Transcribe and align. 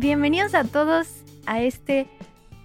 Bienvenidos 0.00 0.54
a 0.54 0.62
todos 0.62 1.24
a 1.44 1.60
este 1.60 2.06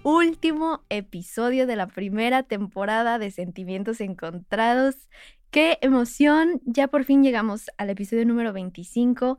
último 0.04 0.84
episodio 0.88 1.66
de 1.66 1.74
la 1.74 1.88
primera 1.88 2.44
temporada 2.44 3.18
de 3.18 3.32
Sentimientos 3.32 4.00
Encontrados. 4.00 5.08
¡Qué 5.50 5.78
emoción! 5.80 6.62
Ya 6.64 6.86
por 6.86 7.02
fin 7.02 7.24
llegamos 7.24 7.72
al 7.76 7.90
episodio 7.90 8.24
número 8.24 8.52
25 8.52 9.38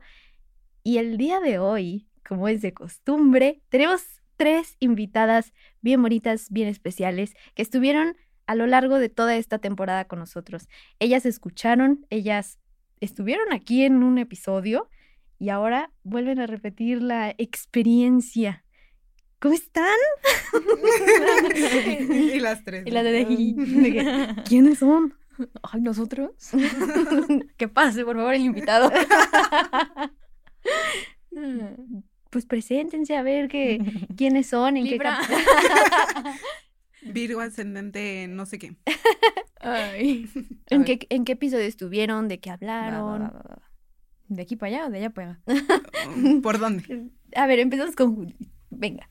y 0.82 0.98
el 0.98 1.16
día 1.16 1.40
de 1.40 1.58
hoy, 1.58 2.06
como 2.22 2.48
es 2.48 2.60
de 2.60 2.74
costumbre, 2.74 3.62
tenemos 3.70 4.20
tres 4.36 4.76
invitadas 4.78 5.54
bien 5.80 6.02
bonitas, 6.02 6.48
bien 6.50 6.68
especiales, 6.68 7.32
que 7.54 7.62
estuvieron 7.62 8.14
a 8.46 8.56
lo 8.56 8.66
largo 8.66 8.98
de 8.98 9.08
toda 9.08 9.36
esta 9.36 9.56
temporada 9.56 10.04
con 10.04 10.18
nosotros. 10.18 10.68
Ellas 10.98 11.24
escucharon, 11.24 12.04
ellas 12.10 12.58
estuvieron 13.00 13.54
aquí 13.54 13.84
en 13.84 14.02
un 14.02 14.18
episodio 14.18 14.90
y 15.38 15.50
ahora 15.50 15.90
vuelven 16.02 16.38
a 16.38 16.46
repetir 16.46 17.02
la 17.02 17.34
experiencia. 17.38 18.64
¿Cómo 19.38 19.54
están? 19.54 19.96
y 22.10 22.40
las 22.40 22.64
tres. 22.64 22.86
Y 22.86 22.90
la 22.90 23.02
de, 23.02 23.24
¿Quiénes 24.48 24.78
son? 24.78 25.14
Ay, 25.62 25.82
nosotros. 25.82 26.30
que 27.58 27.68
pase, 27.68 28.04
por 28.04 28.16
favor, 28.16 28.34
el 28.34 28.42
invitado. 28.42 28.90
pues 32.30 32.46
preséntense 32.46 33.14
a 33.16 33.22
ver 33.22 33.48
que, 33.48 33.78
quiénes 34.16 34.46
son, 34.46 34.78
en 34.78 34.84
Libra. 34.84 35.20
qué 37.02 37.12
Virgo 37.12 37.40
ascendente, 37.40 38.26
no 38.28 38.46
sé 38.46 38.58
qué. 38.58 38.76
Ay. 39.60 40.30
¿En 40.70 40.84
qué, 40.84 41.06
¿En 41.10 41.24
qué 41.24 41.32
episodio 41.32 41.64
estuvieron? 41.64 42.26
¿De 42.26 42.40
qué 42.40 42.50
hablaron? 42.50 43.22
va, 43.22 43.28
va, 43.28 43.42
va, 43.42 43.56
va. 43.56 43.65
¿De 44.28 44.42
aquí 44.42 44.56
para 44.56 44.76
allá 44.76 44.86
o 44.86 44.90
de 44.90 44.98
allá 44.98 45.10
para 45.10 45.40
allá? 45.46 46.40
¿Por 46.42 46.58
dónde? 46.58 47.10
A 47.34 47.46
ver, 47.46 47.58
empezamos 47.58 47.94
con 47.94 48.14
Judith. 48.14 48.36
Venga. 48.70 49.08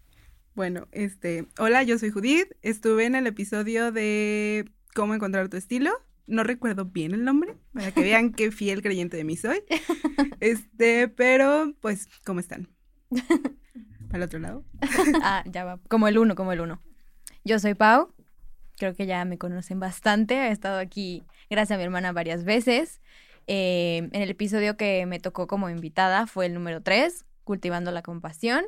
Bueno, 0.56 0.88
este, 0.92 1.48
hola, 1.58 1.84
yo 1.84 1.98
soy 1.98 2.12
Judith. 2.12 2.48
Estuve 2.62 3.06
en 3.06 3.16
el 3.16 3.28
episodio 3.28 3.92
de 3.92 4.72
cómo 4.94 5.14
encontrar 5.14 5.50
tu 5.50 5.58
estilo. 5.58 5.92
No 6.28 6.44
recuerdo 6.44 6.86
bien 6.86 7.14
el 7.14 7.24
nombre, 7.24 7.56
para 7.74 7.92
que 7.92 8.02
vean 8.02 8.32
qué 8.32 8.52
fiel 8.52 8.82
creyente 8.82 9.18
de 9.18 9.24
mí 9.24 9.38
soy. 9.38 9.64
Este, 10.40 11.08
pero 11.08 11.74
pues, 11.82 12.08
¿cómo 12.26 12.40
están? 12.40 12.70
¿Para 13.10 14.18
el 14.18 14.24
otro 14.24 14.40
lado? 14.40 14.66
Ah, 15.22 15.44
ya 15.46 15.64
va. 15.64 15.80
Como 15.88 16.08
el 16.08 16.18
uno, 16.18 16.36
como 16.36 16.52
el 16.52 16.62
uno. 16.62 16.82
Yo 17.44 17.60
soy 17.60 17.74
Pau. 17.74 18.14
Creo 18.78 18.96
que 18.96 19.06
ya 19.06 19.24
me 19.24 19.38
conocen 19.38 19.80
bastante. 19.80 20.36
He 20.36 20.52
estado 20.52 20.80
aquí, 20.80 21.24
gracias 21.50 21.76
a 21.76 21.78
mi 21.78 21.84
hermana, 21.84 22.12
varias 22.12 22.44
veces. 22.44 23.02
Eh, 23.48 24.10
en 24.12 24.22
el 24.22 24.30
episodio 24.30 24.78
que 24.78 25.06
me 25.06 25.20
tocó 25.20 25.48
como 25.48 25.70
invitada 25.70 26.28
fue 26.28 26.48
el 26.48 26.54
número 26.54 26.82
3, 26.82 27.26
Cultivando 27.44 27.92
la 27.92 28.02
Compasión. 28.02 28.66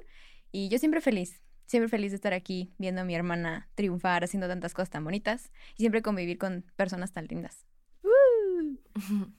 Y 0.52 0.70
yo 0.70 0.80
siempre 0.80 1.02
feliz, 1.02 1.42
siempre 1.66 1.90
feliz 1.90 2.12
de 2.12 2.16
estar 2.16 2.34
aquí 2.34 2.74
viendo 2.78 3.02
a 3.02 3.04
mi 3.04 3.16
hermana 3.16 3.70
triunfar, 3.76 4.24
haciendo 4.24 4.48
tantas 4.48 4.74
cosas 4.74 4.90
tan 4.90 5.04
bonitas 5.04 5.52
y 5.76 5.84
siempre 5.84 6.02
convivir 6.02 6.38
con 6.38 6.66
personas 6.76 7.12
tan 7.12 7.26
lindas. 7.26 7.66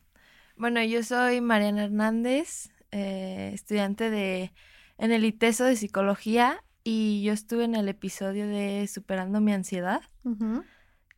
Bueno, 0.60 0.82
yo 0.82 1.04
soy 1.04 1.40
Mariana 1.40 1.84
Hernández, 1.84 2.72
eh, 2.90 3.52
estudiante 3.54 4.10
de 4.10 4.52
en 4.98 5.12
el 5.12 5.24
ITESO 5.24 5.64
de 5.64 5.76
psicología 5.76 6.64
y 6.82 7.22
yo 7.22 7.32
estuve 7.32 7.62
en 7.62 7.76
el 7.76 7.88
episodio 7.88 8.48
de 8.48 8.88
Superando 8.88 9.40
mi 9.40 9.52
ansiedad 9.52 10.00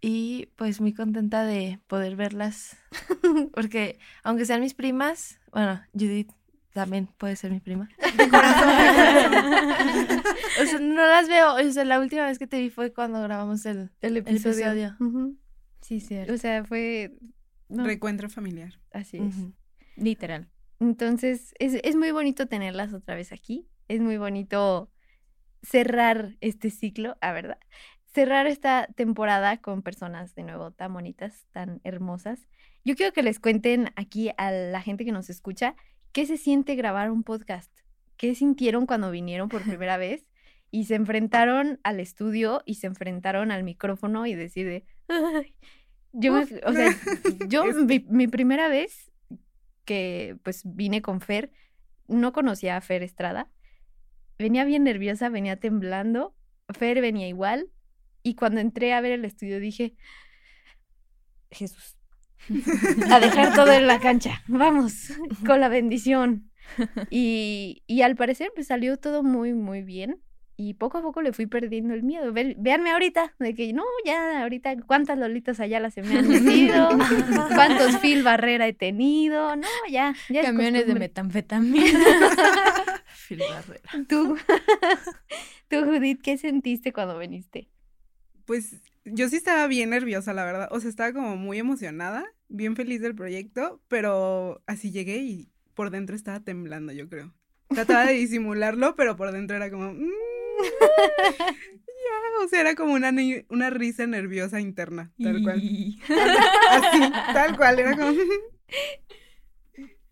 y 0.01 0.47
pues 0.57 0.81
muy 0.81 0.93
contenta 0.95 1.45
de 1.45 1.79
poder 1.87 2.17
verlas 2.17 2.77
porque 3.53 3.99
aunque 4.23 4.47
sean 4.47 4.61
mis 4.61 4.75
primas, 4.75 5.39
bueno, 5.53 5.81
Judith 5.93 6.31
también 6.73 7.09
puede 7.19 7.35
ser 7.37 7.51
mi 7.51 7.61
prima. 7.61 7.89
De 8.17 8.29
corazón, 8.29 8.69
de 8.69 10.07
corazón. 10.07 10.23
o 10.63 10.67
sea, 10.67 10.79
no 10.79 11.03
las 11.07 11.29
veo, 11.29 11.55
o 11.57 11.73
sea, 11.73 11.85
la 11.85 11.99
última 12.01 12.27
vez 12.27 12.39
que 12.39 12.47
te 12.47 12.61
vi 12.61 12.71
fue 12.71 12.93
cuando 12.93 13.21
grabamos 13.23 13.67
el, 13.67 13.91
El 14.01 14.17
el 14.17 14.17
episodio. 14.19 14.97
Ujú. 15.01 15.37
Sí, 15.81 16.01
cierto. 16.01 16.33
O 16.33 16.37
sea, 16.37 16.65
fue... 16.65 17.17
no, 17.69 17.85
Reencuentro 17.85 18.29
familiar. 18.31 18.79
así 18.93 19.17
es. 19.17 19.35
Literal. 19.97 20.49
Entonces, 20.79 21.55
es, 21.59 21.75
es 21.83 21.97
muy 21.97 22.13
bonito 22.13 22.47
tenerlas 22.47 22.93
otra 22.95 23.15
vez 23.17 23.33
aquí. 23.33 23.67
Es 23.89 24.01
muy 24.01 24.17
bonito 24.17 24.93
cerrar 25.63 26.37
este 26.41 26.71
ciclo, 26.71 27.17
a 27.21 27.33
verdad. 27.33 27.59
Cerrar 28.13 28.47
esta 28.47 28.89
temporada 28.97 29.59
con 29.59 29.83
personas 29.83 30.35
de 30.35 30.43
nuevo 30.43 30.73
tan 30.73 30.93
bonitas, 30.93 31.47
tan 31.53 31.81
hermosas. 31.85 32.49
Yo 32.85 32.97
quiero 32.97 33.13
que 33.13 33.23
les 33.23 33.39
cuenten 33.39 33.91
aquí 33.95 34.31
a 34.37 34.51
la 34.51 34.81
gente 34.83 35.05
que 35.05 35.13
nos 35.13 35.31
escucha 35.31 35.77
qué 36.13 36.27
se 36.27 36.37
siente 36.37 36.75
grabar 36.75 37.11
un 37.11 37.23
podcast. 37.23 37.71
¿Qué 38.17 38.35
sintieron 38.35 38.87
cuando 38.87 39.11
vinieron 39.11 39.49
por 39.49 39.63
primera 39.79 39.97
vez 39.97 40.27
y 40.73 40.85
se 40.85 40.95
enfrentaron 40.97 41.79
al 41.85 42.01
estudio 42.01 42.63
y 42.65 42.75
se 42.77 42.87
enfrentaron 42.89 43.51
al 43.53 43.63
micrófono 43.65 44.27
y 44.27 44.35
decir 44.35 44.67
de, 44.67 44.85
"Ay". 45.09 45.55
Yo, 46.13 46.33
me- 46.33 46.43
o 46.43 46.73
sea, 46.73 46.91
yo 47.49 47.65
mi, 47.87 48.05
mi 48.09 48.27
primera 48.27 48.67
vez 48.69 49.13
que 49.85 50.37
pues 50.43 50.63
vine 50.65 51.01
con 51.03 51.21
Fer, 51.21 51.53
no 52.09 52.33
conocía 52.33 52.77
a 52.77 52.81
Fer 52.81 53.03
Estrada. 53.05 53.49
Venía 54.39 54.65
bien 54.65 54.83
nerviosa, 54.85 55.29
venía 55.29 55.57
temblando. 55.57 56.35
Fer 56.71 57.01
venía 57.01 57.29
igual. 57.29 57.69
Y 58.23 58.35
cuando 58.35 58.61
entré 58.61 58.93
a 58.93 59.01
ver 59.01 59.13
el 59.13 59.25
estudio 59.25 59.61
dije, 59.61 59.95
Jesús, 61.51 61.97
a 63.11 63.21
dejar 63.21 63.55
todo 63.55 63.73
en 63.73 63.87
la 63.87 64.01
cancha. 64.01 64.43
Vamos, 64.47 65.13
con 65.47 65.61
la 65.61 65.69
bendición. 65.69 66.51
Y, 67.11 67.83
y 67.87 68.03
al 68.03 68.15
parecer 68.17 68.53
pues 68.55 68.69
salió 68.69 68.97
todo 68.97 69.23
muy, 69.23 69.55
muy 69.55 69.83
bien. 69.83 70.21
Y 70.57 70.75
poco 70.75 70.99
a 70.99 71.03
poco 71.03 71.23
le 71.23 71.33
fui 71.33 71.47
perdiendo 71.47 71.95
el 71.95 72.03
miedo. 72.03 72.35
Ve- 72.35 72.55
véanme 72.59 72.91
ahorita, 72.91 73.35
de 73.39 73.55
que 73.55 73.73
no, 73.73 73.83
ya 74.05 74.43
ahorita 74.43 74.77
cuántas 74.87 75.17
lolitas 75.19 75.59
allá 75.59 75.91
se 75.91 76.03
me 76.03 76.19
han 76.19 76.29
metido, 76.29 76.89
cuántos 77.55 77.97
fil 77.99 78.23
barrera 78.23 78.67
he 78.69 78.75
tenido, 78.75 79.57
no, 79.57 79.67
ya, 79.91 80.15
ya 80.29 80.41
es 80.41 80.47
Camiones 80.47 80.87
de 80.87 80.95
metanfetamina. 80.95 81.87
Phil 83.27 83.39
Barrera. 83.49 83.91
Tú, 84.07 84.37
tú, 85.69 85.85
Judith, 85.87 86.21
¿qué 86.23 86.37
sentiste 86.37 86.93
cuando 86.93 87.19
viniste? 87.19 87.69
Pues 88.51 88.75
yo 89.05 89.29
sí 89.29 89.37
estaba 89.37 89.69
bien 89.69 89.91
nerviosa, 89.91 90.33
la 90.35 90.45
verdad. 90.45 90.67
O 90.73 90.81
sea, 90.81 90.91
estaba 90.91 91.13
como 91.13 91.37
muy 91.37 91.61
emocionada, 91.61 92.27
bien 92.49 92.75
feliz 92.75 93.01
del 93.01 93.15
proyecto, 93.15 93.81
pero 93.87 94.61
así 94.67 94.91
llegué 94.91 95.19
y 95.19 95.49
por 95.75 95.91
dentro 95.91 96.17
estaba 96.17 96.41
temblando, 96.41 96.93
yo 96.93 97.09
creo. 97.09 97.33
Trataba 97.69 98.07
de 98.07 98.15
disimularlo, 98.15 98.97
pero 98.97 99.15
por 99.15 99.31
dentro 99.31 99.57
era 99.57 99.71
como... 99.71 99.93
"Mm, 99.93 100.01
ya", 101.39 102.45
o 102.45 102.49
sea, 102.49 102.63
era 102.63 102.75
como 102.75 102.95
una, 102.95 103.13
una 103.51 103.71
risa 103.71 104.09
nerviosa 104.09 104.61
interna, 104.61 105.13
tal 105.23 105.45
cual. 105.45 105.61
Así, 106.71 107.13
tal 107.33 107.57
cual, 107.57 107.79
era 107.79 107.97
como... 107.97 108.15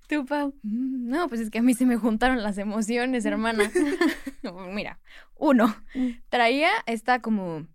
Tú, 0.06 0.25
Pau. 0.26 0.55
Mm, 0.62 1.09
No, 1.10 1.28
pues 1.28 1.41
es 1.41 1.50
que 1.50 1.59
a 1.59 1.62
mí 1.62 1.75
se 1.75 1.87
me 1.87 1.97
juntaron 1.97 2.41
las 2.44 2.56
emociones, 2.59 3.25
hermana. 3.25 3.69
Mira, 4.73 5.00
uno, 5.35 5.75
traía 6.29 6.70
esta 6.87 7.20
como, 7.20 7.67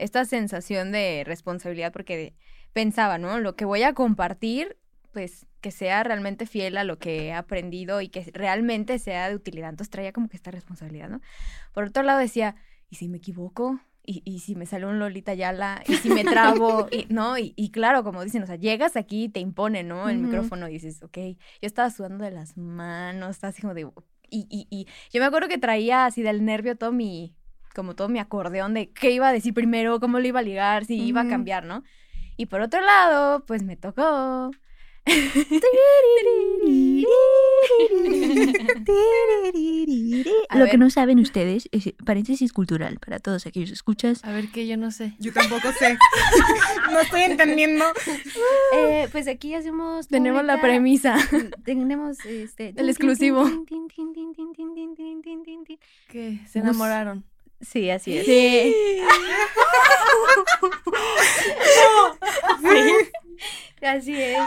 esta 0.00 0.24
sensación 0.24 0.92
de 0.92 1.22
responsabilidad 1.26 1.92
porque 1.92 2.34
pensaba, 2.72 3.18
¿no? 3.18 3.38
Lo 3.38 3.54
que 3.54 3.64
voy 3.64 3.82
a 3.82 3.92
compartir, 3.92 4.76
pues 5.12 5.46
que 5.60 5.70
sea 5.70 6.02
realmente 6.02 6.46
fiel 6.46 6.78
a 6.78 6.84
lo 6.84 6.98
que 6.98 7.26
he 7.26 7.32
aprendido 7.32 8.00
y 8.00 8.08
que 8.08 8.30
realmente 8.32 8.98
sea 8.98 9.28
de 9.28 9.34
utilidad. 9.34 9.70
Entonces 9.70 9.90
traía 9.90 10.12
como 10.12 10.28
que 10.28 10.36
esta 10.36 10.50
responsabilidad, 10.50 11.10
¿no? 11.10 11.20
Por 11.72 11.84
otro 11.84 12.02
lado 12.02 12.18
decía, 12.18 12.56
¿y 12.88 12.96
si 12.96 13.08
me 13.08 13.18
equivoco? 13.18 13.80
¿Y, 14.02 14.22
y 14.24 14.38
si 14.40 14.54
me 14.54 14.64
sale 14.64 14.86
un 14.86 14.98
Lolita 14.98 15.34
Yala? 15.34 15.82
¿Y 15.86 15.94
si 15.96 16.08
me 16.08 16.24
trabo? 16.24 16.88
y, 16.90 17.06
¿No? 17.10 17.36
Y, 17.36 17.52
y 17.56 17.70
claro, 17.70 18.02
como 18.02 18.24
dicen, 18.24 18.42
o 18.42 18.46
sea, 18.46 18.56
llegas 18.56 18.96
aquí 18.96 19.24
y 19.24 19.28
te 19.28 19.40
impone, 19.40 19.82
¿no? 19.82 20.08
El 20.08 20.18
micrófono 20.18 20.68
y 20.68 20.72
dices, 20.72 21.02
ok, 21.02 21.18
yo 21.18 21.36
estaba 21.60 21.90
sudando 21.90 22.24
de 22.24 22.30
las 22.30 22.56
manos, 22.56 23.30
estaba 23.30 23.50
así 23.50 23.60
como 23.60 23.74
de... 23.74 23.86
Y, 24.32 24.46
y, 24.48 24.66
y 24.70 24.86
yo 25.12 25.20
me 25.20 25.26
acuerdo 25.26 25.48
que 25.48 25.58
traía 25.58 26.06
así 26.06 26.22
del 26.22 26.44
nervio 26.44 26.76
todo 26.76 26.92
mi, 26.92 27.34
como 27.74 27.94
todo 27.94 28.08
mi 28.08 28.18
acordeón 28.18 28.74
de 28.74 28.90
qué 28.90 29.10
iba 29.10 29.28
a 29.28 29.32
decir 29.32 29.54
primero, 29.54 30.00
cómo 30.00 30.18
lo 30.18 30.26
iba 30.26 30.40
a 30.40 30.42
ligar, 30.42 30.84
si 30.84 31.02
iba 31.02 31.22
a 31.22 31.28
cambiar, 31.28 31.64
¿no? 31.64 31.82
Y 32.36 32.46
por 32.46 32.60
otro 32.60 32.80
lado, 32.80 33.44
pues 33.46 33.62
me 33.62 33.76
tocó. 33.76 34.50
Lo 40.54 40.66
que 40.66 40.76
no 40.78 40.90
saben 40.90 41.18
ustedes, 41.18 41.68
es 41.72 41.92
paréntesis 42.04 42.52
cultural 42.52 42.98
para 42.98 43.18
todos 43.18 43.46
aquellos 43.46 43.70
escuchas. 43.70 44.24
A 44.24 44.32
ver 44.32 44.48
que 44.48 44.66
yo 44.66 44.76
no 44.76 44.90
sé. 44.90 45.14
Yo 45.18 45.32
tampoco 45.32 45.72
sé. 45.72 45.96
no 46.92 47.00
estoy 47.00 47.22
entendiendo. 47.22 47.84
Eh, 48.74 49.08
pues 49.10 49.26
aquí 49.26 49.54
hacemos. 49.54 50.08
Tenemos 50.08 50.44
la 50.44 50.60
premisa. 50.60 51.16
Tenemos 51.64 52.24
este. 52.24 52.74
El 52.76 52.88
exclusivo. 52.88 53.44
Que 56.08 56.40
se 56.46 56.58
enamoraron. 56.60 57.24
Sí, 57.60 57.90
así 57.90 58.16
es. 58.18 58.26
Sí. 62.62 63.10
Así 63.82 64.14
es. 64.20 64.38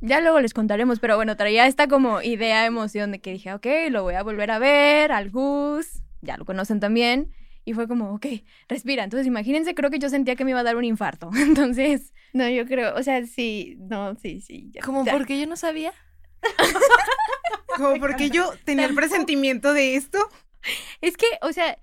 Ya 0.00 0.20
luego 0.20 0.40
les 0.40 0.54
contaremos, 0.54 0.98
pero 0.98 1.16
bueno, 1.16 1.36
traía 1.36 1.66
esta 1.66 1.86
como 1.88 2.22
idea, 2.22 2.64
emoción 2.64 3.12
de 3.12 3.20
que 3.20 3.32
dije, 3.32 3.52
ok, 3.52 3.66
lo 3.90 4.02
voy 4.02 4.14
a 4.14 4.22
volver 4.22 4.50
a 4.50 4.58
ver, 4.58 5.12
al 5.12 5.30
Gus, 5.30 6.02
ya 6.22 6.38
lo 6.38 6.46
conocen 6.46 6.80
también. 6.80 7.34
Y 7.66 7.74
fue 7.74 7.86
como, 7.86 8.14
ok, 8.14 8.26
respira. 8.68 9.04
Entonces, 9.04 9.26
imagínense, 9.26 9.74
creo 9.74 9.90
que 9.90 9.98
yo 9.98 10.08
sentía 10.08 10.34
que 10.36 10.44
me 10.46 10.52
iba 10.52 10.60
a 10.60 10.64
dar 10.64 10.76
un 10.76 10.84
infarto. 10.84 11.30
Entonces, 11.36 12.14
No, 12.32 12.48
yo 12.48 12.64
creo, 12.66 12.94
o 12.96 13.02
sea, 13.02 13.24
sí, 13.26 13.76
no, 13.78 14.14
sí, 14.16 14.40
sí. 14.40 14.70
ya. 14.72 14.80
Como 14.82 15.04
Ya. 15.04 15.12
porque 15.12 15.38
yo 15.38 15.46
no 15.46 15.56
sabía. 15.56 15.92
Como 17.76 17.98
porque 18.00 18.30
yo 18.30 18.54
tenía 18.64 18.86
el 18.86 18.94
presentimiento 18.94 19.74
de 19.74 19.96
esto. 19.96 20.18
Es 21.02 21.18
que, 21.18 21.26
o 21.42 21.52
sea, 21.52 21.78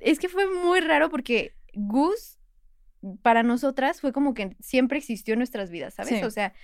es 0.00 0.18
que 0.18 0.28
fue 0.28 0.46
muy 0.46 0.80
raro 0.80 1.10
porque 1.10 1.54
Gus, 1.74 2.38
para 3.22 3.42
nosotras, 3.42 4.00
fue 4.00 4.12
como 4.12 4.34
que 4.34 4.56
siempre 4.60 4.98
existió 4.98 5.34
en 5.34 5.40
nuestras 5.40 5.70
vidas, 5.70 5.94
¿sabes? 5.94 6.18
Sí. 6.18 6.24
O 6.24 6.30
sea, 6.30 6.54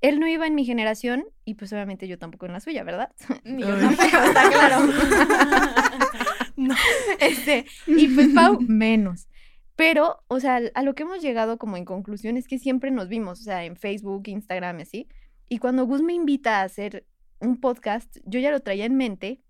él 0.00 0.20
no 0.20 0.26
iba 0.26 0.46
en 0.46 0.54
mi 0.54 0.64
generación 0.64 1.24
y 1.44 1.54
pues 1.54 1.72
obviamente 1.72 2.06
yo 2.06 2.18
tampoco 2.18 2.46
en 2.46 2.52
la 2.52 2.60
suya, 2.60 2.84
¿verdad? 2.84 3.12
ni 3.44 3.62
yo 3.62 3.76
tampoco, 3.78 4.04
está 4.04 4.50
claro. 4.50 4.78
No. 6.56 6.74
Este, 7.20 7.66
y 7.86 8.08
pues 8.08 8.28
Pau, 8.34 8.58
menos. 8.60 9.28
Pero, 9.76 10.22
o 10.26 10.40
sea, 10.40 10.60
a 10.74 10.82
lo 10.82 10.94
que 10.94 11.02
hemos 11.02 11.20
llegado 11.20 11.58
como 11.58 11.76
en 11.76 11.84
conclusión 11.84 12.38
es 12.38 12.48
que 12.48 12.58
siempre 12.58 12.90
nos 12.90 13.08
vimos, 13.08 13.40
o 13.40 13.44
sea, 13.44 13.64
en 13.64 13.76
Facebook, 13.76 14.22
Instagram 14.26 14.78
y 14.78 14.82
así. 14.82 15.08
Y 15.50 15.58
cuando 15.58 15.84
Gus 15.84 16.00
me 16.00 16.14
invita 16.14 16.60
a 16.60 16.62
hacer 16.62 17.04
un 17.40 17.60
podcast, 17.60 18.16
yo 18.24 18.40
ya 18.40 18.50
lo 18.50 18.60
traía 18.60 18.86
en 18.86 18.96
mente 18.96 19.42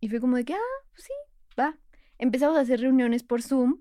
y 0.00 0.08
fue 0.08 0.20
como 0.20 0.36
de 0.36 0.44
que, 0.44 0.54
ah, 0.54 0.84
pues 0.90 1.04
sí, 1.04 1.12
va. 1.58 1.78
Empezamos 2.18 2.56
a 2.56 2.60
hacer 2.60 2.80
reuniones 2.80 3.22
por 3.22 3.42
Zoom 3.42 3.80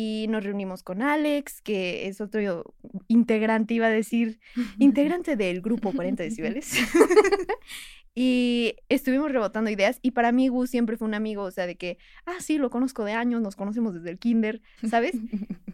y 0.00 0.26
nos 0.28 0.44
reunimos 0.44 0.84
con 0.84 1.02
Alex, 1.02 1.60
que 1.60 2.06
es 2.06 2.20
otro 2.20 2.72
integrante, 3.08 3.74
iba 3.74 3.86
a 3.86 3.90
decir, 3.90 4.38
integrante 4.78 5.34
del 5.34 5.60
grupo 5.60 5.92
40 5.92 6.22
decibeles. 6.22 6.72
y 8.14 8.76
estuvimos 8.88 9.32
rebotando 9.32 9.70
ideas 9.70 9.98
y 10.00 10.12
para 10.12 10.30
mí 10.30 10.46
Gus 10.46 10.70
siempre 10.70 10.96
fue 10.96 11.08
un 11.08 11.14
amigo, 11.14 11.42
o 11.42 11.50
sea, 11.50 11.66
de 11.66 11.76
que, 11.76 11.98
ah, 12.26 12.36
sí, 12.38 12.58
lo 12.58 12.70
conozco 12.70 13.04
de 13.04 13.12
años, 13.12 13.42
nos 13.42 13.56
conocemos 13.56 13.92
desde 13.92 14.10
el 14.10 14.20
kinder, 14.20 14.62
¿sabes? 14.88 15.16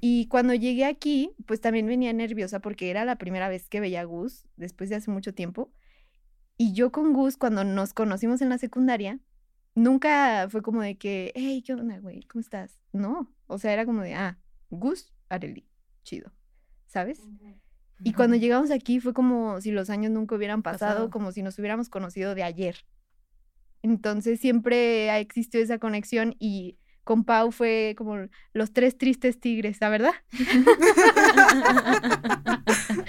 Y 0.00 0.26
cuando 0.28 0.54
llegué 0.54 0.86
aquí, 0.86 1.32
pues 1.46 1.60
también 1.60 1.86
venía 1.86 2.12
nerviosa 2.14 2.60
porque 2.60 2.88
era 2.88 3.04
la 3.04 3.16
primera 3.16 3.50
vez 3.50 3.68
que 3.68 3.80
veía 3.80 4.00
a 4.00 4.04
Gus 4.04 4.46
después 4.56 4.88
de 4.88 4.96
hace 4.96 5.10
mucho 5.10 5.34
tiempo. 5.34 5.70
Y 6.56 6.72
yo 6.72 6.92
con 6.92 7.12
Gus, 7.12 7.36
cuando 7.36 7.62
nos 7.64 7.92
conocimos 7.92 8.40
en 8.40 8.48
la 8.48 8.56
secundaria, 8.56 9.18
nunca 9.74 10.48
fue 10.50 10.62
como 10.62 10.82
de 10.82 10.96
que, 10.96 11.32
hey, 11.34 11.62
¿qué 11.64 11.74
onda, 11.74 11.98
güey? 11.98 12.22
¿Cómo 12.24 12.40
estás? 12.40 12.78
No, 12.92 13.32
o 13.46 13.58
sea, 13.58 13.72
era 13.72 13.84
como 13.84 14.02
de, 14.02 14.14
ah, 14.14 14.38
Gus, 14.70 15.12
Areli, 15.28 15.66
chido, 16.02 16.32
¿sabes? 16.86 17.20
Y 18.02 18.12
cuando 18.12 18.36
llegamos 18.36 18.70
aquí 18.70 19.00
fue 19.00 19.14
como 19.14 19.60
si 19.60 19.70
los 19.70 19.90
años 19.90 20.10
nunca 20.12 20.34
hubieran 20.34 20.62
pasado, 20.62 20.92
Pasado. 20.94 21.10
como 21.10 21.32
si 21.32 21.42
nos 21.42 21.58
hubiéramos 21.58 21.88
conocido 21.88 22.34
de 22.34 22.42
ayer. 22.42 22.76
Entonces 23.82 24.40
siempre 24.40 25.10
ha 25.10 25.18
existido 25.18 25.62
esa 25.62 25.78
conexión 25.78 26.34
y 26.38 26.78
con 27.04 27.24
Pau 27.24 27.52
fue 27.52 27.94
como 27.98 28.16
los 28.52 28.72
tres 28.72 28.96
tristes 28.96 29.38
tigres, 29.40 29.78
¿la 29.80 29.88
verdad? 29.90 30.12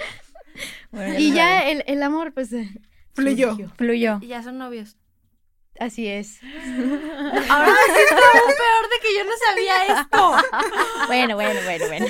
Bueno, 0.90 1.18
Y 1.18 1.32
ya 1.32 1.68
el, 1.68 1.84
el 1.86 2.02
amor, 2.02 2.32
pues... 2.32 2.52
eh, 2.52 2.68
Fluyó. 3.12 3.56
fluyó. 3.76 4.18
Y 4.22 4.28
ya 4.28 4.42
son 4.42 4.58
novios. 4.58 4.96
Así 5.80 6.06
es. 6.06 6.40
Ahora 6.42 7.70
me 7.70 7.94
siento 7.94 8.24
aún 8.34 8.52
peor 8.54 8.88
de 8.90 9.00
que 9.02 9.14
yo 9.16 9.24
no 9.24 9.32
sabía 9.46 10.00
esto. 10.00 10.36
Bueno, 11.06 11.36
bueno, 11.36 11.60
bueno, 11.64 11.86
bueno. 11.86 12.06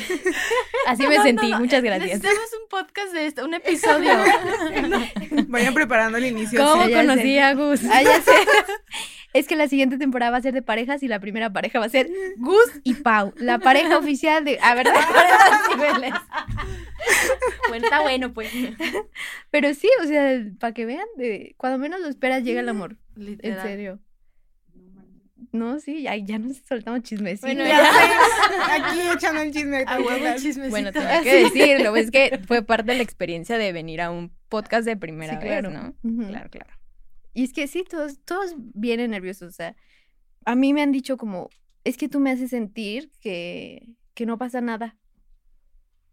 Así 0.87 1.07
me 1.07 1.21
sentí, 1.21 1.53
muchas 1.55 1.83
gracias. 1.83 2.23
Necesitamos 2.23 2.51
un 2.63 2.69
podcast 2.71 3.13
de 3.13 3.27
esto, 3.27 3.45
un 3.45 3.53
episodio. 3.53 4.11
Vayan 5.49 5.75
preparando 5.75 6.17
el 6.17 6.25
inicio. 6.25 6.65
¿Cómo 6.65 6.87
sé. 6.87 6.93
conocí 6.93 7.39
a 7.39 7.53
Gus? 7.53 7.81
Ah, 7.91 8.03
ya 8.03 8.23
sé. 8.23 8.33
Es 9.35 9.47
que 9.47 9.55
la 9.55 9.69
siguiente 9.69 9.99
temporada 9.99 10.31
va 10.31 10.39
a 10.39 10.41
ser 10.41 10.55
de 10.55 10.63
parejas 10.63 11.03
y 11.03 11.09
la 11.09 11.21
primera 11.21 11.53
pareja 11.53 11.79
va 11.79 11.85
a 11.85 11.91
ser 11.91 12.09
Gus 12.39 12.81
y 12.85 12.95
Pau. 12.95 13.35
La 13.37 13.59
pareja 13.59 13.99
oficial 13.99 14.47
de... 14.47 14.59
A 14.63 14.75
ver, 14.75 14.87
Bueno, 17.69 17.85
está 17.85 18.03
bueno, 18.03 18.33
pues. 18.33 18.51
Pero 19.51 19.75
sí, 19.75 19.89
o 20.03 20.07
sea, 20.07 20.41
para 20.61 20.73
que 20.73 20.87
vean, 20.87 21.07
de, 21.17 21.55
cuando 21.57 21.79
menos 21.79 22.01
lo 22.01 22.09
esperas 22.09 22.43
llega 22.45 22.61
el 22.61 22.69
amor. 22.69 22.97
En 23.17 23.27
Literal. 23.27 23.63
serio. 23.67 24.01
No, 25.53 25.81
sí, 25.81 26.03
ya, 26.03 26.17
ya 26.17 26.39
nos 26.39 26.59
soltamos 26.59 27.03
chismes. 27.03 27.41
Bueno, 27.41 27.65
Ya 27.65 27.81
aquí 28.75 28.99
echando 29.15 29.41
el 29.43 29.53
chisme. 29.53 29.85
A 29.87 29.97
huevo 29.97 30.09
tranquila. 30.09 30.35
el 30.35 30.41
chismecito. 30.43 30.71
Bueno, 30.71 30.93
tengo 30.93 31.07
que 31.23 31.45
decirlo, 31.45 31.97
es 31.97 32.11
que 32.11 32.41
fue 32.47 32.63
parte 32.63 32.93
de 32.93 32.99
la 32.99 33.03
experiencia 33.03 33.57
de 33.57 33.73
venir 33.73 34.01
a 34.03 34.11
un 34.11 34.33
podcast 34.49 34.85
de 34.87 34.97
primera 34.97 35.35
Sí, 35.35 35.47
claro. 35.47 35.71
vez, 35.71 35.79
¿no? 36.03 36.29
Claro, 36.29 36.51
claro. 36.51 36.71
Y 37.33 37.45
es 37.45 37.53
que 37.53 37.67
sí, 37.69 37.85
todos, 37.85 38.19
todos 38.25 38.55
vienen 38.57 39.11
nerviosos. 39.13 39.49
O 39.49 39.53
sea, 39.53 39.77
a 40.45 40.55
mí 40.55 40.73
me 40.75 40.83
han 40.83 40.93
dicho 40.93 41.17
como, 41.17 41.49
es 41.85 41.97
que 41.97 42.09
tú 42.09 42.21
me 42.21 42.31
haces 42.31 42.51
sentir 42.51 43.11
que, 43.21 43.89
que 44.15 44.27
no 44.27 44.37
pasa 44.39 44.61
nada. 44.61 44.97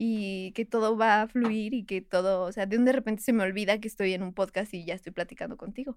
Y 0.06 0.52
que 0.52 0.66
todo 0.66 0.98
va 0.98 1.22
a 1.22 1.28
fluir 1.30 1.74
y 1.74 1.86
que 1.86 2.02
todo, 2.02 2.42
o 2.44 2.52
sea, 2.52 2.66
de 2.66 2.78
un 2.78 2.84
de 2.84 2.92
repente 2.92 3.24
se 3.24 3.32
me 3.32 3.42
olvida 3.42 3.80
que 3.80 3.88
estoy 3.88 4.14
en 4.14 4.22
un 4.22 4.34
podcast 4.34 4.74
y 4.74 4.84
ya 4.84 4.96
estoy 4.96 5.14
platicando 5.14 5.56
contigo. 5.56 5.96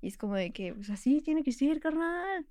Y 0.00 0.08
es 0.08 0.16
como 0.16 0.36
de 0.36 0.52
que, 0.52 0.72
pues 0.72 0.88
así 0.88 1.20
tiene 1.20 1.42
que 1.42 1.52
ser, 1.52 1.78
carnal. 1.78 2.46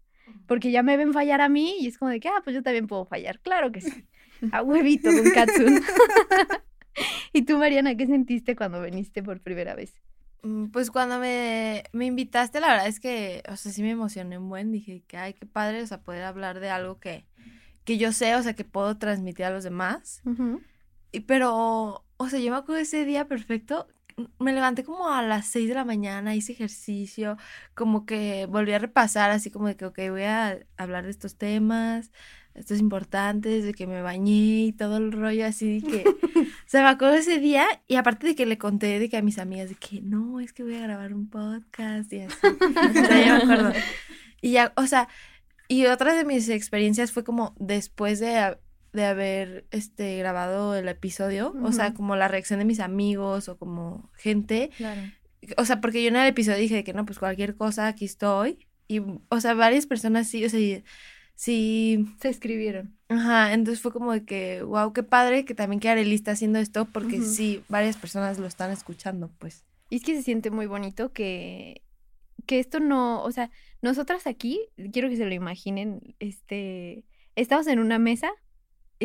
Porque 0.45 0.69
ya 0.69 0.83
me 0.83 0.98
ven 0.98 1.12
fallar 1.12 1.42
a 1.42 1.50
mí 1.50 1.77
y 1.80 1.88
es 1.88 1.98
como 1.98 2.12
de 2.12 2.19
que, 2.19 2.27
ah, 2.27 2.42
pues 2.44 2.56
yo 2.56 2.62
también 2.62 2.86
puedo 2.86 3.06
fallar. 3.06 3.39
Claro 3.39 3.71
que 3.71 3.81
sí. 3.81 4.06
A 4.51 4.62
huevito, 4.62 5.12
Don 5.12 5.31
Katsun. 5.31 5.81
¿Y 7.33 7.42
tú, 7.44 7.57
Mariana, 7.57 7.95
qué 7.95 8.06
sentiste 8.06 8.56
cuando 8.56 8.80
viniste 8.81 9.24
por 9.24 9.39
primera 9.39 9.74
vez? 9.74 9.95
Mm, 10.44 10.68
Pues 10.68 10.92
cuando 10.92 11.18
me, 11.19 11.83
me 11.94 12.06
invitaste, 12.06 12.59
la 12.59 12.68
verdad 12.68 12.88
es 12.88 13.00
que, 13.00 13.42
o 13.50 13.56
sea, 13.56 13.71
sí 13.71 13.81
me 13.81 13.89
emocioné 13.92 14.38
un 14.38 14.50
buen. 14.50 14.71
Dije 14.71 15.01
que, 15.07 15.18
ay, 15.18 15.33
qué 15.33 15.48
padre, 15.48 15.81
o 15.81 15.88
sea, 15.88 16.01
poder 16.01 16.24
hablar 16.25 16.60
de 16.60 16.70
algo 16.70 17.00
que, 17.00 17.25
que 17.86 17.98
yo 17.98 18.12
sé, 18.12 18.36
o 18.36 18.43
sea, 18.43 18.53
que 18.53 18.65
puedo 18.65 18.98
transmitir 18.98 19.46
a 19.46 19.50
los 19.51 19.63
demás. 19.63 20.22
Y, 20.25 20.71
pero, 21.20 22.06
o 22.18 22.30
sea, 22.30 22.39
yo 22.39 22.51
me 22.51 22.58
acuerdo 22.58 22.75
de 22.77 22.82
ese 22.84 23.06
día 23.06 23.27
perfecto. 23.27 23.88
Me 24.39 24.53
levanté 24.53 24.84
como 24.84 25.10
a 25.10 25.22
las 25.22 25.48
6 25.48 25.68
de 25.70 25.74
la 25.75 25.86
mañana, 25.86 26.36
hice 26.36 26.51
ejercicio, 26.53 27.38
como 27.74 28.06
que 28.06 28.46
volví 28.46 28.72
a 28.74 28.80
repasar, 28.80 29.32
así 29.32 29.50
como 29.51 29.68
de 29.68 29.75
que, 29.75 29.86
ok, 29.86 29.98
voy 30.10 30.24
a 30.24 30.60
hablar 30.77 31.06
de 31.06 31.12
estos 31.12 31.38
temas, 31.38 32.12
estos 32.53 32.80
importantes, 32.80 33.63
de 33.63 33.74
que 33.74 33.88
me 33.88 34.01
bañé 34.01 34.65
y 34.65 34.74
todo 34.74 34.98
el 34.98 35.12
rollo 35.12 35.46
así, 35.46 35.80
de 35.80 35.88
que, 35.89 36.03
o 36.39 36.46
sea, 36.68 36.84
me 36.84 36.89
acuerdo 36.89 37.13
de 37.15 37.22
ese 37.22 37.39
día 37.39 37.65
y 37.88 37.96
aparte 37.96 38.27
de 38.27 38.36
que 38.36 38.46
le 38.46 38.58
conté 38.58 39.00
de 39.00 39.10
que 39.10 39.18
a 39.18 39.22
mis 39.22 39.39
amigas, 39.39 39.70
de 39.70 39.75
que 39.75 40.01
no, 40.01 40.39
es 40.39 40.51
que 40.53 40.63
voy 40.63 40.75
a 40.75 40.82
grabar 40.82 41.13
un 41.13 41.30
podcast 41.30 42.12
y 42.13 42.20
así, 42.22 42.36
o 42.44 42.94
sea, 42.94 43.25
ya 43.25 43.36
me 43.38 43.44
acuerdo. 43.44 43.72
Y 44.44 44.53
ya, 44.53 44.74
o 44.75 44.88
sea, 44.88 45.08
y 45.68 45.86
otra 45.86 46.13
de 46.15 46.25
mis 46.25 46.50
experiencias 46.50 47.12
fue 47.12 47.24
como 47.24 47.56
después 47.60 48.20
de, 48.20 48.38
ha- 48.38 48.60
de 48.93 49.05
haber 49.05 49.65
este, 49.71 50.17
grabado 50.17 50.75
el 50.75 50.88
episodio, 50.88 51.55
o 51.63 51.71
sea, 51.71 51.93
como 51.93 52.15
la 52.15 52.27
reacción 52.27 52.60
de 52.60 52.65
mis 52.65 52.79
amigos 52.79 53.48
o 53.50 53.57
como 53.57 54.10
gente, 54.15 54.69
Claro. 54.77 55.01
o 55.57 55.65
sea, 55.65 55.79
porque 55.81 56.01
yo 56.03 56.10
en 56.10 56.17
el 56.17 56.27
episodio 56.27 56.57
dije 56.57 56.75
de 56.75 56.83
que 56.83 56.93
no, 56.93 57.05
pues 57.05 57.17
cualquier 57.19 57.55
cosa, 57.55 57.88
aquí 57.88 58.05
estoy. 58.05 58.67
Y, 58.88 59.00
o 59.29 59.39
sea, 59.39 59.53
varias 59.53 59.86
personas 59.86 60.27
sí, 60.27 60.43
o 60.43 60.50
sea, 60.50 60.60
sí, 61.36 62.05
Se 62.21 62.29
escribieron. 62.29 62.98
ajá, 63.07 63.53
entonces 63.53 63.81
fue 63.81 63.91
como 63.93 64.12
de 64.12 64.25
que, 64.25 64.62
wow, 64.63 64.91
qué 64.93 65.03
padre 65.03 65.45
que 65.45 65.55
también 65.55 65.79
que 65.79 65.89
Arely 65.89 66.13
está 66.15 66.31
haciendo 66.31 66.60
esto, 66.60 66.86
porque 66.86 67.21
sí, 67.21 67.63
varias 67.69 67.95
personas 67.98 68.38
lo 68.39 68.48
están 68.48 68.71
escuchando, 68.71 69.31
pues. 69.39 69.63
Y 69.89 69.98
es 69.98 70.03
que 70.03 70.15
se 70.15 70.24
siente 70.24 70.51
muy 70.51 70.65
bonito 70.67 71.12
que, 71.13 71.81
que 72.45 72.60
esto 72.60 72.79
no, 72.81 73.24
o 73.24 73.31
sea, 73.31 73.50
nosotras 73.81 74.27
aquí, 74.27 74.60
quiero 74.91 75.10
que 75.10 75.17
se 75.17 75.25
lo 75.25 75.33
imaginen, 75.33 76.15
este, 76.19 77.03
estamos 77.36 77.67
en 77.67 77.79
una 77.79 77.98
mesa, 78.00 78.29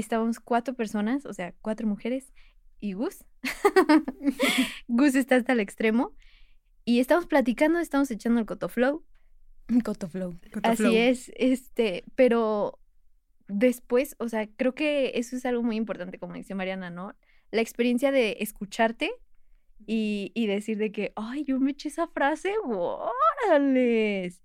estábamos 0.00 0.40
cuatro 0.40 0.74
personas, 0.74 1.26
o 1.26 1.32
sea, 1.32 1.54
cuatro 1.62 1.86
mujeres 1.86 2.32
y 2.80 2.92
Gus. 2.92 3.24
Gus 4.88 5.14
está 5.14 5.36
hasta 5.36 5.52
el 5.52 5.60
extremo 5.60 6.14
y 6.84 7.00
estamos 7.00 7.26
platicando, 7.26 7.78
estamos 7.78 8.10
echando 8.10 8.40
el 8.40 8.46
cotoflow. 8.46 9.02
Cotoflow. 9.84 10.34
Cotoflow. 10.52 10.88
Así 10.88 10.96
es, 10.96 11.32
este, 11.36 12.04
pero 12.14 12.78
después, 13.48 14.14
o 14.18 14.28
sea, 14.28 14.46
creo 14.56 14.74
que 14.74 15.12
eso 15.14 15.36
es 15.36 15.44
algo 15.46 15.62
muy 15.62 15.76
importante, 15.76 16.18
como 16.18 16.34
dice 16.34 16.54
Mariana, 16.54 16.90
¿no? 16.90 17.14
La 17.50 17.60
experiencia 17.60 18.12
de 18.12 18.36
escucharte 18.40 19.10
y, 19.86 20.32
y 20.34 20.46
decir 20.46 20.78
de 20.78 20.92
que, 20.92 21.12
ay, 21.16 21.44
yo 21.44 21.58
me 21.58 21.72
eché 21.72 21.88
esa 21.88 22.06
frase, 22.08 22.54
órales. 22.64 24.42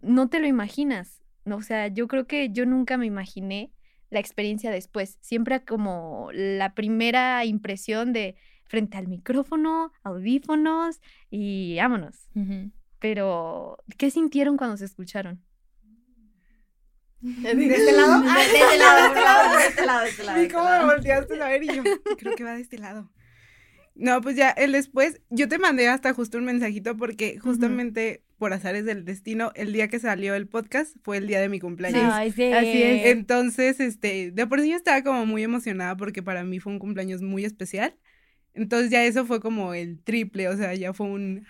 No 0.00 0.28
te 0.28 0.40
lo 0.40 0.46
imaginas. 0.46 1.22
o 1.44 1.62
sea, 1.62 1.88
yo 1.88 2.08
creo 2.08 2.26
que 2.26 2.50
yo 2.50 2.66
nunca 2.66 2.96
me 2.96 3.06
imaginé 3.06 3.70
la 4.10 4.20
experiencia 4.20 4.70
después. 4.70 5.18
Siempre 5.20 5.64
como 5.64 6.30
la 6.32 6.74
primera 6.74 7.44
impresión 7.44 8.12
de 8.12 8.36
frente 8.64 8.96
al 8.96 9.08
micrófono, 9.08 9.92
audífonos 10.02 11.00
y 11.30 11.76
vámonos. 11.76 12.28
Pero, 12.98 13.78
¿qué 13.98 14.10
sintieron 14.10 14.56
cuando 14.56 14.76
se 14.76 14.86
escucharon? 14.86 15.42
¿De 17.24 17.66
este 17.66 17.92
lado? 17.92 18.22
Ah, 18.26 18.38
de 18.38 18.44
este 18.44 18.78
lado, 18.78 19.02
de 19.02 19.08
este 19.08 19.20
lado, 19.20 19.56
de 19.56 19.66
este 19.66 19.86
lado, 19.86 20.02
de 20.02 20.10
este 20.10 20.24
lado. 20.24 20.42
¿Y 20.42 20.48
cómo 20.48 20.68
me 20.68 20.84
volteaste 20.84 21.42
a 21.42 21.48
ver? 21.48 21.62
Y 21.62 21.66
yo, 21.76 21.82
creo 22.18 22.36
que 22.36 22.44
va 22.44 22.54
de 22.54 22.60
este 22.60 22.78
lado. 22.78 23.10
No, 23.94 24.20
pues 24.20 24.36
ya, 24.36 24.50
el 24.50 24.72
después, 24.72 25.20
yo 25.30 25.48
te 25.48 25.58
mandé 25.58 25.88
hasta 25.88 26.12
justo 26.12 26.36
un 26.36 26.44
mensajito 26.44 26.96
porque 26.96 27.38
justamente 27.38 28.23
por 28.38 28.52
azares 28.52 28.84
del 28.84 29.04
destino, 29.04 29.52
el 29.54 29.72
día 29.72 29.88
que 29.88 29.98
salió 29.98 30.34
el 30.34 30.46
podcast 30.48 30.96
fue 31.02 31.18
el 31.18 31.26
día 31.26 31.40
de 31.40 31.48
mi 31.48 31.60
cumpleaños. 31.60 32.12
Ay, 32.12 32.32
sí. 32.32 32.52
Así 32.52 32.82
es. 32.82 33.06
Entonces, 33.06 33.80
este, 33.80 34.30
de 34.30 34.46
por 34.46 34.60
sí 34.60 34.70
yo 34.70 34.76
estaba 34.76 35.02
como 35.02 35.26
muy 35.26 35.42
emocionada 35.42 35.96
porque 35.96 36.22
para 36.22 36.44
mí 36.44 36.60
fue 36.60 36.72
un 36.72 36.78
cumpleaños 36.78 37.22
muy 37.22 37.44
especial. 37.44 37.96
Entonces 38.54 38.90
ya 38.90 39.04
eso 39.04 39.26
fue 39.26 39.40
como 39.40 39.74
el 39.74 40.00
triple, 40.02 40.48
o 40.48 40.56
sea, 40.56 40.74
ya 40.74 40.92
fue 40.92 41.06
un, 41.08 41.46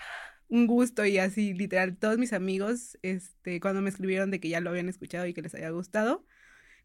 un 0.49 0.67
gusto 0.67 1.05
y 1.05 1.19
así, 1.19 1.53
literal, 1.53 1.97
todos 1.97 2.19
mis 2.19 2.33
amigos, 2.33 2.99
este, 3.03 3.61
cuando 3.61 3.83
me 3.83 3.91
escribieron 3.91 4.31
de 4.31 4.41
que 4.41 4.49
ya 4.49 4.61
lo 4.61 4.71
habían 4.71 4.89
escuchado 4.89 5.27
y 5.27 5.35
que 5.35 5.43
les 5.43 5.55
había 5.55 5.71
gustado, 5.71 6.25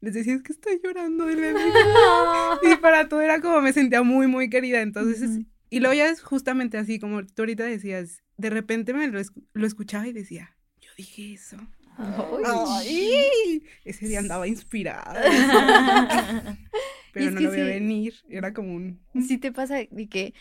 les 0.01 0.13
decía, 0.13 0.33
es 0.33 0.41
que 0.41 0.53
estoy 0.53 0.79
llorando 0.83 1.25
de 1.25 1.35
la 1.35 1.59
Y 2.63 2.75
para 2.77 3.09
todo 3.09 3.21
era 3.21 3.41
como 3.41 3.61
me 3.61 3.73
sentía 3.73 4.01
muy, 4.01 4.27
muy 4.27 4.49
querida. 4.49 4.81
Entonces, 4.81 5.45
y 5.69 5.79
luego 5.79 5.93
ya 5.93 6.09
es 6.09 6.21
justamente 6.21 6.77
así, 6.77 6.99
como 6.99 7.25
tú 7.25 7.41
ahorita 7.41 7.63
decías, 7.63 8.23
de 8.39 8.49
repente 8.49 8.93
me 8.93 9.07
lo, 9.07 9.19
lo 9.53 9.67
escuchaba 9.67 10.07
y 10.07 10.13
decía, 10.13 10.55
yo 10.79 10.89
dije 10.97 11.33
eso. 11.33 11.57
Ay, 11.97 13.61
ese 13.83 14.07
día 14.07 14.19
andaba 14.19 14.47
inspirada. 14.47 15.13
Pero 17.13 17.31
no 17.31 17.41
lo 17.41 17.49
a 17.49 17.51
venir. 17.51 18.15
Era 18.29 18.53
como 18.53 18.73
un. 18.73 19.01
Sí, 19.27 19.37
te 19.37 19.51
pasa 19.51 19.75
de 19.75 20.07
que, 20.07 20.33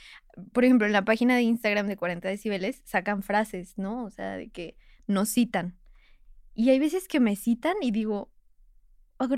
por 0.52 0.64
ejemplo, 0.64 0.86
en 0.86 0.92
la 0.92 1.04
página 1.04 1.34
de 1.34 1.42
Instagram 1.42 1.88
de 1.88 1.96
40 1.96 2.28
decibeles 2.28 2.80
sacan 2.84 3.24
frases, 3.24 3.76
¿no? 3.76 4.04
O 4.04 4.10
sea, 4.10 4.36
de 4.36 4.48
que 4.50 4.76
nos 5.08 5.30
citan. 5.30 5.76
Y 6.54 6.70
hay 6.70 6.78
veces 6.78 7.08
que 7.08 7.18
me 7.18 7.34
citan 7.34 7.74
y 7.80 7.90
digo, 7.90 8.32
oh, 9.18 9.28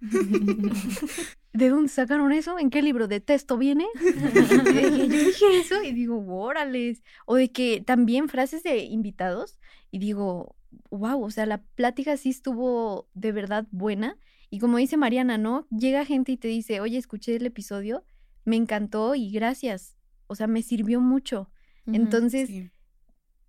¿De 1.52 1.68
dónde 1.68 1.88
sacaron 1.88 2.32
eso? 2.32 2.58
¿En 2.58 2.70
qué 2.70 2.82
libro 2.82 3.08
de 3.08 3.20
texto 3.20 3.58
viene? 3.58 3.86
yo 3.94 5.06
dije 5.06 5.58
eso 5.58 5.82
y 5.82 5.92
digo, 5.92 6.24
órales. 6.28 7.02
O 7.26 7.36
de 7.36 7.50
que 7.50 7.82
también 7.84 8.28
frases 8.28 8.62
de 8.62 8.84
invitados 8.84 9.58
y 9.90 9.98
digo, 9.98 10.56
wow, 10.90 11.22
o 11.22 11.30
sea, 11.30 11.46
la 11.46 11.62
plática 11.62 12.16
sí 12.16 12.30
estuvo 12.30 13.08
de 13.14 13.32
verdad 13.32 13.66
buena. 13.70 14.16
Y 14.48 14.58
como 14.58 14.78
dice 14.78 14.96
Mariana, 14.96 15.38
¿no? 15.38 15.66
Llega 15.70 16.04
gente 16.04 16.32
y 16.32 16.36
te 16.36 16.48
dice, 16.48 16.80
oye, 16.80 16.98
escuché 16.98 17.36
el 17.36 17.46
episodio, 17.46 18.04
me 18.44 18.56
encantó 18.56 19.14
y 19.14 19.30
gracias. 19.30 19.96
O 20.26 20.34
sea, 20.34 20.46
me 20.46 20.62
sirvió 20.62 21.00
mucho. 21.00 21.50
Entonces, 21.86 22.50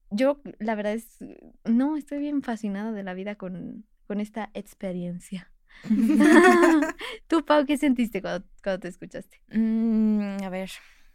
yo 0.09 0.41
la 0.59 0.73
verdad 0.73 0.93
es, 0.93 1.17
no, 1.63 1.97
estoy 1.97 2.19
bien 2.19 2.41
fascinada 2.41 2.91
de 2.91 3.03
la 3.03 3.13
vida 3.13 3.35
con, 3.35 3.85
con 4.07 4.19
esta 4.19 4.49
experiencia. 4.53 5.50
¿Tú, 7.27 7.45
Pau, 7.45 7.65
qué 7.65 7.77
sentiste 7.77 8.21
cuando, 8.21 8.45
te 8.79 8.87
escuchaste? 8.87 9.41
Mm, 9.51 10.43
a 10.43 10.49
ver, 10.49 10.71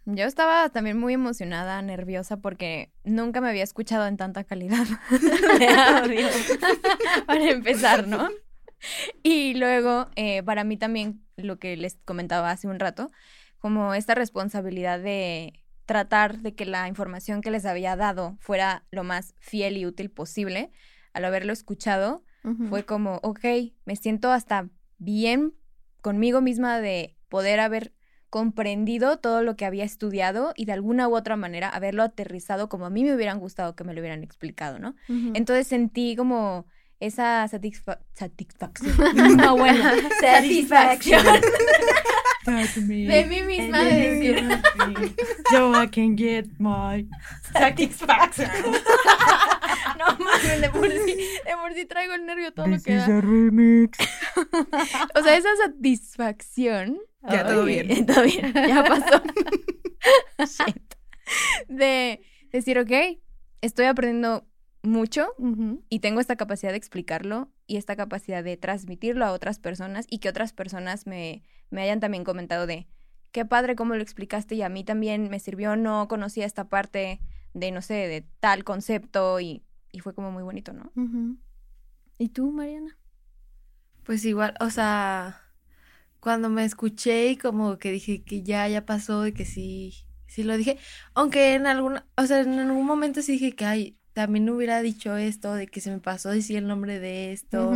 yo 0.07 0.25
estaba 0.25 0.69
también 0.69 0.99
muy 0.99 1.15
emocionada, 1.15 1.81
nerviosa, 1.83 2.39
porque 2.39 2.93
nunca 3.05 3.41
me 3.41 3.49
había 3.49 3.65
escuchado 3.65 4.07
en 4.07 4.17
tanta 4.17 4.45
calidad 4.45 4.87
de 5.59 5.69
audio. 5.69 6.29
para 7.27 7.51
empezar, 7.51 8.07
¿no? 8.07 8.29
Y 9.23 9.55
luego, 9.55 10.09
eh, 10.17 10.43
para 10.43 10.65
mí 10.65 10.77
también, 10.77 11.25
lo 11.37 11.59
que 11.59 11.77
les 11.77 11.99
comentaba 12.05 12.51
hace 12.51 12.69
un 12.69 12.79
rato, 12.79 13.11
como 13.59 13.95
esta 13.95 14.15
responsabilidad 14.15 15.01
de 15.01 15.65
tratar 15.87 16.39
de 16.39 16.55
que 16.55 16.67
la 16.67 16.89
información 16.89 17.41
que 17.41 17.51
les 17.51 17.65
había 17.65 17.97
dado 17.97 18.37
fuera 18.41 18.85
lo 18.91 19.05
más 19.05 19.35
fiel 19.39 19.77
y 19.77 19.87
útil 19.87 20.11
posible, 20.11 20.71
al 21.15 21.25
haberlo 21.25 21.53
escuchado, 21.53 22.25
fue 22.69 22.85
como, 22.85 23.19
ok, 23.23 23.45
me 23.85 23.97
siento 23.97 24.31
hasta 24.31 24.69
bien 24.99 25.55
conmigo 26.01 26.41
misma 26.41 26.81
de 26.81 27.17
poder 27.29 27.61
haber 27.61 27.93
comprendido 28.31 29.19
todo 29.19 29.43
lo 29.43 29.57
que 29.57 29.65
había 29.65 29.85
estudiado 29.85 30.53
y 30.57 30.65
de 30.65 30.73
alguna 30.73 31.09
u 31.09 31.17
otra 31.17 31.37
manera 31.37 31.69
haberlo 31.69 32.03
aterrizado 32.03 32.69
como 32.69 32.87
a 32.87 32.91
mí 32.91 33.03
me 33.03 33.15
hubieran 33.15 33.39
gustado 33.39 33.75
que 33.75 33.85
me 33.85 33.95
lo 33.95 34.01
hubieran 34.01 34.23
explicado, 34.23 34.79
¿no? 34.79 34.95
Entonces 35.09 35.67
sentí 35.67 36.17
como 36.17 36.67
esa 37.01 37.47
satisfacción. 37.49 38.95
no, 39.37 39.57
bueno, 39.57 39.85
satisfacción. 40.21 41.25
de 42.45 43.27
mí 43.29 43.43
misma 43.43 43.83
de 43.85 44.11
decir. 44.11 44.49
Yo 45.53 45.83
I 45.83 45.89
can 45.89 46.17
get 46.17 46.47
my 46.59 47.09
satisfaction. 47.53 48.51
no 49.99 50.19
mames, 50.19 50.61
de 50.61 50.71
por 50.71 50.91
sí, 50.91 51.15
de 51.15 51.57
por 51.61 51.73
sí 51.75 51.87
traigo 51.87 52.15
el 52.15 52.27
nervio 52.27 52.53
todo 52.53 52.67
lo 52.67 52.81
que 52.81 52.95
da. 52.95 53.07
remix. 53.21 53.99
o 55.15 55.23
sea, 55.23 55.37
esa 55.37 55.57
satisfacción. 55.57 56.99
Ya 57.29 57.47
todo 57.47 57.65
bien. 57.65 58.07
Todo 58.07 58.23
bien, 58.23 58.53
ya 58.55 58.85
pasó. 58.85 59.23
Shit. 60.65 60.95
De 61.67 62.21
decir, 62.53 62.79
ok, 62.79 63.19
estoy 63.63 63.87
aprendiendo 63.87 64.47
mucho 64.83 65.33
y 65.89 65.99
tengo 65.99 66.21
esta 66.21 66.37
capacidad 66.37 66.71
de 66.71 66.77
explicarlo 66.77 67.51
y 67.67 67.79
esta 67.79 67.97
capacidad 67.97 68.45
de 68.45 68.57
transmitirlo 68.57 69.25
a 69.25 69.33
otras 69.33 69.59
personas 69.59 70.07
y 70.09 70.19
que 70.19 70.29
otras 70.29 70.53
personas 70.53 71.09
me, 71.09 71.43
me 71.71 71.83
hayan 71.83 71.99
también 71.99 72.23
comentado 72.23 72.69
de 72.69 72.87
qué 73.33 73.45
padre 73.45 73.75
cómo 73.75 73.95
lo 73.97 74.03
explicaste 74.03 74.55
y 74.55 74.63
a 74.63 74.69
mí 74.69 74.85
también 74.85 75.29
me 75.29 75.41
sirvió, 75.41 75.75
no 75.75 76.07
conocía 76.07 76.47
esta 76.47 76.69
parte 76.69 77.21
de, 77.53 77.71
no 77.73 77.83
sé, 77.83 77.95
de 77.95 78.25
tal 78.39 78.65
concepto 78.65 79.41
y, 79.41 79.66
y 79.97 80.01
fue 80.01 80.15
como 80.15 80.31
muy 80.31 80.43
bonito, 80.43 80.75
¿no? 80.75 80.93
¿Y 82.19 82.29
tú, 82.29 82.53
Mariana? 82.53 82.99
Pues 84.05 84.27
igual, 84.27 84.55
o 84.61 84.69
sea, 84.69 85.41
cuando 86.21 86.51
me 86.51 86.65
escuché 86.65 87.31
y 87.31 87.37
como 87.39 87.79
que 87.79 87.91
dije 87.91 88.23
que 88.23 88.43
ya, 88.43 88.69
ya 88.69 88.85
pasó 88.85 89.27
y 89.27 89.33
que 89.33 89.47
sí, 89.47 89.95
sí 90.27 90.43
lo 90.43 90.59
dije, 90.59 90.77
aunque 91.15 91.55
en 91.55 91.67
algún, 91.67 92.01
o 92.15 92.27
sea, 92.27 92.41
en 92.41 92.59
algún 92.59 92.85
momento 92.85 93.23
sí 93.23 93.33
dije 93.33 93.53
que, 93.53 93.65
ay, 93.65 93.99
también 94.13 94.51
hubiera 94.51 94.83
dicho 94.83 95.17
esto, 95.17 95.55
de 95.55 95.67
que 95.67 95.81
se 95.81 95.91
me 95.91 95.99
pasó 95.99 96.29
decir 96.29 96.59
el 96.59 96.67
nombre 96.67 97.01
de 97.01 97.33
esto 97.33 97.73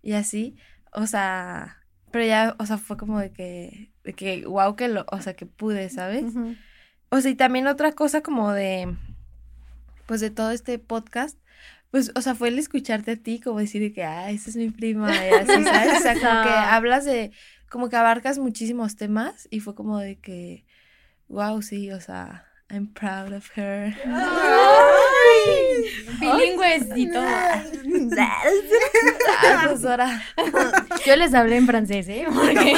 y 0.00 0.12
así, 0.12 0.56
o 0.94 1.06
sea, 1.06 1.84
pero 2.10 2.24
ya, 2.24 2.56
o 2.58 2.64
sea, 2.64 2.78
fue 2.78 2.96
como 2.96 3.20
de 3.20 3.30
que, 3.30 3.92
de 4.04 4.14
que, 4.14 4.46
wow, 4.46 4.74
que 4.74 4.88
lo, 4.88 5.04
o 5.12 5.20
sea, 5.20 5.34
que 5.34 5.44
pude, 5.44 5.90
¿sabes? 5.90 6.24
O 7.10 7.20
sea, 7.20 7.30
y 7.30 7.34
también 7.34 7.66
otra 7.66 7.92
cosa 7.92 8.22
como 8.22 8.52
de, 8.52 8.96
pues 10.06 10.20
de 10.20 10.30
todo 10.30 10.50
este 10.50 10.78
podcast, 10.78 11.38
pues, 11.92 12.10
o 12.14 12.22
sea, 12.22 12.34
fue 12.34 12.48
el 12.48 12.58
escucharte 12.58 13.10
a 13.10 13.16
ti, 13.16 13.38
como 13.38 13.58
decir 13.58 13.92
que, 13.92 14.02
ah, 14.02 14.30
esa 14.30 14.48
es 14.48 14.56
mi 14.56 14.70
prima, 14.70 15.14
y 15.14 15.30
así, 15.30 15.62
¿sabes? 15.62 15.98
O 15.98 16.00
sea, 16.00 16.14
como 16.14 16.42
que 16.42 16.48
hablas 16.50 17.04
de, 17.04 17.32
como 17.70 17.90
que 17.90 17.96
abarcas 17.96 18.38
muchísimos 18.38 18.96
temas 18.96 19.46
y 19.50 19.60
fue 19.60 19.74
como 19.74 19.98
de 19.98 20.16
que, 20.16 20.64
wow, 21.28 21.60
sí, 21.60 21.92
o 21.92 22.00
sea, 22.00 22.46
I'm 22.72 22.86
proud 22.86 23.34
of 23.34 23.50
her. 23.54 23.94
Bilingües 26.20 26.86
y 26.96 27.12
todo. 27.12 27.26
profesora. 29.60 30.22
Yo 31.04 31.16
les 31.16 31.34
hablé 31.34 31.56
en 31.56 31.66
francés, 31.66 32.08
¿eh? 32.08 32.24
Porque... 32.32 32.74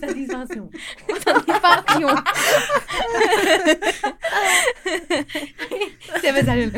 Satisfacción. 0.00 0.70
Satisfacción. 1.22 2.24
Se 6.22 6.32
me 6.32 6.42
salió 6.42 6.64
el... 6.64 6.72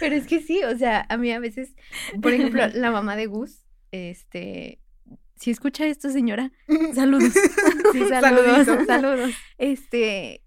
Pero 0.00 0.16
es 0.16 0.26
que 0.26 0.40
sí, 0.42 0.62
o 0.64 0.76
sea, 0.76 1.06
a 1.08 1.16
mí 1.16 1.32
a 1.32 1.40
veces, 1.40 1.74
por 2.20 2.34
ejemplo, 2.34 2.66
la 2.74 2.90
mamá 2.90 3.16
de 3.16 3.24
Gus, 3.24 3.64
este, 3.90 4.80
si 5.38 5.50
escucha 5.50 5.86
esto, 5.86 6.10
señora, 6.10 6.52
saludos. 6.94 7.32
Sí, 7.92 8.04
saludos, 8.08 8.66
saludos. 8.86 9.30
Este, 9.56 10.42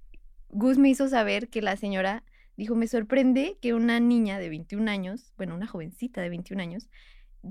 Gus 0.49 0.77
me 0.77 0.89
hizo 0.89 1.07
saber 1.07 1.49
que 1.49 1.61
la 1.61 1.77
señora 1.77 2.23
dijo, 2.57 2.75
me 2.75 2.87
sorprende 2.87 3.57
que 3.61 3.73
una 3.73 3.99
niña 3.99 4.37
de 4.37 4.49
21 4.49 4.91
años, 4.91 5.33
bueno, 5.37 5.55
una 5.55 5.67
jovencita 5.67 6.21
de 6.21 6.29
21 6.29 6.61
años, 6.61 6.89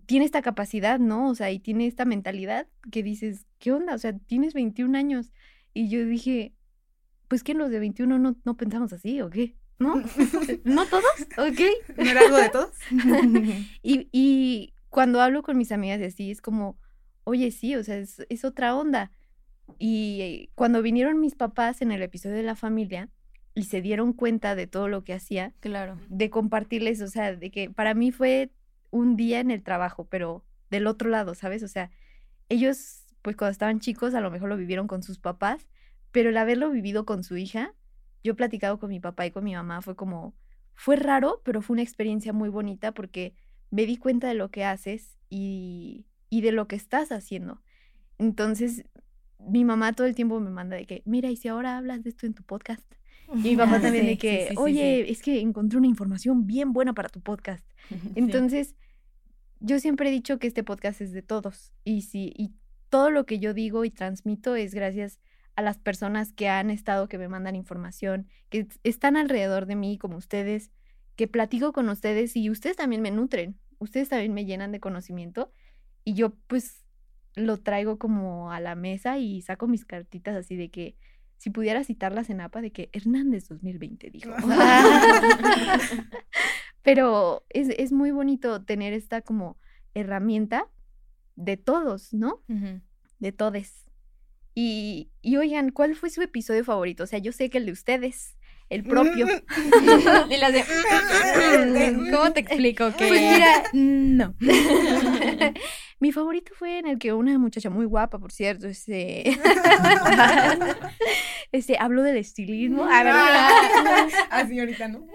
tiene 0.06 0.24
esta 0.24 0.42
capacidad, 0.42 1.00
¿no? 1.00 1.28
O 1.28 1.34
sea, 1.34 1.50
y 1.50 1.58
tiene 1.58 1.86
esta 1.86 2.04
mentalidad 2.04 2.68
que 2.92 3.02
dices, 3.02 3.46
¿qué 3.58 3.72
onda? 3.72 3.94
O 3.94 3.98
sea, 3.98 4.16
tienes 4.16 4.54
21 4.54 4.96
años. 4.96 5.32
Y 5.74 5.88
yo 5.88 6.04
dije, 6.04 6.52
pues 7.26 7.42
que 7.42 7.54
los 7.54 7.70
de 7.70 7.80
21 7.80 8.18
no, 8.18 8.36
no 8.44 8.56
pensamos 8.56 8.92
así, 8.92 9.20
¿o 9.20 9.30
qué? 9.30 9.56
¿No? 9.78 9.96
¿No 10.64 10.86
todos? 10.86 11.04
¿Ok? 11.38 11.60
¿No 11.96 12.10
era 12.10 12.20
algo 12.20 12.36
de 12.36 12.50
todos? 12.50 12.76
y, 13.82 14.08
y 14.12 14.74
cuando 14.90 15.20
hablo 15.20 15.42
con 15.42 15.56
mis 15.56 15.72
amigas 15.72 16.00
y 16.00 16.04
así, 16.04 16.30
es 16.30 16.40
como, 16.40 16.78
oye, 17.24 17.50
sí, 17.50 17.76
o 17.76 17.84
sea, 17.84 17.96
es, 17.96 18.24
es 18.28 18.44
otra 18.44 18.74
onda. 18.76 19.12
Y 19.78 20.50
cuando 20.54 20.82
vinieron 20.82 21.20
mis 21.20 21.34
papás 21.34 21.82
en 21.82 21.92
el 21.92 22.02
episodio 22.02 22.36
de 22.36 22.42
la 22.42 22.56
familia, 22.56 23.08
y 23.54 23.64
se 23.64 23.82
dieron 23.82 24.12
cuenta 24.12 24.54
de 24.54 24.66
todo 24.66 24.88
lo 24.88 25.04
que 25.04 25.12
hacía, 25.12 25.52
Claro. 25.60 25.98
de 26.08 26.30
compartirles, 26.30 27.00
o 27.02 27.08
sea, 27.08 27.34
de 27.34 27.50
que 27.50 27.70
para 27.70 27.94
mí 27.94 28.12
fue 28.12 28.52
un 28.90 29.16
día 29.16 29.40
en 29.40 29.50
el 29.50 29.62
trabajo, 29.62 30.06
pero 30.06 30.44
del 30.70 30.86
otro 30.86 31.10
lado, 31.10 31.34
¿sabes? 31.34 31.62
O 31.62 31.68
sea, 31.68 31.90
ellos, 32.48 33.04
pues 33.22 33.36
cuando 33.36 33.52
estaban 33.52 33.80
chicos, 33.80 34.14
a 34.14 34.20
lo 34.20 34.30
mejor 34.30 34.48
lo 34.48 34.56
vivieron 34.56 34.86
con 34.86 35.02
sus 35.02 35.18
papás, 35.18 35.66
pero 36.12 36.30
el 36.30 36.36
haberlo 36.36 36.70
vivido 36.70 37.04
con 37.04 37.24
su 37.24 37.36
hija, 37.36 37.74
yo 38.22 38.32
he 38.32 38.36
platicado 38.36 38.78
con 38.78 38.90
mi 38.90 39.00
papá 39.00 39.26
y 39.26 39.30
con 39.30 39.44
mi 39.44 39.54
mamá, 39.54 39.82
fue 39.82 39.96
como, 39.96 40.34
fue 40.74 40.96
raro, 40.96 41.40
pero 41.44 41.60
fue 41.62 41.74
una 41.74 41.82
experiencia 41.82 42.32
muy 42.32 42.48
bonita 42.48 42.92
porque 42.92 43.34
me 43.70 43.86
di 43.86 43.96
cuenta 43.96 44.28
de 44.28 44.34
lo 44.34 44.50
que 44.50 44.64
haces 44.64 45.16
y, 45.28 46.06
y 46.30 46.40
de 46.40 46.52
lo 46.52 46.66
que 46.68 46.76
estás 46.76 47.12
haciendo. 47.12 47.60
Entonces, 48.18 48.84
mi 49.38 49.64
mamá 49.64 49.92
todo 49.92 50.06
el 50.06 50.14
tiempo 50.14 50.40
me 50.40 50.50
manda 50.50 50.76
de 50.76 50.86
que, 50.86 51.02
mira, 51.04 51.30
y 51.30 51.36
si 51.36 51.48
ahora 51.48 51.76
hablas 51.76 52.02
de 52.02 52.10
esto 52.10 52.26
en 52.26 52.34
tu 52.34 52.42
podcast. 52.42 52.84
Y 53.32 53.50
mi 53.50 53.56
papá 53.56 53.76
Ah, 53.76 53.80
también 53.82 54.04
sí, 54.04 54.10
de 54.10 54.18
que, 54.18 54.42
sí, 54.42 54.48
sí, 54.50 54.54
oye, 54.58 55.10
es 55.10 55.22
que 55.22 55.40
encontré 55.40 55.78
una 55.78 55.86
información 55.86 56.46
bien 56.46 56.72
buena 56.72 56.94
para 56.94 57.08
tu 57.08 57.20
podcast. 57.20 57.64
Entonces, 58.16 58.74
yo 59.60 59.78
siempre 59.78 60.08
he 60.08 60.12
dicho 60.12 60.38
que 60.38 60.46
este 60.46 60.64
podcast 60.64 61.00
es 61.00 61.12
de 61.12 61.22
todos. 61.22 61.72
Y 61.84 62.02
si, 62.02 62.32
y 62.36 62.52
todo 62.88 63.10
lo 63.10 63.26
que 63.26 63.38
yo 63.38 63.54
digo 63.54 63.84
y 63.84 63.90
transmito 63.90 64.56
es 64.56 64.74
gracias 64.74 65.20
a 65.56 65.62
las 65.62 65.78
personas 65.78 66.32
que 66.32 66.48
han 66.48 66.70
estado, 66.70 67.08
que 67.08 67.18
me 67.18 67.28
mandan 67.28 67.54
información, 67.54 68.26
que 68.48 68.60
es- 68.60 68.80
están 68.82 69.16
alrededor 69.16 69.66
de 69.66 69.76
mí, 69.76 69.96
como 69.98 70.16
ustedes, 70.16 70.70
que 71.16 71.28
platico 71.28 71.72
con 71.72 71.88
ustedes 71.88 72.34
y 72.36 72.50
ustedes 72.50 72.76
también 72.76 73.02
me 73.02 73.10
nutren. 73.10 73.58
Ustedes 73.78 74.08
también 74.08 74.34
me 74.34 74.44
llenan 74.44 74.72
de 74.72 74.80
conocimiento. 74.80 75.52
Y 76.04 76.14
yo, 76.14 76.34
pues, 76.46 76.84
lo 77.34 77.58
traigo 77.58 77.98
como 77.98 78.52
a 78.52 78.60
la 78.60 78.74
mesa 78.74 79.18
y 79.18 79.42
saco 79.42 79.68
mis 79.68 79.84
cartitas 79.84 80.36
así 80.36 80.56
de 80.56 80.70
que 80.70 80.96
si 81.36 81.50
pudiera 81.50 81.84
citarlas 81.84 82.28
en 82.28 82.40
APA 82.42 82.60
de 82.60 82.70
que 82.70 82.90
Hernández 82.92 83.48
2020 83.48 84.10
dijo. 84.10 84.30
Pero 86.82 87.44
es, 87.48 87.70
es 87.70 87.92
muy 87.92 88.10
bonito 88.10 88.62
tener 88.62 88.92
esta 88.92 89.22
como 89.22 89.58
herramienta 89.94 90.66
de 91.36 91.56
todos, 91.56 92.12
¿no? 92.12 92.42
De 93.18 93.32
todes. 93.32 93.86
Y, 94.54 95.10
y 95.22 95.36
oigan, 95.36 95.70
¿cuál 95.70 95.94
fue 95.94 96.10
su 96.10 96.20
episodio 96.20 96.64
favorito? 96.64 97.04
O 97.04 97.06
sea, 97.06 97.18
yo 97.18 97.32
sé 97.32 97.48
que 97.48 97.58
el 97.58 97.66
de 97.66 97.72
ustedes, 97.72 98.36
el 98.68 98.84
propio. 98.84 99.26
y 100.30 100.36
las 100.36 100.52
de... 100.52 102.10
¿Cómo 102.10 102.32
te 102.32 102.40
explico 102.40 102.92
que...? 102.96 103.08
Pues 103.08 103.20
mira, 103.20 103.62
no. 103.72 104.34
Mi 106.00 106.12
favorito 106.12 106.52
fue 106.54 106.78
en 106.78 106.86
el 106.86 106.98
que 106.98 107.12
una 107.12 107.38
muchacha 107.38 107.68
muy 107.68 107.84
guapa, 107.84 108.18
por 108.18 108.32
cierto, 108.32 108.66
este, 108.66 109.30
este 111.52 111.76
habló 111.78 112.02
del 112.02 112.16
estilismo. 112.16 112.84
A 112.84 113.02
ver, 113.04 113.12
Así 114.30 114.58
ahorita, 114.58 114.88
¿no? 114.88 115.06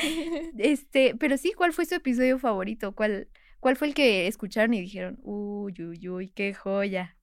este, 0.58 1.14
pero 1.18 1.36
sí, 1.36 1.52
¿cuál 1.56 1.72
fue 1.74 1.84
su 1.84 1.94
episodio 1.94 2.38
favorito? 2.38 2.94
¿Cuál, 2.94 3.28
cuál 3.60 3.76
fue 3.76 3.88
el 3.88 3.94
que 3.94 4.26
escucharon 4.26 4.72
y 4.74 4.80
dijeron, 4.80 5.18
uy, 5.22 5.74
uy, 5.78 6.08
uy, 6.08 6.28
qué 6.28 6.54
joya? 6.54 7.16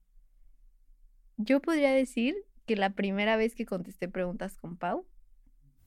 Yo 1.38 1.60
podría 1.62 1.92
decir 1.92 2.36
que 2.66 2.76
la 2.76 2.92
primera 2.92 3.38
vez 3.38 3.56
que 3.56 3.66
contesté 3.66 4.08
preguntas 4.08 4.58
con 4.58 4.78
Pau, 4.78 5.06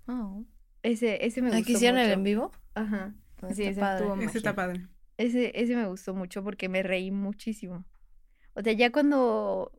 Oh. 0.09 0.45
ese, 0.83 1.25
ese 1.25 1.41
me 1.43 1.51
gustó 1.51 1.63
¿Aquí 1.63 1.75
hicieron 1.75 2.01
el 2.01 2.11
en 2.11 2.25
vivo? 2.25 2.51
Ajá. 2.75 3.15
Sí, 3.55 3.63
Está 3.63 3.71
ese 3.71 3.81
padre. 3.81 4.07
estuvo 4.07 4.23
Ese 4.23 4.39
está 4.39 4.55
padre. 4.57 4.87
Ese, 5.21 5.53
ese 5.55 5.77
me 5.77 5.87
gustó 5.87 6.15
mucho 6.15 6.43
porque 6.43 6.71
me 6.71 6.83
reí 6.83 7.11
muchísimo. 7.11 7.85
O 8.55 8.63
sea, 8.63 8.73
ya 8.73 8.91
cuando. 8.91 9.71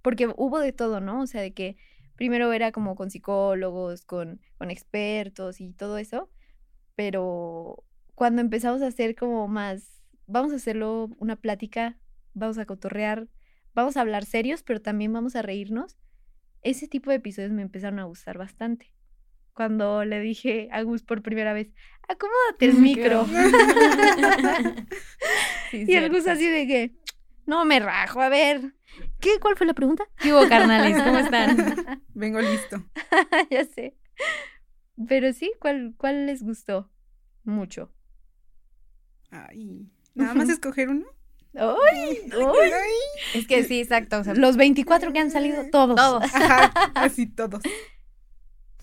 Porque 0.00 0.32
hubo 0.36 0.60
de 0.60 0.72
todo, 0.72 1.00
¿no? 1.00 1.22
O 1.22 1.26
sea, 1.26 1.40
de 1.40 1.52
que 1.52 1.76
primero 2.14 2.52
era 2.52 2.70
como 2.70 2.94
con 2.94 3.10
psicólogos, 3.10 4.04
con, 4.04 4.40
con 4.58 4.70
expertos 4.70 5.60
y 5.60 5.72
todo 5.72 5.98
eso. 5.98 6.30
Pero 6.94 7.82
cuando 8.14 8.42
empezamos 8.42 8.80
a 8.82 8.86
hacer 8.86 9.16
como 9.16 9.48
más. 9.48 10.04
Vamos 10.28 10.52
a 10.52 10.56
hacerlo 10.56 11.10
una 11.18 11.34
plática, 11.34 11.98
vamos 12.34 12.58
a 12.58 12.66
cotorrear, 12.66 13.28
vamos 13.74 13.96
a 13.96 14.02
hablar 14.02 14.24
serios, 14.24 14.62
pero 14.62 14.80
también 14.80 15.12
vamos 15.12 15.34
a 15.34 15.42
reírnos. 15.42 15.96
Ese 16.62 16.86
tipo 16.86 17.10
de 17.10 17.16
episodios 17.16 17.50
me 17.52 17.62
empezaron 17.62 17.98
a 17.98 18.04
gustar 18.04 18.38
bastante. 18.38 18.92
Cuando 19.56 20.04
le 20.04 20.20
dije 20.20 20.68
a 20.70 20.82
Gus 20.82 21.02
por 21.02 21.22
primera 21.22 21.54
vez, 21.54 21.68
acomódate 22.06 22.66
el 22.66 22.74
micro. 22.78 23.26
Sí, 25.70 25.84
Y 25.88 25.94
el 25.94 26.10
Gus 26.10 26.26
así 26.28 26.46
de 26.46 26.66
que, 26.66 26.92
no 27.46 27.64
me 27.64 27.80
rajo, 27.80 28.20
a 28.20 28.28
ver. 28.28 28.74
¿Qué? 29.18 29.40
¿Cuál 29.40 29.56
fue 29.56 29.66
la 29.66 29.74
pregunta? 29.74 30.04
¿Qué 30.18 30.32
hubo, 30.32 30.48
carnales? 30.48 31.02
¿Cómo 31.02 31.18
están? 31.18 32.02
Vengo 32.14 32.40
listo. 32.40 32.84
ya 33.50 33.64
sé. 33.64 33.96
Pero 35.08 35.32
sí, 35.32 35.52
¿cuál, 35.58 35.94
¿cuál 35.96 36.26
les 36.26 36.42
gustó? 36.44 36.90
Mucho. 37.42 37.92
Ay. 39.30 39.90
Nada 40.14 40.34
más 40.34 40.48
escoger 40.48 40.88
uno. 40.88 41.06
¡Ay! 41.54 42.20
¡Ay! 42.32 42.92
Es 43.34 43.46
que 43.48 43.64
sí, 43.64 43.80
exacto. 43.80 44.18
O 44.20 44.24
sea, 44.24 44.34
Los 44.34 44.56
24 44.56 45.12
que 45.12 45.18
han 45.18 45.30
salido, 45.30 45.64
todos. 45.72 45.96
todos. 45.96 46.22
Ajá, 46.34 46.70
así 46.94 47.26
todos. 47.26 47.62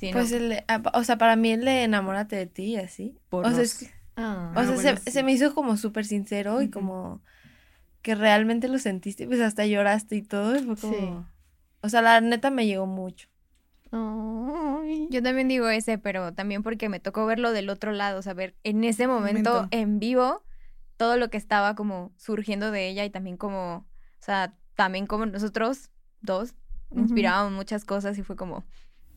Sí, 0.07 0.11
no. 0.11 0.17
Pues, 0.19 0.31
el 0.31 0.49
de- 0.49 0.65
ah, 0.67 0.81
o 0.93 1.03
sea, 1.03 1.17
para 1.17 1.35
mí 1.35 1.51
el 1.51 1.65
de 1.65 1.83
enamórate 1.83 2.35
de 2.35 2.45
ti, 2.47 2.75
así. 2.77 3.17
Por 3.29 3.45
o 3.45 3.49
sea, 3.49 3.57
dos. 3.59 3.65
es 3.65 3.75
que- 3.79 3.91
Ah. 4.15 4.51
o 4.55 4.63
sea, 4.63 4.73
bueno, 4.73 4.81
se, 4.81 4.97
sí. 4.97 5.11
se 5.11 5.23
me 5.23 5.31
hizo 5.31 5.53
como 5.55 5.75
súper 5.77 6.05
sincero 6.05 6.61
y 6.61 6.69
como 6.69 7.21
que 8.03 8.15
realmente 8.15 8.67
lo 8.67 8.77
sentiste, 8.79 9.25
pues 9.25 9.39
hasta 9.41 9.65
lloraste 9.65 10.15
y 10.17 10.21
todo, 10.21 10.55
y 10.55 10.59
fue 10.63 10.75
como... 10.75 10.93
Sí. 10.93 11.09
O 11.81 11.89
sea, 11.89 12.01
la 12.01 12.21
neta 12.21 12.49
me 12.49 12.65
llegó 12.65 12.85
mucho. 12.85 13.27
Ay. 13.91 15.07
Yo 15.09 15.21
también 15.23 15.47
digo 15.47 15.69
ese, 15.69 15.97
pero 15.97 16.33
también 16.33 16.63
porque 16.63 16.89
me 16.89 16.99
tocó 16.99 17.25
verlo 17.25 17.51
del 17.51 17.69
otro 17.69 17.91
lado, 17.91 18.19
o 18.19 18.21
sea, 18.21 18.33
ver 18.33 18.55
en 18.63 18.83
ese 18.83 19.07
momento, 19.07 19.51
Momento. 19.53 19.67
en 19.77 19.99
vivo 19.99 20.43
todo 20.97 21.17
lo 21.17 21.29
que 21.29 21.37
estaba 21.37 21.75
como 21.75 22.11
surgiendo 22.17 22.71
de 22.71 22.87
ella 22.89 23.05
y 23.05 23.09
también 23.09 23.37
como, 23.37 23.75
o 23.77 23.85
sea, 24.19 24.53
también 24.75 25.05
como 25.07 25.25
nosotros 25.25 25.89
dos 26.21 26.53
inspirábamos 26.95 27.51
muchas 27.53 27.85
cosas 27.85 28.17
y 28.17 28.23
fue 28.23 28.35
como, 28.35 28.65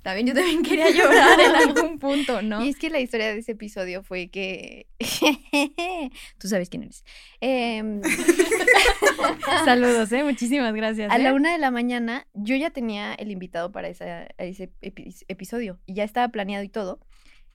también 0.06 0.28
yo 0.28 0.34
también 0.34 0.62
quería 0.62 0.88
llorar 0.88 1.40
en 1.40 1.54
algún 1.56 1.98
punto, 1.98 2.40
¿no? 2.42 2.64
Y 2.64 2.68
es 2.68 2.76
que 2.78 2.90
la 2.90 3.00
historia 3.00 3.26
de 3.32 3.38
ese 3.38 3.52
episodio 3.52 4.04
fue 4.04 4.28
que. 4.28 4.86
Tú 6.38 6.46
sabes 6.46 6.68
quién 6.70 6.84
eres. 6.84 7.04
Em, 7.40 8.00
Saludos, 9.64 10.12
¿eh? 10.12 10.22
Muchísimas 10.22 10.72
gracias. 10.74 11.10
A 11.12 11.18
la 11.18 11.30
¿eh? 11.30 11.32
una 11.32 11.50
de 11.52 11.58
la 11.58 11.70
mañana 11.72 12.26
yo 12.34 12.54
ya 12.54 12.70
tenía 12.70 13.14
el 13.14 13.30
invitado 13.32 13.72
para 13.72 13.88
esa- 13.88 14.28
ese 14.38 14.70
epi- 14.80 15.24
episodio 15.28 15.80
y 15.86 15.94
ya 15.94 16.04
estaba 16.04 16.28
planeado 16.28 16.64
y 16.64 16.68
todo. 16.68 17.00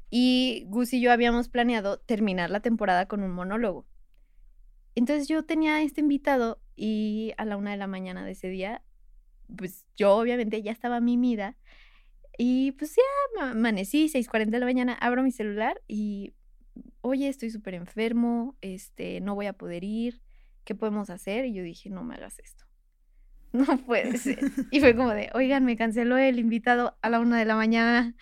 Y 0.09 0.65
Gus 0.67 0.91
y 0.91 0.99
yo 0.99 1.11
habíamos 1.13 1.47
planeado 1.47 1.99
terminar 1.99 2.49
la 2.49 2.59
temporada 2.59 3.05
con 3.07 3.23
un 3.23 3.31
monólogo. 3.31 3.87
Entonces 4.95 5.29
yo 5.29 5.43
tenía 5.45 5.81
este 5.83 6.01
invitado 6.01 6.61
y 6.75 7.31
a 7.37 7.45
la 7.45 7.55
una 7.55 7.71
de 7.71 7.77
la 7.77 7.87
mañana 7.87 8.25
de 8.25 8.31
ese 8.31 8.49
día, 8.49 8.83
pues 9.55 9.85
yo 9.95 10.15
obviamente 10.17 10.61
ya 10.61 10.71
estaba 10.73 10.99
mimida 10.99 11.55
y 12.37 12.71
pues 12.73 12.95
ya 12.95 13.39
ma- 13.39 13.51
amanecí, 13.51 14.09
6.40 14.09 14.57
de 14.57 14.59
la 14.59 14.65
mañana, 14.65 14.93
abro 14.93 15.23
mi 15.23 15.31
celular 15.31 15.81
y, 15.87 16.33
oye, 17.01 17.27
estoy 17.27 17.49
súper 17.49 17.73
enfermo, 17.73 18.55
este, 18.61 19.21
no 19.21 19.35
voy 19.35 19.45
a 19.47 19.53
poder 19.53 19.83
ir, 19.83 20.21
¿qué 20.63 20.75
podemos 20.75 21.09
hacer? 21.09 21.45
Y 21.45 21.53
yo 21.53 21.63
dije, 21.63 21.89
no 21.89 22.03
me 22.03 22.15
hagas 22.15 22.39
esto. 22.39 22.65
No 23.53 23.65
puede 23.79 24.17
ser. 24.17 24.39
Y 24.71 24.79
fue 24.79 24.95
como 24.95 25.09
de, 25.09 25.29
oigan, 25.33 25.65
me 25.65 25.75
canceló 25.75 26.17
el 26.17 26.39
invitado 26.39 26.97
a 27.01 27.09
la 27.09 27.19
una 27.19 27.37
de 27.37 27.43
la 27.43 27.55
mañana. 27.57 28.15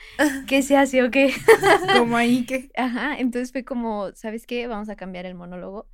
¿Qué 0.47 0.63
se 0.63 0.75
hace 0.75 1.03
o 1.03 1.11
qué? 1.11 1.31
Como 1.95 2.17
ahí 2.17 2.47
que. 2.47 2.71
Ajá, 2.75 3.15
entonces 3.19 3.51
fue 3.51 3.63
como, 3.63 4.11
¿sabes 4.15 4.47
qué? 4.47 4.65
Vamos 4.65 4.89
a 4.89 4.95
cambiar 4.95 5.27
el 5.27 5.35
monólogo 5.35 5.87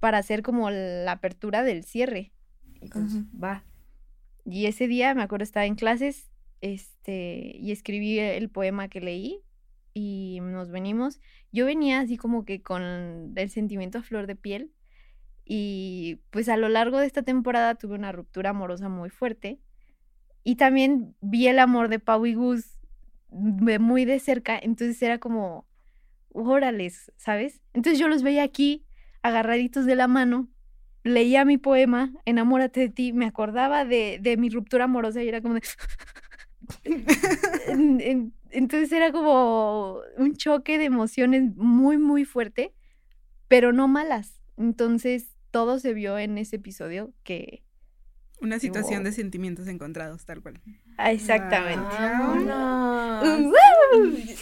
para 0.00 0.18
hacer 0.18 0.42
como 0.42 0.68
la 0.70 1.12
apertura 1.12 1.62
del 1.62 1.82
cierre. 1.84 2.32
Y 2.82 2.90
pues, 2.90 3.14
Ujú. 3.14 3.24
va. 3.42 3.64
Y 4.44 4.66
ese 4.66 4.86
día, 4.86 5.14
me 5.14 5.22
acuerdo, 5.22 5.44
estaba 5.44 5.64
en 5.64 5.76
clases, 5.76 6.30
este, 6.64 7.52
y 7.58 7.72
escribí 7.72 8.18
el 8.18 8.48
poema 8.48 8.88
que 8.88 9.02
leí 9.02 9.42
y 9.92 10.38
nos 10.40 10.70
venimos. 10.70 11.20
Yo 11.52 11.66
venía 11.66 12.00
así 12.00 12.16
como 12.16 12.46
que 12.46 12.62
con 12.62 13.34
el 13.36 13.50
sentimiento 13.50 13.98
a 13.98 14.02
flor 14.02 14.26
de 14.26 14.34
piel 14.34 14.72
y 15.44 16.20
pues 16.30 16.48
a 16.48 16.56
lo 16.56 16.70
largo 16.70 16.98
de 16.98 17.06
esta 17.06 17.22
temporada 17.22 17.74
tuve 17.74 17.96
una 17.96 18.12
ruptura 18.12 18.50
amorosa 18.50 18.88
muy 18.88 19.10
fuerte 19.10 19.60
y 20.42 20.56
también 20.56 21.14
vi 21.20 21.48
el 21.48 21.58
amor 21.58 21.90
de 21.90 21.98
Pau 21.98 22.24
y 22.24 22.32
Gus 22.32 22.78
muy 23.28 24.06
de 24.06 24.18
cerca, 24.18 24.58
entonces 24.58 25.02
era 25.02 25.18
como, 25.18 25.66
órales, 26.32 27.12
¿sabes? 27.16 27.60
Entonces 27.74 27.98
yo 27.98 28.08
los 28.08 28.22
veía 28.22 28.42
aquí, 28.42 28.86
agarraditos 29.20 29.84
de 29.84 29.96
la 29.96 30.08
mano, 30.08 30.48
leía 31.02 31.44
mi 31.44 31.58
poema, 31.58 32.12
Enamórate 32.24 32.80
de 32.80 32.88
ti, 32.88 33.12
me 33.12 33.26
acordaba 33.26 33.84
de, 33.84 34.18
de 34.22 34.38
mi 34.38 34.48
ruptura 34.48 34.84
amorosa 34.84 35.22
y 35.22 35.28
era 35.28 35.42
como 35.42 35.54
de... 35.54 35.62
En- 37.68 38.00
en- 38.00 38.34
Entonces 38.50 38.92
era 38.92 39.10
como 39.12 40.00
un 40.16 40.36
choque 40.36 40.78
de 40.78 40.84
emociones 40.84 41.56
muy, 41.56 41.98
muy 41.98 42.24
fuerte, 42.24 42.72
pero 43.48 43.72
no 43.72 43.88
malas. 43.88 44.40
Entonces 44.56 45.34
todo 45.50 45.78
se 45.78 45.94
vio 45.94 46.18
en 46.18 46.38
ese 46.38 46.56
episodio 46.56 47.12
que... 47.24 47.62
Una 48.40 48.58
situación 48.58 49.00
wow. 49.00 49.04
de 49.04 49.12
sentimientos 49.12 49.68
encontrados, 49.68 50.24
tal 50.26 50.42
cual. 50.42 50.60
Ah, 50.98 51.12
Exactamente. 51.12 51.86
Vámonos. 51.98 53.52
Uh, 53.52 53.54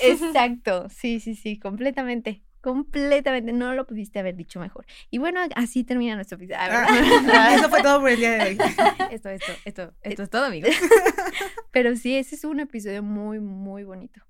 Exacto, 0.02 0.88
sí, 0.88 1.20
sí, 1.20 1.34
sí, 1.34 1.58
completamente. 1.58 2.42
Completamente, 2.62 3.52
no 3.52 3.74
lo 3.74 3.88
pudiste 3.88 4.20
haber 4.20 4.36
dicho 4.36 4.60
mejor. 4.60 4.86
Y 5.10 5.18
bueno, 5.18 5.40
así 5.56 5.82
termina 5.82 6.14
nuestro 6.14 6.36
episodio. 6.36 6.58
Ah, 7.34 7.56
eso 7.56 7.68
fue 7.68 7.82
todo 7.82 8.00
por 8.00 8.10
el 8.10 8.18
día 8.18 8.32
de 8.32 8.50
hoy. 8.50 8.58
Esto, 9.10 9.28
esto, 9.30 9.52
esto, 9.64 9.92
esto 10.02 10.22
es 10.22 10.30
todo, 10.30 10.44
amigos. 10.44 10.70
Pero 11.72 11.96
sí, 11.96 12.16
ese 12.16 12.36
es 12.36 12.44
un 12.44 12.60
episodio 12.60 13.02
muy, 13.02 13.40
muy 13.40 13.82
bonito. 13.82 14.22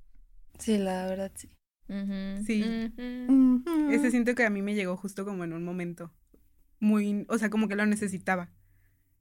Sí, 0.58 0.78
la 0.78 1.06
verdad, 1.06 1.30
sí. 1.34 1.50
Sí. 2.46 2.64
Ese 3.90 4.10
siento 4.10 4.34
que 4.34 4.46
a 4.46 4.50
mí 4.50 4.62
me 4.62 4.74
llegó 4.74 4.96
justo 4.96 5.26
como 5.26 5.44
en 5.44 5.52
un 5.52 5.62
momento 5.62 6.10
muy, 6.80 7.26
o 7.28 7.36
sea, 7.36 7.50
como 7.50 7.68
que 7.68 7.76
lo 7.76 7.84
necesitaba. 7.84 8.50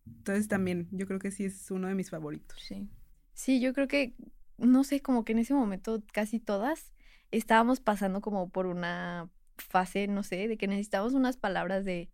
Entonces 0.08 0.48
también, 0.48 0.88
yo 0.92 1.06
creo 1.06 1.20
que 1.20 1.32
sí 1.32 1.44
es 1.44 1.70
uno 1.70 1.90
de 1.90 1.96
mis 1.96 2.10
favoritos. 2.10 2.58
Sí. 2.66 2.90
Sí, 3.34 3.60
yo 3.60 3.74
creo 3.74 3.90
que, 3.90 4.16
no 4.58 4.86
sé, 4.86 5.02
como 5.02 5.26
que 5.26 5.34
en 5.34 5.40
ese 5.40 5.54
momento 5.54 6.02
casi 6.14 6.40
todas 6.40 6.94
estábamos 7.32 7.80
pasando 7.80 8.22
como 8.22 8.50
por 8.50 8.66
una 8.68 9.30
fase, 9.58 10.08
no 10.08 10.24
sé, 10.24 10.48
de 10.48 10.58
que 10.58 10.68
necesitábamos 10.68 11.14
unas 11.14 11.38
palabras 11.38 11.86
de, 11.86 12.10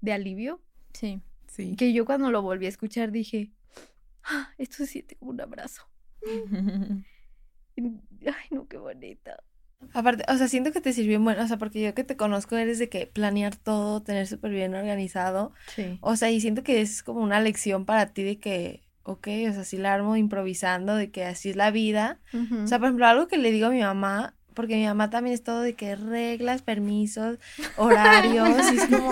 de 0.00 0.12
alivio. 0.12 0.60
Sí. 0.92 1.20
Sí. 1.46 1.74
Que 1.76 1.92
yo 1.92 2.04
cuando 2.04 2.30
lo 2.30 2.42
volví 2.42 2.66
a 2.66 2.68
escuchar 2.68 3.10
dije, 3.10 3.50
ah, 4.24 4.50
esto 4.58 4.76
se 4.76 4.86
siente 4.86 5.16
como 5.16 5.32
un 5.32 5.40
abrazo. 5.40 5.82
Ay, 7.76 8.48
no, 8.50 8.68
qué 8.68 8.76
bonita. 8.76 9.42
Aparte, 9.94 10.24
o 10.30 10.36
sea, 10.36 10.46
siento 10.46 10.72
que 10.72 10.80
te 10.80 10.92
sirvió 10.92 11.18
bueno, 11.20 11.42
o 11.42 11.46
sea, 11.46 11.56
porque 11.56 11.80
yo 11.80 11.94
que 11.94 12.04
te 12.04 12.16
conozco 12.16 12.56
eres 12.56 12.78
de 12.78 12.90
que 12.90 13.06
planear 13.06 13.56
todo, 13.56 14.02
tener 14.02 14.26
súper 14.26 14.50
bien 14.50 14.74
organizado. 14.74 15.52
Sí. 15.74 15.98
O 16.02 16.16
sea, 16.16 16.30
y 16.30 16.40
siento 16.40 16.62
que 16.62 16.82
es 16.82 17.02
como 17.02 17.20
una 17.20 17.40
lección 17.40 17.86
para 17.86 18.12
ti 18.12 18.22
de 18.22 18.38
que, 18.38 18.82
ok, 19.04 19.28
o 19.48 19.52
sea, 19.52 19.64
si 19.64 19.78
la 19.78 19.94
armo 19.94 20.16
improvisando, 20.16 20.94
de 20.94 21.10
que 21.10 21.24
así 21.24 21.50
es 21.50 21.56
la 21.56 21.70
vida. 21.70 22.20
O 22.62 22.66
sea, 22.66 22.78
por 22.78 22.88
ejemplo, 22.88 23.06
algo 23.06 23.26
que 23.26 23.38
le 23.38 23.50
digo 23.52 23.68
a 23.68 23.70
mi 23.70 23.80
mamá, 23.80 24.36
porque 24.54 24.76
mi 24.76 24.84
mamá 24.86 25.10
también 25.10 25.34
es 25.34 25.42
todo 25.42 25.60
de 25.62 25.74
que 25.74 25.96
reglas, 25.96 26.62
permisos, 26.62 27.38
horarios, 27.76 28.72
y 28.72 28.76
es 28.76 28.86
como, 28.86 29.10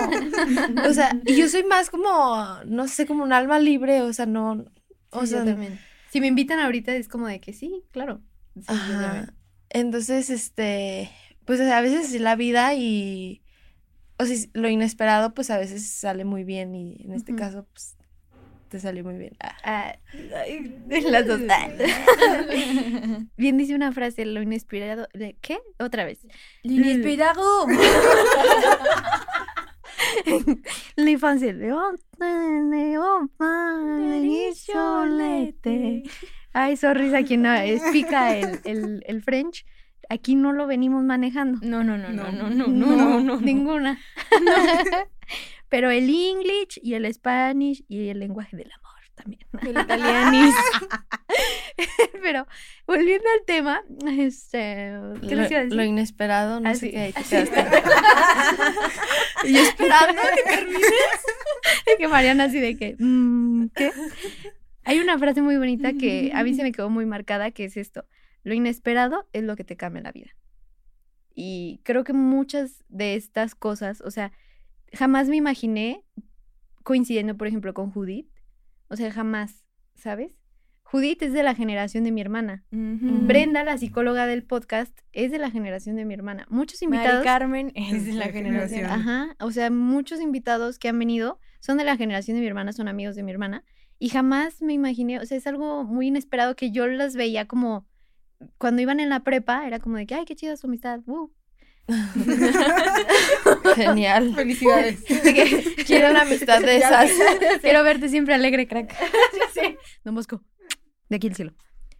o 0.87 0.93
sea, 0.93 1.19
y 1.25 1.35
yo 1.35 1.47
soy 1.49 1.63
más 1.63 1.89
como, 1.89 2.45
no 2.65 2.87
sé, 2.87 3.05
como 3.05 3.23
un 3.23 3.33
alma 3.33 3.59
libre, 3.59 4.01
o 4.01 4.13
sea, 4.13 4.25
no, 4.25 4.65
o 5.11 5.25
Sí, 5.25 5.31
yo 5.31 5.37
sea, 5.37 5.45
también. 5.45 5.79
Si 6.11 6.21
me 6.21 6.27
invitan 6.27 6.59
ahorita 6.59 6.95
es 6.95 7.07
como 7.07 7.27
de 7.27 7.39
que 7.39 7.53
sí, 7.53 7.83
claro. 7.91 8.21
Sí, 8.55 8.63
Ajá. 8.67 9.33
Entonces, 9.69 10.29
este, 10.29 11.11
pues 11.45 11.61
a 11.61 11.81
veces 11.81 12.13
es 12.13 12.21
la 12.21 12.35
vida 12.35 12.73
y, 12.73 13.43
o 14.17 14.25
sea, 14.25 14.35
lo 14.53 14.69
inesperado, 14.69 15.33
pues 15.33 15.49
a 15.51 15.57
veces 15.57 15.87
sale 15.87 16.25
muy 16.25 16.43
bien 16.43 16.73
y 16.75 16.97
en 17.03 17.13
este 17.13 17.35
caso, 17.35 17.67
pues, 17.71 17.95
te 18.69 18.79
salió 18.79 19.03
muy 19.03 19.17
bien. 19.17 19.35
Ah. 19.41 19.55
Ah, 19.63 19.95
las 21.09 21.27
dos. 21.27 21.41
Bien 23.37 23.57
dice 23.57 23.75
una 23.75 23.91
frase, 23.91 24.25
lo 24.25 24.41
inesperado. 24.41 25.07
¿de 25.13 25.35
¿Qué? 25.41 25.59
Otra 25.79 26.05
vez. 26.05 26.25
Inesperado. 26.63 27.65
La 30.95 31.09
infancia. 31.09 31.53
Ay, 36.53 36.77
sorry, 36.77 37.13
a 37.13 37.23
quien 37.23 37.41
no 37.43 37.53
explica 37.53 38.35
el, 38.37 38.59
el, 38.63 39.03
el 39.05 39.21
French. 39.21 39.65
Aquí 40.09 40.35
no 40.35 40.53
lo 40.53 40.65
venimos 40.65 41.03
manejando. 41.03 41.59
No, 41.61 41.83
no, 41.83 41.97
no, 41.97 42.09
no, 42.09 42.31
no, 42.31 42.49
No, 42.49 42.67
no, 42.67 42.67
no, 42.67 42.95
no, 42.95 43.19
no. 43.19 43.41
Ninguna. 43.41 43.99
Pero 45.69 45.89
el 45.91 46.09
English 46.09 46.79
y 46.81 46.93
el 46.95 47.11
Spanish 47.13 47.83
y 47.87 48.07
el 48.09 48.19
lenguaje 48.19 48.57
del 48.57 48.71
amor 48.71 48.89
también. 49.15 49.41
El 49.61 49.77
italianis. 49.81 50.55
Pero 52.21 52.47
volviendo 52.87 53.25
al 53.37 53.45
tema, 53.45 53.81
este, 54.17 54.91
¿qué 55.27 55.35
Lo, 55.35 55.41
les 55.41 55.51
iba 55.51 55.59
a 55.59 55.63
decir? 55.63 55.73
lo 55.75 55.83
inesperado, 55.83 56.59
no 56.59 56.69
Ah, 56.69 56.75
sé 56.75 56.91
qué, 56.91 57.13
quedaste. 57.29 57.65
y 59.45 59.57
esperando 59.57 60.21
que 60.35 60.43
termine. 60.55 60.79
que 61.97 62.07
Mariana 62.07 62.45
así 62.45 62.59
de 62.59 62.77
que, 62.77 62.95
mm, 62.97 63.67
¿qué? 63.75 63.91
Hay 64.83 64.99
una 64.99 65.17
frase 65.19 65.41
muy 65.41 65.57
bonita 65.57 65.93
que 65.93 66.31
a 66.33 66.43
mí 66.43 66.53
se 66.55 66.63
me 66.63 66.71
quedó 66.71 66.89
muy 66.89 67.05
marcada, 67.05 67.51
que 67.51 67.65
es 67.65 67.77
esto, 67.77 68.05
lo 68.43 68.53
inesperado 68.53 69.27
es 69.33 69.43
lo 69.43 69.55
que 69.55 69.63
te 69.63 69.75
cambia 69.77 70.01
la 70.01 70.11
vida. 70.11 70.31
Y 71.35 71.81
creo 71.83 72.03
que 72.03 72.13
muchas 72.13 72.83
de 72.89 73.15
estas 73.15 73.53
cosas, 73.55 74.01
o 74.01 74.11
sea, 74.11 74.31
jamás 74.93 75.29
me 75.29 75.35
imaginé 75.35 76.05
coincidiendo, 76.83 77.37
por 77.37 77.47
ejemplo, 77.47 77.73
con 77.73 77.91
Judith. 77.91 78.29
O 78.87 78.95
sea, 78.95 79.11
jamás, 79.11 79.65
¿sabes? 79.95 80.39
Judith 80.83 81.21
es 81.21 81.33
de 81.33 81.43
la 81.43 81.53
generación 81.53 82.03
de 82.03 82.11
mi 82.11 82.19
hermana. 82.21 82.63
Brenda, 82.71 83.63
la 83.63 83.77
psicóloga 83.77 84.25
del 84.25 84.43
podcast, 84.43 84.97
es 85.11 85.31
de 85.31 85.37
la 85.37 85.51
generación 85.51 85.95
de 85.95 86.05
mi 86.05 86.15
hermana. 86.15 86.47
Muchos 86.49 86.81
Mari 86.81 86.95
invitados... 86.95 87.23
Carmen 87.23 87.71
es 87.75 88.07
de 88.07 88.13
la 88.13 88.29
generación. 88.29 88.85
Ajá, 88.85 89.35
o 89.39 89.51
sea, 89.51 89.69
muchos 89.69 90.19
invitados 90.19 90.79
que 90.79 90.89
han 90.89 90.97
venido 90.97 91.39
son 91.59 91.77
de 91.77 91.83
la 91.83 91.95
generación 91.95 92.35
de 92.37 92.41
mi 92.41 92.47
hermana, 92.47 92.73
son 92.73 92.87
amigos 92.87 93.15
de 93.15 93.21
mi 93.21 93.31
hermana, 93.31 93.63
y 93.99 94.09
jamás 94.09 94.63
me 94.63 94.73
imaginé, 94.73 95.19
o 95.19 95.25
sea, 95.25 95.37
es 95.37 95.45
algo 95.45 95.83
muy 95.83 96.07
inesperado 96.07 96.55
que 96.55 96.71
yo 96.71 96.87
las 96.87 97.15
veía 97.15 97.47
como 97.47 97.85
cuando 98.57 98.81
iban 98.81 98.99
en 98.99 99.09
la 99.09 99.23
prepa, 99.23 99.67
era 99.67 99.79
como 99.79 99.97
de 99.97 100.07
que, 100.07 100.15
ay, 100.15 100.25
qué 100.25 100.35
chida 100.35 100.57
su 100.57 100.67
amistad, 100.67 101.01
uh". 101.05 101.29
Genial. 103.75 104.33
Felicidades. 104.35 105.03
Que, 105.03 105.83
Quiero 105.85 106.11
una 106.11 106.21
amistad 106.21 106.61
de 106.61 106.77
esas. 106.77 107.11
Quiero 107.61 107.83
verte 107.83 108.09
siempre 108.09 108.33
alegre, 108.33 108.67
crack. 108.67 108.95
sí. 109.53 109.77
Don 110.03 110.15
Bosco, 110.15 110.43
de 111.09 111.15
aquí 111.15 111.27
al 111.27 111.35
cielo. 111.35 111.53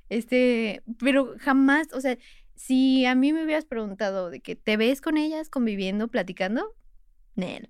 Este, 0.09 0.81
pero 0.99 1.35
jamás, 1.39 1.87
o 1.93 2.01
sea, 2.01 2.17
si 2.55 3.05
a 3.05 3.15
mí 3.15 3.31
me 3.31 3.43
hubieras 3.43 3.65
preguntado 3.65 4.29
de 4.29 4.41
que 4.41 4.55
te 4.55 4.77
ves 4.77 5.01
con 5.01 5.17
ellas 5.17 5.49
conviviendo, 5.49 6.07
platicando, 6.07 6.75
Nel. 7.35 7.69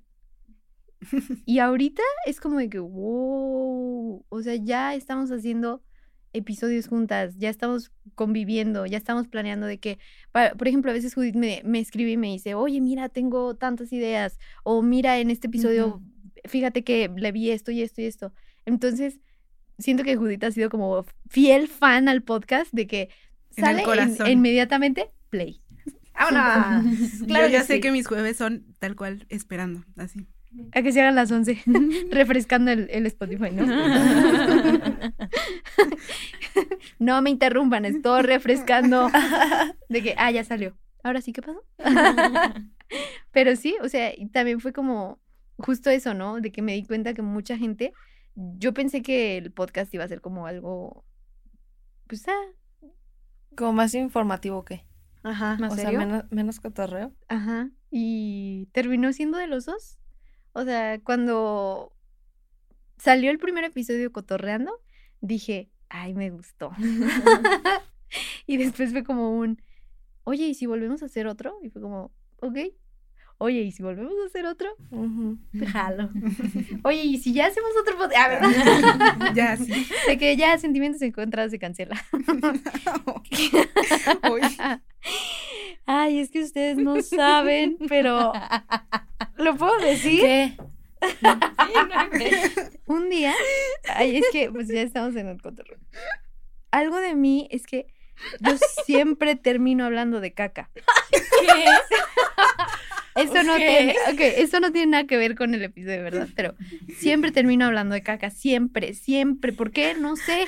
Y 1.46 1.60
ahorita 1.60 2.04
es 2.26 2.40
como 2.40 2.58
de 2.58 2.70
que, 2.70 2.80
wow, 2.80 4.26
o 4.28 4.42
sea, 4.42 4.56
ya 4.56 4.96
estamos 4.96 5.32
haciendo 5.32 5.82
episodios 6.34 6.88
juntas, 6.88 7.36
ya 7.38 7.50
estamos 7.50 7.92
conviviendo, 8.16 8.86
ya 8.86 8.98
estamos 8.98 9.28
planeando 9.28 9.66
de 9.68 9.80
que, 9.80 10.00
pa- 10.32 10.52
por 10.52 10.68
ejemplo, 10.68 10.92
a 10.92 10.94
veces 10.94 11.14
Judith 11.16 11.36
me, 11.36 11.62
me 11.66 11.80
escribe 11.80 12.12
y 12.12 12.18
me 12.18 12.28
dice, 12.28 12.56
oye, 12.56 12.82
mira, 12.82 13.10
tengo 13.10 13.56
tantas 13.56 13.92
ideas, 13.94 14.40
o 14.64 14.82
mira, 14.82 15.20
en 15.20 15.30
este 15.32 15.48
episodio, 15.48 16.02
fíjate 16.46 16.84
que 16.84 17.10
le 17.16 17.32
vi 17.32 17.52
esto 17.52 17.72
y 17.72 17.82
esto 17.82 18.02
y 18.02 18.06
esto. 18.06 18.34
Entonces, 18.66 19.20
siento 19.78 20.04
que 20.04 20.16
Judith 20.16 20.44
ha 20.44 20.52
sido 20.52 20.70
como 20.70 21.06
fiel 21.30 21.68
fan 21.68 22.08
al 22.10 22.22
podcast 22.24 22.72
de 22.74 22.86
que 22.88 23.10
En 23.56 23.64
sale 23.64 23.84
inmediatamente, 24.32 25.10
play. 25.30 25.62
¡Vámonos! 26.14 26.96
Claro, 27.28 27.48
ya 27.48 27.64
sé 27.64 27.76
sí. 27.76 27.80
que 27.82 27.92
mis 27.92 28.06
jueves 28.06 28.36
son 28.38 28.66
tal 28.80 28.96
cual 28.96 29.26
esperando, 29.30 29.84
así. 29.96 30.28
A 30.74 30.82
que 30.82 30.92
se 30.92 31.02
hagan 31.02 31.16
las 31.16 31.32
11, 31.32 31.62
refrescando 32.12 32.72
el, 32.72 32.88
el 32.92 33.06
Spotify, 33.06 33.52
¿no? 33.52 33.66
no 37.00 37.22
me 37.22 37.30
interrumpan, 37.30 37.86
estoy 37.86 38.22
refrescando. 38.24 39.10
De 39.90 40.02
que, 40.02 40.16
ah, 40.18 40.32
ya 40.32 40.44
salió. 40.44 40.78
Ahora 41.04 41.22
sí, 41.22 41.32
¿qué 41.34 41.42
pasó? 41.42 41.64
Pero 43.32 43.56
sí, 43.56 43.76
o 43.82 43.88
sea, 43.90 44.12
también 44.32 44.60
fue 44.60 44.74
como 44.74 45.20
justo 45.58 45.90
eso, 45.90 46.14
¿no? 46.14 46.42
De 46.42 46.52
que 46.52 46.62
me 46.62 46.74
di 46.74 46.84
cuenta 46.84 47.14
que 47.14 47.22
mucha 47.22 47.58
gente, 47.58 47.94
yo 48.36 48.74
pensé 48.74 49.02
que 49.02 49.38
el 49.38 49.52
podcast 49.52 49.94
iba 49.94 50.04
a 50.04 50.08
ser 50.08 50.22
como 50.22 50.46
algo, 50.48 51.06
pues, 52.08 52.28
ah, 52.28 52.88
Como 53.56 53.74
más 53.74 53.94
informativo 53.94 54.66
que. 54.66 54.86
ajá, 55.24 55.58
¿Más 55.60 55.74
O 55.74 55.76
sea, 55.76 55.86
serio? 55.86 56.00
menos, 56.00 56.24
menos 56.32 56.60
cotorreo. 56.60 57.14
Ajá. 57.28 57.70
Y 57.92 58.68
terminó 58.72 59.14
siendo 59.14 59.38
de 59.38 59.48
los 59.48 59.66
dos. 59.66 59.98
O 60.54 60.64
sea, 60.64 61.00
cuando 61.00 61.94
salió 62.98 63.32
el 63.32 63.40
primer 63.40 63.64
episodio 63.64 64.12
cotorreando, 64.12 64.72
dije, 65.22 65.70
ay, 65.90 66.14
me 66.14 66.30
gustó. 66.30 66.72
y 68.48 68.58
después 68.58 68.92
fue 68.92 69.04
como 69.04 69.38
un, 69.38 69.62
oye, 70.24 70.46
¿y 70.46 70.54
si 70.54 70.66
volvemos 70.66 71.02
a 71.04 71.06
hacer 71.06 71.28
otro? 71.28 71.58
Y 71.64 71.70
fue 71.70 71.82
como, 71.82 72.12
ok. 72.38 72.58
Oye, 73.42 73.62
¿y 73.62 73.72
si 73.72 73.82
volvemos 73.82 74.12
a 74.22 74.26
hacer 74.26 74.46
otro? 74.46 74.70
Ujú. 74.92 75.38
Jalo. 75.72 76.10
Oye, 76.84 77.04
¿y 77.04 77.18
si 77.20 77.32
ya 77.32 77.48
hacemos 77.48 77.72
otro 77.82 77.98
podcast? 77.98 78.18
Ah, 78.18 78.28
¿verdad? 78.28 79.34
Ya, 79.34 79.56
sí. 79.56 79.88
De 80.08 80.18
que 80.18 80.36
ya 80.36 80.58
sentimientos 80.58 81.02
encontrados 81.02 81.52
se 81.52 81.60
cancela. 81.60 81.96
Ay, 85.86 86.20
es 86.20 86.30
que 86.32 86.44
ustedes 86.44 86.78
no 86.78 87.02
saben, 87.02 87.78
pero 87.88 88.34
¿lo 89.40 89.56
puedo 89.56 89.78
decir? 89.80 90.22
¿Qué? 90.22 90.58
Un 92.86 93.10
día, 93.10 93.34
ay, 93.96 94.18
es 94.18 94.26
que 94.32 94.52
pues 94.52 94.68
ya 94.68 94.82
estamos 94.82 95.16
en 95.16 95.28
el 95.28 95.42
cotorreo. 95.42 95.80
Algo 96.72 97.00
de 97.00 97.16
mí 97.16 97.48
es 97.52 97.66
que 97.66 97.88
yo 98.42 98.58
siempre 98.86 99.36
termino 99.36 99.86
hablando 99.86 100.20
de 100.20 100.34
caca. 100.34 100.70
Eso 103.16 103.34
esto 103.34 103.44
no 103.44 103.58
tiene, 103.58 103.96
okay, 104.14 104.34
esto 104.38 104.60
no 104.60 104.72
tiene 104.72 104.92
nada 104.92 105.08
que 105.08 105.18
ver 105.18 105.36
con 105.36 105.54
el 105.54 105.64
episodio, 105.64 105.98
de 105.98 106.04
verdad, 106.04 106.28
pero 106.36 106.56
siempre 107.00 107.32
termino 107.32 107.66
hablando 107.66 107.94
de 107.96 108.04
caca, 108.04 108.30
siempre, 108.30 108.94
siempre. 108.94 109.52
¿Por 109.52 109.72
qué? 109.72 109.96
No 109.96 110.16
sé. 110.16 110.48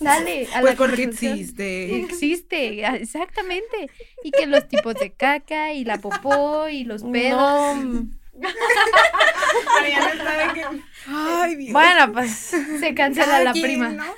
Sale 0.00 0.48
a 0.54 0.62
la 0.62 0.74
porque 0.74 1.04
existe. 1.04 1.96
Existe, 1.96 2.84
ah, 2.84 2.96
exactamente. 2.96 3.90
Y 4.24 4.30
que 4.30 4.46
los 4.46 4.66
tipos 4.68 4.94
de 4.94 5.12
caca 5.12 5.72
y 5.72 5.84
la 5.84 5.98
popó 5.98 6.68
y 6.68 6.84
los 6.84 7.02
pedos. 7.02 7.76
No. 7.76 8.08
Mariana 8.40 10.16
sabe 10.16 10.54
que. 10.54 10.64
Ay, 11.06 11.56
Dios. 11.56 11.72
Bueno, 11.72 12.12
pues 12.12 12.30
Se 12.30 12.94
cancela 12.94 13.40
la 13.40 13.52
prima. 13.52 13.88
¿no? 13.88 14.04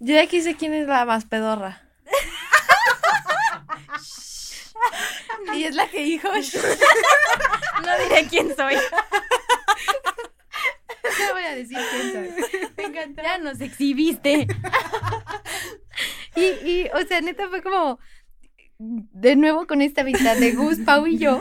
yo 0.00 0.14
ya 0.14 0.22
aquí 0.22 0.40
sé 0.40 0.56
quién 0.56 0.74
es 0.74 0.86
la 0.86 1.04
más 1.04 1.24
pedorra. 1.24 1.82
y 5.54 5.64
es 5.64 5.74
la 5.74 5.88
que 5.88 6.04
dijo. 6.04 6.28
No 6.28 7.98
diré 8.04 8.26
quién 8.28 8.54
soy. 8.56 8.76
No 11.04 11.32
voy 11.32 11.44
a 11.44 11.54
decir 11.54 11.78
quién 11.90 12.12
soy. 12.12 12.30
Me 12.76 12.84
encantó. 12.84 13.22
Ya 13.22 13.38
nos 13.38 13.60
exhibiste. 13.60 14.46
Y, 16.36 16.44
y, 16.68 16.90
o 16.94 17.06
sea, 17.06 17.20
neta 17.20 17.48
fue 17.48 17.62
como, 17.62 17.98
de 18.78 19.34
nuevo 19.34 19.66
con 19.66 19.82
esta 19.82 20.02
amistad 20.02 20.36
de 20.36 20.52
Gus, 20.52 20.78
Pau 20.78 21.06
y 21.06 21.18
yo, 21.18 21.40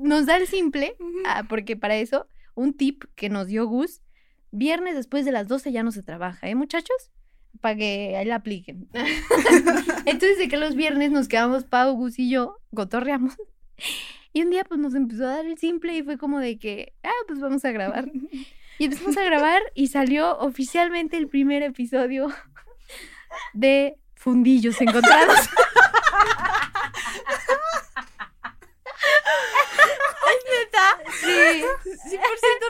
nos 0.00 0.26
da 0.26 0.36
el 0.36 0.46
simple, 0.46 0.96
ah, 1.26 1.44
porque 1.48 1.76
para 1.76 1.96
eso, 1.96 2.26
un 2.54 2.74
tip 2.74 3.04
que 3.14 3.28
nos 3.28 3.46
dio 3.46 3.66
Gus, 3.66 4.02
viernes 4.50 4.96
después 4.96 5.24
de 5.24 5.32
las 5.32 5.48
12 5.48 5.72
ya 5.72 5.82
no 5.82 5.92
se 5.92 6.02
trabaja, 6.02 6.48
¿eh, 6.48 6.54
muchachos? 6.54 7.10
Para 7.60 7.76
que 7.76 8.16
ahí 8.16 8.24
la 8.24 8.36
apliquen. 8.36 8.88
Entonces, 10.06 10.38
de 10.38 10.48
que 10.48 10.56
los 10.56 10.74
viernes 10.74 11.10
nos 11.10 11.28
quedamos 11.28 11.64
Pau, 11.64 11.94
Gus 11.94 12.18
y 12.18 12.30
yo, 12.30 12.58
gotorreamos. 12.70 13.36
Y 14.32 14.42
un 14.42 14.50
día, 14.50 14.64
pues, 14.64 14.80
nos 14.80 14.94
empezó 14.94 15.24
a 15.24 15.36
dar 15.36 15.46
el 15.46 15.58
simple 15.58 15.96
y 15.96 16.02
fue 16.02 16.18
como 16.18 16.38
de 16.38 16.58
que, 16.58 16.92
ah, 17.02 17.10
pues 17.26 17.40
vamos 17.40 17.64
a 17.64 17.72
grabar. 17.72 18.10
Y 18.78 18.84
empezamos 18.84 19.16
a 19.16 19.24
grabar 19.24 19.62
y 19.74 19.88
salió 19.88 20.38
oficialmente 20.38 21.16
el 21.16 21.28
primer 21.28 21.62
episodio 21.62 22.28
de 23.54 23.96
fundillos 24.14 24.80
encontrados. 24.80 25.36
Sí, 31.20 31.64
100% 31.84 32.22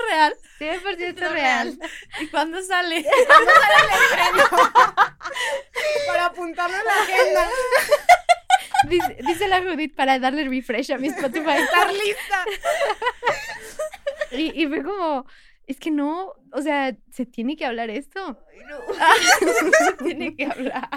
real. 0.09 0.35
100% 0.59 1.31
real. 1.31 1.79
¿Y 2.21 2.27
cuándo 2.29 2.63
sale? 2.63 3.05
Para 6.07 6.27
apuntarlo 6.27 6.77
en 6.77 6.85
la 6.85 7.03
agenda. 7.03 7.49
Dice, 8.89 9.17
dice 9.27 9.49
la 9.49 9.61
Judith 9.61 9.95
para 9.95 10.19
darle 10.19 10.45
refresh 10.49 10.93
a 10.93 10.99
mi 10.99 11.09
Spotify. 11.09 11.51
Estar 11.59 11.93
lista. 11.93 12.45
Y, 14.31 14.63
y 14.63 14.67
fue 14.69 14.83
como, 14.83 15.27
es 15.67 15.79
que 15.79 15.91
no, 15.91 16.35
o 16.53 16.63
sea, 16.63 16.97
se 17.11 17.27
tiene 17.27 17.57
que 17.57 17.67
hablar 17.67 17.91
esto. 17.91 18.39
se 19.79 19.93
tiene 20.05 20.35
que 20.37 20.47
hablar. 20.47 20.89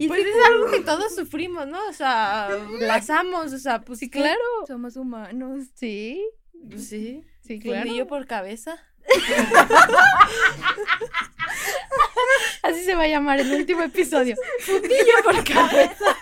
Y 0.00 0.08
Pues 0.08 0.22
sí, 0.22 0.28
es 0.30 0.46
algo 0.46 0.70
que 0.70 0.80
todos 0.80 1.14
sufrimos, 1.14 1.66
¿no? 1.66 1.78
O 1.86 1.92
sea, 1.92 2.48
pasamos, 2.88 3.52
o 3.52 3.58
sea, 3.58 3.82
pues 3.82 3.98
sí, 3.98 4.08
claro. 4.08 4.40
Somos 4.66 4.96
humanos. 4.96 5.66
Sí, 5.74 6.26
Pues 6.70 6.88
sí. 6.88 7.22
sí, 7.42 7.58
claro. 7.58 7.82
Fundillo 7.82 8.06
por 8.06 8.26
cabeza. 8.26 8.82
Así 12.62 12.82
se 12.82 12.94
va 12.94 13.02
a 13.02 13.08
llamar 13.08 13.40
el 13.40 13.52
último 13.52 13.82
episodio. 13.82 14.36
Fundillo 14.60 15.22
por 15.22 15.44
cabeza. 15.44 16.16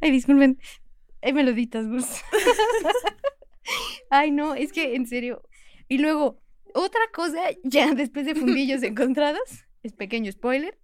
Ay, 0.00 0.10
disculpen. 0.10 0.58
Ay, 1.22 1.32
meloditas, 1.32 1.86
Gus. 1.86 2.06
Ay, 4.10 4.30
no, 4.30 4.54
es 4.54 4.72
que 4.72 4.94
en 4.96 5.06
serio. 5.06 5.42
Y 5.88 5.98
luego, 5.98 6.41
otra 6.74 7.00
cosa, 7.12 7.40
ya 7.64 7.94
después 7.94 8.26
de 8.26 8.34
fundillos 8.34 8.82
encontrados, 8.84 9.64
es 9.82 9.92
pequeño 9.92 10.30
spoiler. 10.32 10.78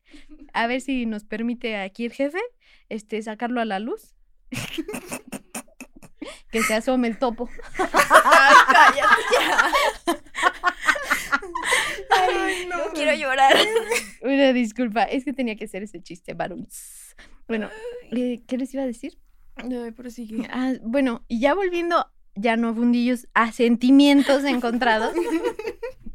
A 0.53 0.67
ver 0.67 0.81
si 0.81 1.07
nos 1.07 1.25
permite 1.25 1.77
aquí 1.77 2.07
el 2.07 2.13
jefe 2.13 2.41
este, 2.89 3.23
sacarlo 3.23 3.61
a 3.61 3.65
la 3.65 3.79
luz. 3.79 4.15
que 6.51 6.63
se 6.63 6.75
asome 6.75 7.09
el 7.09 7.19
topo. 7.19 7.49
Ay, 7.79 8.55
cállate 8.67 9.23
ya. 9.33 9.73
Ay, 12.11 12.67
no. 12.69 12.93
Quiero 12.95 13.15
llorar. 13.15 13.55
Una 14.23 14.53
disculpa, 14.53 15.05
es 15.05 15.25
que 15.25 15.33
tenía 15.33 15.57
que 15.57 15.67
hacer 15.67 15.83
ese 15.83 16.03
chiste, 16.03 16.35
varones. 16.35 17.15
Bueno, 17.47 17.71
eh, 18.13 18.43
¿qué 18.47 18.59
les 18.59 18.73
iba 18.75 18.83
a 18.83 18.87
decir? 18.87 19.19
Prosigue. 19.97 20.47
Ah, 20.51 20.75
bueno, 20.83 21.25
y 21.29 21.41
ya 21.41 21.55
volviendo, 21.55 22.07
ya 22.35 22.57
no 22.57 22.75
fundillos, 22.75 23.27
a 23.35 23.53
sentimientos 23.53 24.45
encontrados. 24.45 25.15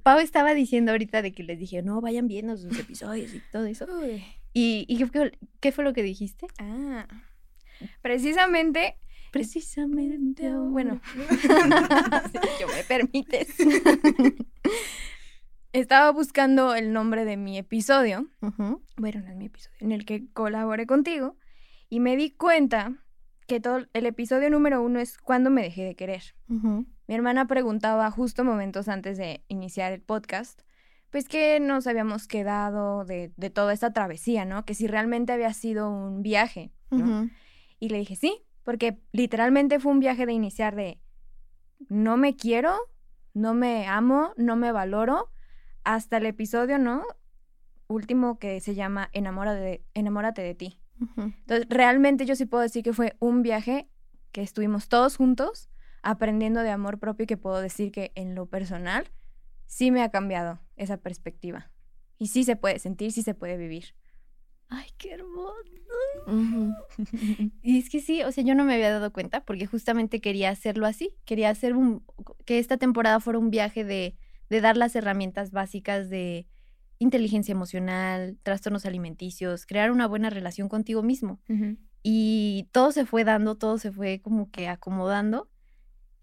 Pau 0.03 0.19
estaba 0.19 0.53
diciendo 0.53 0.91
ahorita 0.91 1.21
de 1.21 1.31
que 1.31 1.43
les 1.43 1.57
dije, 1.59 1.81
no, 1.81 2.01
vayan 2.01 2.27
viendo 2.27 2.55
sus 2.57 2.77
episodios 2.77 3.33
y 3.33 3.41
todo 3.51 3.65
eso. 3.65 3.85
Uy. 3.85 4.23
¿Y, 4.53 4.85
y 4.87 4.97
qué, 4.97 5.07
fue, 5.07 5.31
qué 5.59 5.71
fue 5.71 5.83
lo 5.83 5.93
que 5.93 6.03
dijiste? 6.03 6.47
Ah. 6.59 7.07
Precisamente, 8.01 8.97
Precisamente. 9.31 10.47
ahora. 10.47 10.69
bueno, 10.69 11.01
si 12.31 12.37
yo 12.61 12.67
me 12.67 12.83
permites. 12.87 13.55
Estaba 15.73 16.11
buscando 16.11 16.75
el 16.75 16.93
nombre 16.93 17.25
de 17.25 17.35
mi 17.35 17.57
episodio, 17.57 18.27
bueno, 18.39 19.21
no 19.21 19.31
es 19.31 19.35
mi 19.35 19.45
episodio, 19.47 19.77
en 19.79 19.91
el 19.91 20.05
que 20.05 20.27
colaboré 20.31 20.85
contigo, 20.85 21.35
y 21.89 21.99
me 21.99 22.15
di 22.15 22.29
cuenta 22.29 22.93
que 23.47 23.59
todo 23.59 23.87
el 23.91 24.05
episodio 24.05 24.51
número 24.51 24.83
uno 24.83 24.99
es 24.99 25.17
cuando 25.17 25.49
me 25.49 25.63
dejé 25.63 25.83
de 25.83 25.95
querer. 25.95 26.35
Mi 27.07 27.15
hermana 27.15 27.47
preguntaba 27.47 28.09
justo 28.11 28.43
momentos 28.43 28.87
antes 28.87 29.17
de 29.17 29.43
iniciar 29.47 29.91
el 29.91 30.01
podcast, 30.01 30.61
pues 31.09 31.27
que 31.27 31.59
nos 31.59 31.85
habíamos 31.85 32.27
quedado 32.27 33.05
de, 33.05 33.31
de 33.35 33.49
toda 33.49 33.73
esta 33.73 33.91
travesía, 33.91 34.45
¿no? 34.45 34.65
Que 34.65 34.73
si 34.73 34.87
realmente 34.87 35.33
había 35.33 35.53
sido 35.53 35.89
un 35.89 36.23
viaje, 36.23 36.71
¿no? 36.89 37.29
Y 37.79 37.89
le 37.89 37.99
dije, 37.99 38.15
sí, 38.15 38.43
porque 38.63 38.99
literalmente 39.11 39.79
fue 39.79 39.91
un 39.91 39.99
viaje 39.99 40.25
de 40.25 40.33
iniciar 40.33 40.75
de 40.75 40.99
no 41.89 42.17
me 42.17 42.35
quiero, 42.35 42.77
no 43.33 43.53
me 43.53 43.87
amo, 43.87 44.33
no 44.37 44.55
me 44.55 44.71
valoro, 44.71 45.29
hasta 45.83 46.17
el 46.17 46.25
episodio, 46.25 46.79
¿no? 46.79 47.03
Último 47.87 48.39
que 48.39 48.61
se 48.61 48.73
llama 48.73 49.09
Enamora 49.11 49.53
de, 49.53 49.83
Enamórate 49.93 50.41
de 50.41 50.55
ti. 50.55 50.79
Entonces, 51.17 51.67
realmente 51.69 52.25
yo 52.25 52.35
sí 52.35 52.45
puedo 52.45 52.63
decir 52.63 52.83
que 52.83 52.93
fue 52.93 53.15
un 53.19 53.41
viaje 53.41 53.89
que 54.31 54.41
estuvimos 54.41 54.87
todos 54.87 55.17
juntos 55.17 55.69
aprendiendo 56.03 56.61
de 56.61 56.69
amor 56.69 56.99
propio 56.99 57.23
y 57.23 57.27
que 57.27 57.37
puedo 57.37 57.59
decir 57.59 57.91
que 57.91 58.11
en 58.15 58.35
lo 58.35 58.45
personal 58.45 59.09
sí 59.65 59.89
me 59.89 60.03
ha 60.03 60.09
cambiado 60.09 60.59
esa 60.75 60.97
perspectiva. 60.97 61.71
Y 62.19 62.27
sí 62.27 62.43
se 62.43 62.55
puede 62.55 62.79
sentir, 62.79 63.11
sí 63.11 63.23
se 63.23 63.33
puede 63.33 63.57
vivir. 63.57 63.95
Ay, 64.69 64.87
qué 64.97 65.13
hermoso. 65.13 65.53
Ujú. 66.27 66.73
Y 67.61 67.79
es 67.79 67.89
que 67.89 68.01
sí, 68.01 68.23
o 68.23 68.31
sea, 68.31 68.43
yo 68.43 68.55
no 68.55 68.65
me 68.65 68.73
había 68.73 68.91
dado 68.91 69.11
cuenta 69.11 69.45
porque 69.45 69.65
justamente 69.65 70.21
quería 70.21 70.49
hacerlo 70.49 70.85
así. 70.85 71.15
Quería 71.25 71.49
hacer 71.49 71.75
un. 71.75 72.05
que 72.45 72.59
esta 72.59 72.77
temporada 72.77 73.19
fuera 73.19 73.39
un 73.39 73.49
viaje 73.49 73.83
de, 73.83 74.15
de 74.49 74.61
dar 74.61 74.77
las 74.77 74.95
herramientas 74.95 75.51
básicas 75.51 76.09
de 76.09 76.47
inteligencia 76.99 77.51
emocional, 77.51 78.37
trastornos 78.43 78.85
alimenticios, 78.85 79.65
crear 79.65 79.91
una 79.91 80.07
buena 80.07 80.29
relación 80.29 80.69
contigo 80.69 81.03
mismo. 81.03 81.39
Y 82.01 82.67
todo 82.71 82.91
se 82.91 83.05
fue 83.05 83.23
dando, 83.23 83.55
todo 83.55 83.77
se 83.77 83.91
fue 83.91 84.21
como 84.21 84.51
que 84.51 84.67
acomodando. 84.67 85.49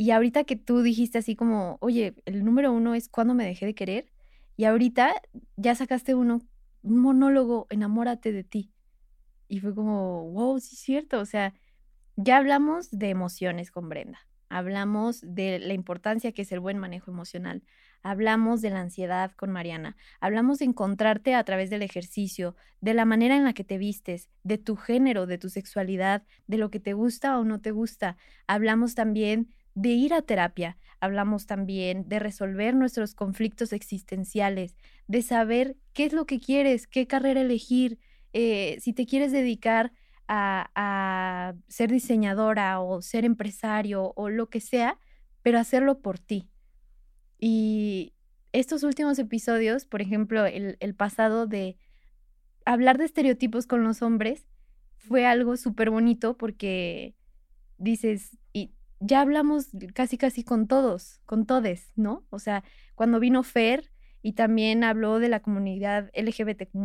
Y 0.00 0.12
ahorita 0.12 0.44
que 0.44 0.56
tú 0.56 0.80
dijiste 0.80 1.18
así 1.18 1.36
como, 1.36 1.76
oye, 1.82 2.14
el 2.24 2.42
número 2.42 2.72
uno 2.72 2.94
es 2.94 3.10
cuando 3.10 3.34
me 3.34 3.44
dejé 3.44 3.66
de 3.66 3.74
querer. 3.74 4.10
Y 4.56 4.64
ahorita 4.64 5.12
ya 5.56 5.74
sacaste 5.74 6.14
uno, 6.14 6.40
un 6.80 6.96
monólogo, 7.00 7.66
enamórate 7.68 8.32
de 8.32 8.42
ti. 8.42 8.72
Y 9.46 9.60
fue 9.60 9.74
como, 9.74 10.30
wow, 10.30 10.58
sí 10.58 10.74
es 10.74 10.80
cierto. 10.80 11.20
O 11.20 11.26
sea, 11.26 11.52
ya 12.16 12.38
hablamos 12.38 12.90
de 12.90 13.10
emociones 13.10 13.70
con 13.70 13.90
Brenda. 13.90 14.20
Hablamos 14.48 15.20
de 15.22 15.58
la 15.58 15.74
importancia 15.74 16.32
que 16.32 16.42
es 16.42 16.52
el 16.52 16.60
buen 16.60 16.78
manejo 16.78 17.10
emocional. 17.10 17.62
Hablamos 18.02 18.62
de 18.62 18.70
la 18.70 18.80
ansiedad 18.80 19.32
con 19.32 19.50
Mariana. 19.50 19.98
Hablamos 20.18 20.60
de 20.60 20.64
encontrarte 20.64 21.34
a 21.34 21.44
través 21.44 21.68
del 21.68 21.82
ejercicio, 21.82 22.56
de 22.80 22.94
la 22.94 23.04
manera 23.04 23.36
en 23.36 23.44
la 23.44 23.52
que 23.52 23.64
te 23.64 23.76
vistes, 23.76 24.30
de 24.44 24.56
tu 24.56 24.76
género, 24.76 25.26
de 25.26 25.36
tu 25.36 25.50
sexualidad, 25.50 26.22
de 26.46 26.56
lo 26.56 26.70
que 26.70 26.80
te 26.80 26.94
gusta 26.94 27.38
o 27.38 27.44
no 27.44 27.60
te 27.60 27.70
gusta. 27.70 28.16
Hablamos 28.46 28.94
también 28.94 29.52
de 29.74 29.90
ir 29.90 30.14
a 30.14 30.22
terapia. 30.22 30.76
Hablamos 31.00 31.46
también 31.46 32.08
de 32.08 32.18
resolver 32.18 32.74
nuestros 32.74 33.14
conflictos 33.14 33.72
existenciales, 33.72 34.76
de 35.06 35.22
saber 35.22 35.76
qué 35.92 36.04
es 36.04 36.12
lo 36.12 36.26
que 36.26 36.40
quieres, 36.40 36.86
qué 36.86 37.06
carrera 37.06 37.40
elegir, 37.40 37.98
eh, 38.32 38.78
si 38.80 38.92
te 38.92 39.06
quieres 39.06 39.32
dedicar 39.32 39.92
a, 40.28 40.70
a 40.74 41.54
ser 41.68 41.90
diseñadora 41.90 42.80
o 42.80 43.02
ser 43.02 43.24
empresario 43.24 44.12
o 44.16 44.28
lo 44.28 44.48
que 44.48 44.60
sea, 44.60 44.98
pero 45.42 45.58
hacerlo 45.58 46.00
por 46.00 46.18
ti. 46.18 46.48
Y 47.38 48.14
estos 48.52 48.82
últimos 48.82 49.18
episodios, 49.18 49.86
por 49.86 50.02
ejemplo, 50.02 50.44
el, 50.46 50.76
el 50.80 50.94
pasado 50.94 51.46
de 51.46 51.78
hablar 52.64 52.98
de 52.98 53.04
estereotipos 53.06 53.66
con 53.66 53.82
los 53.84 54.02
hombres 54.02 54.46
fue 54.98 55.26
algo 55.26 55.56
súper 55.56 55.90
bonito 55.90 56.36
porque 56.36 57.16
dices, 57.78 58.36
ya 59.00 59.22
hablamos 59.22 59.68
casi 59.94 60.18
casi 60.18 60.44
con 60.44 60.68
todos, 60.68 61.20
con 61.24 61.46
todes, 61.46 61.92
¿no? 61.96 62.26
O 62.30 62.38
sea, 62.38 62.62
cuando 62.94 63.18
vino 63.18 63.42
Fer 63.42 63.90
y 64.22 64.34
también 64.34 64.84
habló 64.84 65.18
de 65.18 65.30
la 65.30 65.40
comunidad 65.40 66.10
LGBTQ 66.14 66.76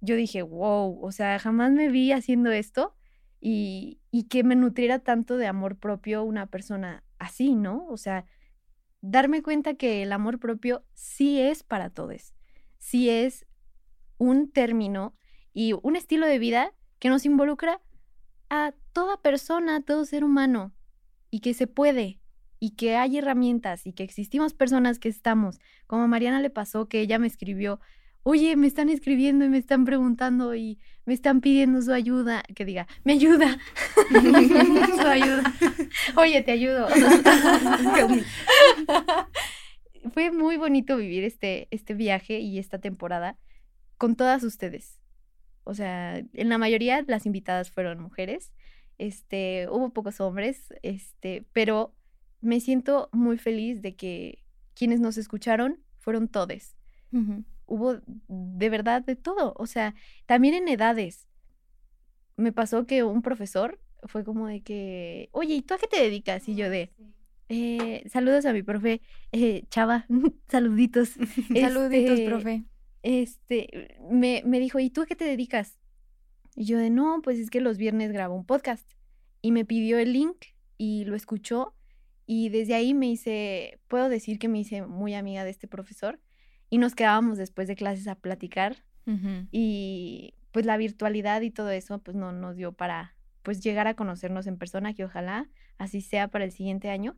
yo 0.00 0.14
dije, 0.14 0.42
wow, 0.42 1.04
o 1.04 1.10
sea, 1.10 1.38
jamás 1.38 1.72
me 1.72 1.88
vi 1.88 2.12
haciendo 2.12 2.52
esto 2.52 2.94
y, 3.40 4.00
y 4.10 4.24
que 4.24 4.44
me 4.44 4.54
nutriera 4.54 5.00
tanto 5.00 5.36
de 5.36 5.46
amor 5.46 5.78
propio 5.78 6.22
una 6.22 6.46
persona 6.46 7.02
así, 7.18 7.54
¿no? 7.54 7.86
O 7.88 7.96
sea, 7.96 8.24
darme 9.00 9.42
cuenta 9.42 9.74
que 9.74 10.02
el 10.02 10.12
amor 10.12 10.38
propio 10.38 10.84
sí 10.94 11.40
es 11.40 11.62
para 11.64 11.90
todos, 11.90 12.34
sí 12.78 13.10
es 13.10 13.46
un 14.18 14.50
término 14.50 15.14
y 15.52 15.72
un 15.72 15.96
estilo 15.96 16.26
de 16.26 16.38
vida 16.38 16.72
que 16.98 17.08
nos 17.08 17.26
involucra 17.26 17.80
a 18.48 18.74
toda 18.92 19.20
persona, 19.20 19.76
a 19.76 19.80
todo 19.80 20.04
ser 20.04 20.22
humano, 20.22 20.72
y 21.30 21.40
que 21.40 21.54
se 21.54 21.66
puede, 21.66 22.20
y 22.58 22.70
que 22.70 22.96
hay 22.96 23.18
herramientas, 23.18 23.86
y 23.86 23.92
que 23.92 24.02
existimos 24.02 24.54
personas 24.54 24.98
que 24.98 25.08
estamos, 25.08 25.58
como 25.86 26.02
a 26.02 26.06
Mariana 26.06 26.40
le 26.40 26.50
pasó 26.50 26.88
que 26.88 27.00
ella 27.00 27.18
me 27.18 27.26
escribió, 27.26 27.80
oye, 28.22 28.56
me 28.56 28.66
están 28.66 28.88
escribiendo 28.88 29.44
y 29.44 29.48
me 29.48 29.58
están 29.58 29.84
preguntando 29.84 30.56
y 30.56 30.80
me 31.04 31.14
están 31.14 31.40
pidiendo 31.40 31.80
su 31.80 31.92
ayuda, 31.92 32.42
que 32.56 32.64
diga, 32.64 32.88
me 33.04 33.12
ayuda, 33.12 33.56
su 35.00 35.06
ayuda, 35.06 35.54
oye, 36.16 36.42
te 36.42 36.50
ayudo. 36.50 36.88
Fue 40.12 40.32
muy 40.32 40.56
bonito 40.56 40.96
vivir 40.96 41.22
este, 41.22 41.68
este 41.70 41.94
viaje 41.94 42.40
y 42.40 42.58
esta 42.58 42.78
temporada 42.78 43.38
con 43.96 44.16
todas 44.16 44.42
ustedes. 44.42 44.98
O 45.62 45.74
sea, 45.74 46.16
en 46.16 46.48
la 46.48 46.58
mayoría 46.58 47.04
las 47.06 47.26
invitadas 47.26 47.70
fueron 47.70 48.00
mujeres. 48.00 48.52
Este, 48.98 49.68
hubo 49.70 49.90
pocos 49.90 50.20
hombres, 50.20 50.72
este, 50.82 51.44
pero 51.52 51.94
me 52.40 52.60
siento 52.60 53.08
muy 53.12 53.38
feliz 53.38 53.82
de 53.82 53.94
que 53.94 54.42
quienes 54.74 55.00
nos 55.00 55.18
escucharon 55.18 55.80
fueron 55.98 56.28
todes. 56.28 56.76
Hubo 57.66 57.98
de 58.28 58.68
verdad 58.68 59.02
de 59.02 59.16
todo, 59.16 59.54
o 59.56 59.66
sea, 59.66 59.94
también 60.26 60.54
en 60.54 60.68
edades. 60.68 61.28
Me 62.36 62.52
pasó 62.52 62.86
que 62.86 63.02
un 63.02 63.22
profesor 63.22 63.80
fue 64.04 64.22
como 64.22 64.46
de 64.46 64.60
que, 64.60 65.30
oye, 65.32 65.54
¿y 65.54 65.62
tú 65.62 65.74
a 65.74 65.78
qué 65.78 65.86
te 65.86 66.00
dedicas? 66.00 66.46
Y 66.48 66.54
yo 66.56 66.68
de, 66.68 66.90
eh, 67.48 68.04
saludos 68.10 68.44
a 68.44 68.52
mi 68.52 68.62
profe, 68.62 69.00
eh, 69.32 69.64
Chava, 69.70 70.06
saluditos. 70.48 71.10
Saluditos, 71.54 72.18
este, 72.18 72.26
profe 72.26 72.64
este, 73.06 73.96
me, 74.10 74.42
me 74.44 74.58
dijo, 74.58 74.80
¿y 74.80 74.90
tú 74.90 75.02
a 75.02 75.06
qué 75.06 75.14
te 75.14 75.24
dedicas? 75.24 75.78
Y 76.56 76.64
yo 76.64 76.78
de, 76.78 76.88
no, 76.88 77.20
pues 77.22 77.38
es 77.38 77.50
que 77.50 77.60
los 77.60 77.76
viernes 77.76 78.12
grabo 78.12 78.34
un 78.34 78.46
podcast. 78.46 78.90
Y 79.42 79.52
me 79.52 79.66
pidió 79.66 79.98
el 79.98 80.14
link 80.14 80.36
y 80.78 81.04
lo 81.04 81.14
escuchó. 81.14 81.74
Y 82.24 82.48
desde 82.48 82.74
ahí 82.74 82.94
me 82.94 83.08
hice, 83.08 83.78
puedo 83.86 84.08
decir 84.08 84.38
que 84.38 84.48
me 84.48 84.58
hice 84.58 84.84
muy 84.84 85.14
amiga 85.14 85.44
de 85.44 85.50
este 85.50 85.68
profesor. 85.68 86.18
Y 86.70 86.78
nos 86.78 86.94
quedábamos 86.94 87.36
después 87.36 87.68
de 87.68 87.76
clases 87.76 88.08
a 88.08 88.16
platicar. 88.16 88.82
Y 89.52 90.34
pues 90.50 90.66
la 90.66 90.76
virtualidad 90.76 91.42
y 91.42 91.52
todo 91.52 91.70
eso, 91.70 92.00
pues 92.00 92.16
no 92.16 92.32
nos 92.32 92.56
dio 92.56 92.72
para, 92.72 93.14
pues 93.42 93.60
llegar 93.60 93.86
a 93.86 93.94
conocernos 93.94 94.48
en 94.48 94.58
persona, 94.58 94.94
que 94.94 95.04
ojalá 95.04 95.48
así 95.78 96.00
sea 96.00 96.26
para 96.26 96.44
el 96.44 96.50
siguiente 96.50 96.90
año. 96.90 97.16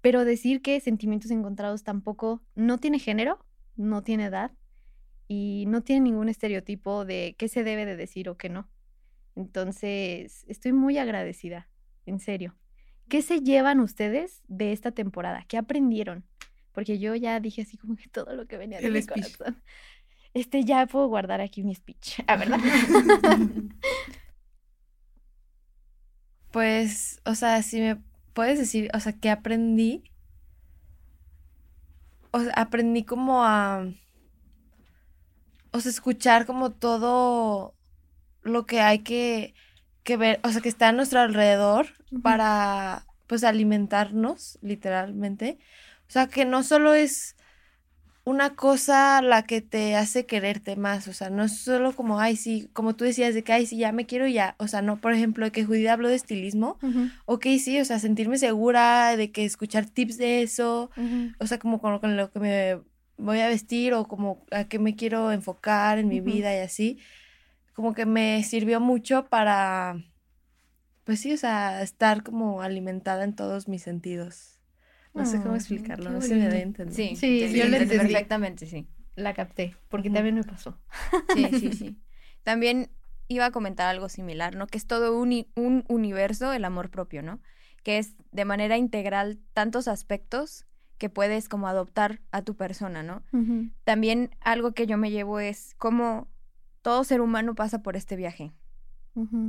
Pero 0.00 0.24
decir 0.24 0.60
que 0.62 0.80
sentimientos 0.80 1.30
encontrados 1.30 1.84
tampoco 1.84 2.42
no 2.56 2.78
tiene 2.78 2.98
género, 2.98 3.38
no 3.76 4.02
tiene 4.02 4.24
edad 4.24 4.50
y 5.32 5.64
no 5.66 5.80
tiene 5.80 6.02
ningún 6.02 6.28
estereotipo 6.28 7.06
de 7.06 7.34
qué 7.38 7.48
se 7.48 7.64
debe 7.64 7.86
de 7.86 7.96
decir 7.96 8.28
o 8.28 8.36
qué 8.36 8.50
no. 8.50 8.68
Entonces, 9.34 10.44
estoy 10.46 10.74
muy 10.74 10.98
agradecida, 10.98 11.70
en 12.04 12.20
serio. 12.20 12.54
¿Qué 13.08 13.22
se 13.22 13.40
llevan 13.40 13.80
ustedes 13.80 14.42
de 14.48 14.72
esta 14.72 14.92
temporada? 14.92 15.46
¿Qué 15.48 15.56
aprendieron? 15.56 16.26
Porque 16.72 16.98
yo 16.98 17.14
ya 17.14 17.40
dije 17.40 17.62
así 17.62 17.78
como 17.78 17.96
que 17.96 18.08
todo 18.10 18.34
lo 18.34 18.46
que 18.46 18.58
venía 18.58 18.80
de 18.80 18.90
mi 18.90 19.06
corazón. 19.06 19.62
Este 20.34 20.64
ya 20.64 20.86
puedo 20.86 21.08
guardar 21.08 21.40
aquí 21.40 21.62
mi 21.62 21.74
speech, 21.74 22.20
¿a 22.26 22.36
verdad? 22.36 22.58
pues, 26.50 27.22
o 27.24 27.34
sea, 27.34 27.62
si 27.62 27.80
me 27.80 27.96
puedes 28.34 28.58
decir, 28.58 28.90
o 28.92 29.00
sea, 29.00 29.12
¿qué 29.12 29.30
aprendí? 29.30 30.04
O 32.32 32.40
sea, 32.40 32.52
aprendí 32.54 33.04
como 33.04 33.44
a 33.44 33.86
o 35.72 35.80
sea, 35.80 35.90
escuchar 35.90 36.46
como 36.46 36.70
todo 36.70 37.74
lo 38.42 38.66
que 38.66 38.80
hay 38.80 39.00
que, 39.00 39.54
ver, 40.18 40.40
o 40.44 40.50
sea, 40.50 40.60
que 40.60 40.68
está 40.68 40.88
a 40.88 40.92
nuestro 40.92 41.20
alrededor 41.20 41.88
para, 42.22 43.06
pues, 43.26 43.44
alimentarnos, 43.44 44.58
literalmente. 44.62 45.58
O 46.08 46.12
sea, 46.12 46.26
que 46.26 46.44
no 46.44 46.62
solo 46.62 46.94
es 46.94 47.36
una 48.24 48.54
cosa 48.54 49.20
la 49.22 49.42
que 49.44 49.60
te 49.60 49.96
hace 49.96 50.26
quererte 50.26 50.76
más, 50.76 51.08
o 51.08 51.12
sea, 51.12 51.30
no 51.30 51.42
es 51.42 51.58
solo 51.58 51.96
como, 51.96 52.20
ay, 52.20 52.36
sí, 52.36 52.70
como 52.72 52.94
tú 52.94 53.04
decías, 53.04 53.34
de 53.34 53.42
que, 53.42 53.52
ay, 53.52 53.66
sí, 53.66 53.76
ya 53.78 53.90
me 53.90 54.06
quiero 54.06 54.28
ya, 54.28 54.54
o 54.58 54.68
sea, 54.68 54.80
no, 54.80 55.00
por 55.00 55.12
ejemplo, 55.12 55.44
de 55.44 55.50
que 55.50 55.64
Judith 55.64 55.88
habló 55.88 56.08
de 56.08 56.14
estilismo, 56.14 56.78
ok, 57.24 57.46
sí, 57.58 57.80
o 57.80 57.84
sea, 57.84 57.98
sentirme 57.98 58.38
segura 58.38 59.16
de 59.16 59.32
que 59.32 59.44
escuchar 59.44 59.86
tips 59.86 60.18
de 60.18 60.42
eso, 60.42 60.90
o 61.40 61.46
sea, 61.46 61.58
como 61.58 61.80
con 61.80 62.16
lo 62.16 62.30
que 62.30 62.38
me 62.38 62.78
voy 63.16 63.40
a 63.40 63.48
vestir 63.48 63.94
o 63.94 64.06
como 64.06 64.44
a 64.50 64.64
qué 64.64 64.78
me 64.78 64.96
quiero 64.96 65.32
enfocar 65.32 65.98
en 65.98 66.08
mi 66.08 66.20
vida 66.20 66.54
y 66.54 66.58
así, 66.58 66.98
como 67.74 67.94
que 67.94 68.06
me 68.06 68.42
sirvió 68.42 68.80
mucho 68.80 69.26
para, 69.28 69.96
pues 71.04 71.20
sí, 71.20 71.32
o 71.32 71.36
sea, 71.36 71.82
estar 71.82 72.22
como 72.22 72.62
alimentada 72.62 73.24
en 73.24 73.34
todos 73.34 73.68
mis 73.68 73.82
sentidos. 73.82 74.58
No 75.14 75.26
sé 75.26 75.38
cómo 75.38 75.54
explicarlo, 75.54 76.10
no 76.10 76.20
sé 76.22 76.28
si 76.28 76.34
me 76.34 76.48
da 76.48 76.58
entender. 76.58 76.94
Sí, 76.94 77.16
sí, 77.16 77.40
yo 77.54 77.68
lo 77.68 77.76
entendí 77.76 77.96
perfectamente, 77.96 78.66
sí. 78.66 78.86
La 79.14 79.34
capté, 79.34 79.76
porque 79.88 80.08
también 80.08 80.36
me 80.36 80.42
pasó. 80.44 80.78
Sí, 81.34 81.46
sí, 81.52 81.72
sí. 81.76 81.96
También 82.44 82.90
iba 83.28 83.46
a 83.46 83.50
comentar 83.50 83.88
algo 83.88 84.08
similar, 84.08 84.56
¿no? 84.56 84.66
Que 84.66 84.78
es 84.78 84.86
todo 84.86 85.18
un, 85.18 85.46
un 85.54 85.84
universo 85.88 86.52
el 86.52 86.64
amor 86.64 86.90
propio, 86.90 87.22
¿no? 87.22 87.40
Que 87.82 87.98
es 87.98 88.14
de 88.30 88.44
manera 88.44 88.76
integral 88.78 89.38
tantos 89.52 89.86
aspectos 89.86 90.66
que 91.02 91.10
puedes 91.10 91.48
como 91.48 91.66
adoptar 91.66 92.20
a 92.30 92.42
tu 92.42 92.54
persona, 92.54 93.02
¿no? 93.02 93.24
También 93.82 94.30
algo 94.40 94.70
que 94.70 94.86
yo 94.86 94.98
me 94.98 95.10
llevo 95.10 95.40
es 95.40 95.74
cómo 95.76 96.28
todo 96.80 97.02
ser 97.02 97.20
humano 97.20 97.56
pasa 97.56 97.82
por 97.82 97.96
este 97.96 98.14
viaje. 98.14 98.52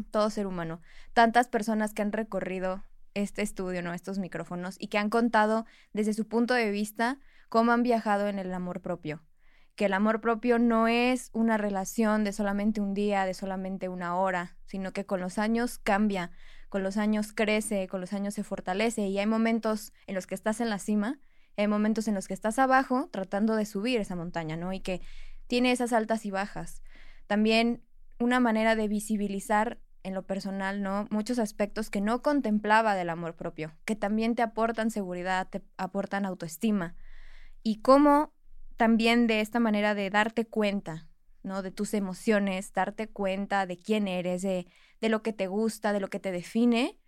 Todo 0.10 0.32
ser 0.32 0.48
humano. 0.48 0.82
Tantas 1.14 1.50
personas 1.50 1.94
que 1.94 2.02
han 2.02 2.12
recorrido 2.12 2.84
este 3.14 3.44
estudio, 3.44 3.84
¿no? 3.84 3.94
Estos 3.94 4.18
micrófonos 4.18 4.78
y 4.80 4.88
que 4.88 4.98
han 4.98 5.12
contado 5.12 5.68
desde 5.94 6.16
su 6.16 6.28
punto 6.28 6.56
de 6.56 6.72
vista 6.72 7.20
cómo 7.50 7.72
han 7.72 7.84
viajado 7.84 8.30
en 8.30 8.40
el 8.40 8.52
amor 8.52 8.82
propio. 8.82 9.22
Que 9.76 9.86
el 9.86 9.94
amor 9.94 10.22
propio 10.22 10.58
no 10.58 10.88
es 10.88 11.30
una 11.34 11.60
relación 11.60 12.24
de 12.24 12.34
solamente 12.34 12.82
un 12.82 12.96
día, 12.96 13.26
de 13.26 13.36
solamente 13.36 13.90
una 13.90 14.16
hora, 14.16 14.58
sino 14.66 14.92
que 14.92 15.06
con 15.06 15.22
los 15.22 15.38
años 15.38 15.78
cambia, 15.78 16.32
con 16.70 16.82
los 16.82 16.98
años 16.98 17.32
crece, 17.32 17.88
con 17.88 18.02
los 18.02 18.12
años 18.12 18.34
se 18.34 18.44
fortalece 18.44 19.06
y 19.08 19.20
hay 19.20 19.28
momentos 19.28 19.94
en 20.08 20.16
los 20.16 20.26
que 20.26 20.34
estás 20.34 20.60
en 20.60 20.72
la 20.72 20.80
cima 20.80 21.20
hay 21.58 21.68
momentos 21.68 22.08
en 22.08 22.16
los 22.16 22.28
que 22.28 22.34
estás 22.34 22.60
abajo 22.60 23.10
tratando 23.12 23.56
de 23.56 23.66
subir 23.66 24.00
esa 24.00 24.16
montaña, 24.16 24.58
¿no? 24.58 24.74
Y 24.74 24.80
que 24.80 25.02
tiene 25.48 25.72
esas 25.72 25.94
altas 25.94 26.26
y 26.26 26.32
bajas. 26.32 26.82
También 27.28 27.84
una 28.20 28.40
manera 28.40 28.76
de 28.76 28.88
visibilizar 28.88 29.80
en 30.04 30.14
lo 30.14 30.24
personal, 30.24 30.82
¿no? 30.82 31.08
Muchos 31.10 31.40
aspectos 31.40 31.90
que 31.90 32.02
no 32.02 32.22
contemplaba 32.22 32.96
del 32.96 33.10
amor 33.10 33.36
propio, 33.36 33.74
que 33.86 33.96
también 33.96 34.36
te 34.36 34.42
aportan 34.42 34.92
seguridad, 34.92 35.48
te 35.50 35.64
aportan 35.78 36.26
autoestima. 36.26 36.96
Y 37.64 37.82
cómo 37.82 38.34
también 38.76 39.28
de 39.28 39.40
esta 39.40 39.60
manera 39.60 39.96
de 39.96 40.10
darte 40.10 40.46
cuenta, 40.46 41.08
¿no? 41.42 41.62
De 41.62 41.72
tus 41.72 41.94
emociones, 41.94 42.74
darte 42.74 43.08
cuenta 43.08 43.66
de 43.66 43.80
quién 43.80 44.08
eres, 44.08 44.42
de, 44.42 44.68
de 45.00 45.10
lo 45.10 45.24
que 45.24 45.34
te 45.34 45.48
gusta, 45.48 45.94
de 45.94 46.00
lo 46.00 46.10
que 46.10 46.20
te 46.20 46.32
define, 46.32 47.00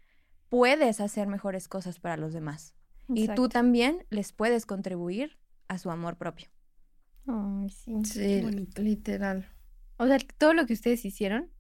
puedes 0.50 1.02
hacer 1.02 1.28
mejores 1.28 1.68
cosas 1.68 2.00
para 2.00 2.16
los 2.16 2.34
demás. 2.34 2.75
Y 3.08 3.28
tú 3.30 3.50
también 3.50 4.06
les 4.10 4.34
puedes 4.34 4.66
contribuir 4.66 5.40
a 5.68 5.78
su 5.78 5.92
amor 5.92 6.18
propio. 6.18 6.48
Ay, 7.28 7.70
sí. 7.70 7.94
Sí, 8.04 8.42
literal. 8.78 9.48
O 9.98 10.08
sea, 10.08 10.18
todo 10.38 10.54
lo 10.54 10.66
que 10.66 10.74
ustedes 10.74 11.06
hicieron, 11.06 11.52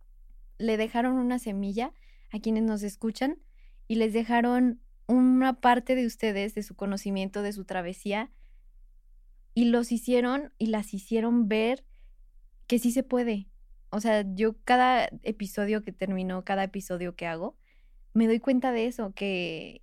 le 0.57 0.77
dejaron 0.77 1.15
una 1.15 1.39
semilla 1.39 1.93
a 2.31 2.39
quienes 2.39 2.63
nos 2.63 2.83
escuchan 2.83 3.39
y 3.87 3.95
les 3.95 4.13
dejaron 4.13 4.81
una 5.07 5.59
parte 5.59 5.95
de 5.95 6.05
ustedes, 6.05 6.55
de 6.55 6.63
su 6.63 6.75
conocimiento, 6.75 7.41
de 7.41 7.53
su 7.53 7.65
travesía, 7.65 8.31
y 9.53 9.65
los 9.65 9.91
hicieron 9.91 10.51
y 10.57 10.67
las 10.67 10.93
hicieron 10.93 11.47
ver 11.47 11.85
que 12.67 12.79
sí 12.79 12.91
se 12.91 13.03
puede. 13.03 13.47
O 13.89 14.01
sea, 14.01 14.25
yo 14.33 14.57
cada 14.63 15.07
episodio 15.23 15.83
que 15.83 15.93
termino, 15.93 16.43
cada 16.43 16.63
episodio 16.63 17.15
que 17.15 17.27
hago, 17.27 17.57
me 18.13 18.27
doy 18.27 18.39
cuenta 18.39 18.71
de 18.71 18.87
eso, 18.87 19.13
que 19.13 19.81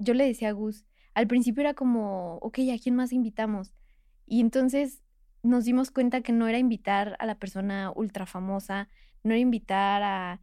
yo 0.00 0.14
le 0.14 0.26
decía 0.26 0.48
a 0.48 0.52
Gus, 0.52 0.84
al 1.14 1.26
principio 1.26 1.60
era 1.60 1.74
como, 1.74 2.36
ok, 2.36 2.58
¿a 2.74 2.78
quién 2.82 2.96
más 2.96 3.12
invitamos? 3.12 3.74
Y 4.26 4.40
entonces 4.40 5.02
nos 5.42 5.64
dimos 5.64 5.90
cuenta 5.90 6.22
que 6.22 6.32
no 6.32 6.48
era 6.48 6.58
invitar 6.58 7.16
a 7.18 7.26
la 7.26 7.36
persona 7.36 7.92
ultra 7.94 8.26
famosa, 8.26 8.88
no 9.22 9.32
era 9.32 9.40
invitar 9.40 10.02
a, 10.02 10.40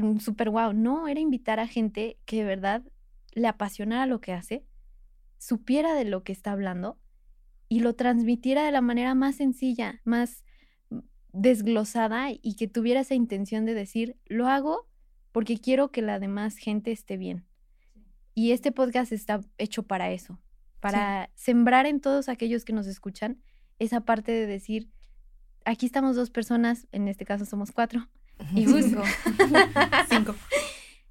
un 0.00 0.20
super 0.20 0.50
wow, 0.50 0.72
no, 0.72 1.08
era 1.08 1.20
invitar 1.20 1.58
a 1.58 1.66
gente 1.66 2.18
que 2.24 2.36
de 2.36 2.44
verdad 2.44 2.82
le 3.32 3.48
apasionara 3.48 4.06
lo 4.06 4.20
que 4.20 4.32
hace, 4.32 4.64
supiera 5.38 5.94
de 5.94 6.04
lo 6.04 6.22
que 6.22 6.32
está 6.32 6.52
hablando 6.52 6.98
y 7.68 7.80
lo 7.80 7.94
transmitiera 7.94 8.64
de 8.64 8.72
la 8.72 8.80
manera 8.80 9.14
más 9.14 9.36
sencilla, 9.36 10.00
más 10.04 10.44
desglosada 11.32 12.28
y 12.30 12.56
que 12.56 12.68
tuviera 12.68 13.00
esa 13.00 13.14
intención 13.14 13.64
de 13.64 13.74
decir, 13.74 14.16
lo 14.26 14.48
hago 14.48 14.88
porque 15.32 15.58
quiero 15.58 15.90
que 15.90 16.02
la 16.02 16.18
demás 16.18 16.56
gente 16.56 16.92
esté 16.92 17.16
bien. 17.16 17.49
Y 18.40 18.52
este 18.52 18.72
podcast 18.72 19.12
está 19.12 19.42
hecho 19.58 19.82
para 19.82 20.10
eso, 20.12 20.38
para 20.80 21.28
sembrar 21.34 21.84
en 21.84 22.00
todos 22.00 22.30
aquellos 22.30 22.64
que 22.64 22.72
nos 22.72 22.86
escuchan 22.86 23.36
esa 23.78 24.00
parte 24.00 24.32
de 24.32 24.46
decir, 24.46 24.88
aquí 25.66 25.84
estamos 25.84 26.16
dos 26.16 26.30
personas, 26.30 26.86
en 26.90 27.06
este 27.06 27.26
caso 27.26 27.44
somos 27.44 27.70
cuatro, 27.70 28.08
y 28.54 28.64
Cinco. 28.64 29.02
Cinco. 30.08 30.34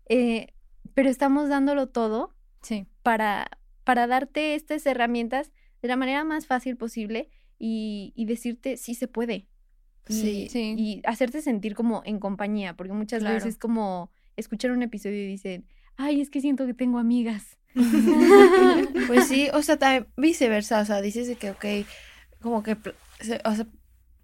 eh, 0.10 0.48
pero 0.96 1.08
estamos 1.08 1.50
dándolo 1.50 1.86
todo 1.90 2.34
Sí. 2.64 2.88
para, 3.04 3.48
para 3.84 4.08
darte 4.08 4.56
estas 4.56 4.84
herramientas 4.88 5.52
de 5.84 5.88
la 5.88 5.98
manera 5.98 6.24
más 6.24 6.48
fácil 6.48 6.78
posible 6.78 7.30
y, 7.60 8.12
y 8.16 8.26
decirte 8.26 8.76
sí 8.76 8.96
se 8.96 9.08
puede. 9.08 9.46
Y, 10.08 10.14
Sí. 10.14 10.48
Sí. 10.50 10.74
y 10.80 11.02
hacerte 11.06 11.44
sentir 11.44 11.76
como 11.76 12.02
en 12.06 12.20
compañía, 12.20 12.76
porque 12.76 12.94
muchas 12.94 13.20
Claro. 13.20 13.36
veces 13.36 13.60
como 13.60 14.10
escuchar 14.36 14.72
un 14.72 14.82
episodio 14.82 15.24
y 15.24 15.28
dicen, 15.28 15.68
ay, 16.00 16.22
es 16.22 16.30
que 16.30 16.42
siento 16.42 16.66
que 16.66 16.74
tengo 16.74 16.98
amigas. 16.98 17.58
Pues 19.08 19.28
sí, 19.28 19.50
o 19.54 19.62
sea, 19.62 19.78
también 19.78 20.08
viceversa, 20.18 20.82
o 20.82 20.86
sea, 20.86 21.02
dices 21.02 21.36
que, 21.38 21.52
ok, 21.52 21.66
como 22.42 22.64
que, 22.64 22.74
o 22.74 23.24
sea, 23.24 23.68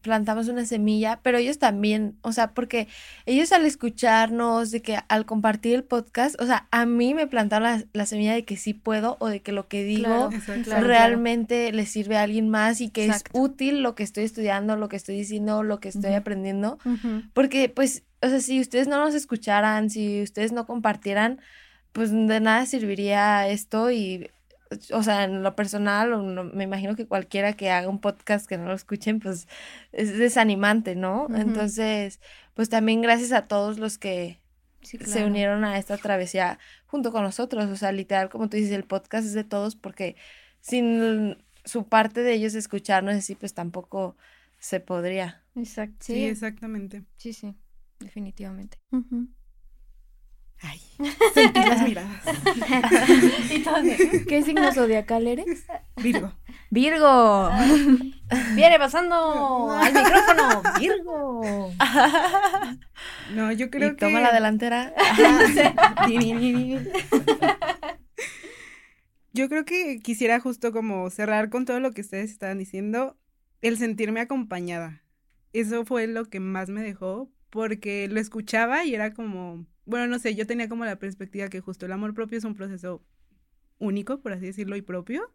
plantamos 0.02 0.48
una 0.48 0.66
semilla, 0.66 1.20
pero 1.24 1.40
ellos 1.40 1.58
también, 1.58 2.18
o 2.22 2.32
sea, 2.32 2.54
porque 2.54 2.88
ellos 3.26 3.52
al 3.52 3.66
escucharnos, 3.66 4.70
de 4.70 4.84
que 4.84 5.00
al 5.08 5.26
compartir 5.26 5.74
el 5.74 5.84
podcast, 5.84 6.40
o 6.40 6.46
sea, 6.46 6.68
a 6.70 6.86
mí 6.86 7.16
me 7.16 7.26
plantaron 7.26 7.64
la, 7.64 7.84
la 7.92 8.06
semilla 8.06 8.36
de 8.36 8.46
que 8.46 8.56
sí 8.56 8.76
puedo 8.76 9.18
o 9.20 9.28
de 9.28 9.42
que 9.42 9.52
lo 9.52 9.68
que 9.68 9.84
digo 9.84 10.06
Claro. 10.06 10.32
Exacto. 10.32 10.64
Claro, 10.66 10.88
realmente 10.88 11.72
le 11.72 11.88
sirve 11.88 12.18
a 12.18 12.22
alguien 12.22 12.50
más 12.50 12.82
y 12.82 12.90
que 12.90 13.06
Exacto. 13.06 13.32
es 13.34 13.40
útil 13.42 13.82
lo 13.82 13.96
que 13.96 14.04
estoy 14.04 14.26
estudiando, 14.26 14.76
lo 14.78 14.90
que 14.90 14.96
estoy 14.96 15.18
diciendo, 15.18 15.64
lo 15.64 15.80
que 15.80 15.90
estoy 15.90 16.14
aprendiendo. 16.14 16.78
Porque, 17.34 17.70
pues, 17.70 18.04
o 18.22 18.28
sea, 18.30 18.40
si 18.40 18.62
ustedes 18.62 18.88
no 18.88 19.04
nos 19.04 19.16
escucharan, 19.16 19.90
si 19.90 20.22
ustedes 20.22 20.52
no 20.52 20.68
compartieran, 20.68 21.42
pues 21.96 22.12
de 22.12 22.40
nada 22.42 22.66
serviría 22.66 23.48
esto 23.48 23.90
y, 23.90 24.30
o 24.92 25.02
sea, 25.02 25.24
en 25.24 25.44
lo 25.44 25.56
personal, 25.56 26.12
o 26.12 26.22
no- 26.22 26.44
me 26.44 26.66
imagino 26.66 26.98
que 26.98 27.08
cualquiera 27.08 27.54
que 27.54 27.72
haga 27.72 27.88
un 27.88 28.02
podcast 28.02 28.46
que 28.48 28.58
no 28.58 28.66
lo 28.66 28.74
escuchen, 28.74 29.22
pues 29.22 29.48
es 29.94 30.18
desanimante, 30.18 30.96
¿no? 30.96 31.28
Entonces, 31.34 32.20
pues 32.54 32.68
también 32.68 33.02
gracias 33.02 33.32
a 33.32 33.48
todos 33.48 33.80
los 33.80 33.98
que 33.98 34.42
Sí, 34.82 34.98
se 35.00 35.24
unieron 35.26 35.64
a 35.64 35.78
esta 35.80 35.96
travesía 35.98 36.60
junto 36.86 37.12
con 37.14 37.24
nosotros, 37.24 37.66
o 37.72 37.76
sea, 37.78 37.92
literal, 37.94 38.28
como 38.30 38.50
tú 38.50 38.58
dices, 38.58 38.74
el 38.74 38.84
podcast 38.84 39.26
es 39.26 39.34
de 39.34 39.46
todos 39.46 39.76
porque 39.78 40.16
sin 40.60 41.38
su 41.64 41.88
parte 41.88 42.22
de 42.22 42.34
ellos 42.34 42.54
escucharnos 42.56 43.16
así, 43.16 43.36
pues 43.36 43.54
tampoco 43.54 44.18
se 44.60 44.80
podría. 44.82 45.42
Exacto. 45.56 45.96
Sí, 46.02 46.14
Sí. 46.14 46.26
exactamente. 46.26 47.04
Sí, 47.18 47.32
sí. 47.34 47.56
Definitivamente. 48.00 48.78
Ujú. 48.92 49.28
Ay, 50.62 50.82
sentí 51.34 51.60
las 51.60 51.82
miradas. 51.84 52.24
¿Qué 54.28 54.42
signo 54.44 54.72
zodiacal 54.74 55.28
eres? 55.28 55.66
Virgo. 55.98 56.34
Virgo. 56.72 57.52
Viene 58.56 58.80
pasando 58.80 59.72
al 59.72 59.94
micrófono. 59.94 60.64
Virgo. 60.80 61.72
No, 63.34 63.52
yo 63.52 63.70
creo 63.70 63.90
y 63.90 63.96
que. 63.96 64.06
toma 64.06 64.22
la 64.22 64.32
delantera. 64.32 64.94
Yo 69.34 69.50
creo 69.50 69.66
que 69.66 70.00
quisiera 70.00 70.40
justo 70.40 70.72
como 70.72 71.10
cerrar 71.10 71.50
con 71.50 71.66
todo 71.66 71.82
lo 71.82 71.92
que 71.92 72.00
ustedes 72.00 72.32
estaban 72.32 72.58
diciendo, 72.58 73.18
el 73.62 73.78
sentirme 73.78 74.22
acompañada. 74.22 75.02
Eso 75.52 75.84
fue 75.86 76.08
lo 76.08 76.30
que 76.30 76.40
más 76.40 76.70
me 76.70 76.82
dejó, 76.82 77.30
porque 77.50 78.08
lo 78.08 78.22
escuchaba 78.22 78.86
y 78.86 78.96
era 78.96 79.14
como, 79.14 79.66
bueno, 79.86 80.08
no 80.08 80.20
sé, 80.20 80.36
yo 80.36 80.48
tenía 80.48 80.70
como 80.70 80.86
la 80.86 80.98
perspectiva 80.98 81.50
que 81.50 81.62
justo 81.62 81.86
el 81.86 81.92
amor 81.92 82.14
propio 82.14 82.38
es 82.38 82.44
un 82.44 82.56
proceso 82.56 83.04
único, 83.80 84.22
por 84.22 84.34
así 84.34 84.46
decirlo, 84.46 84.76
y 84.76 84.82
propio, 84.82 85.32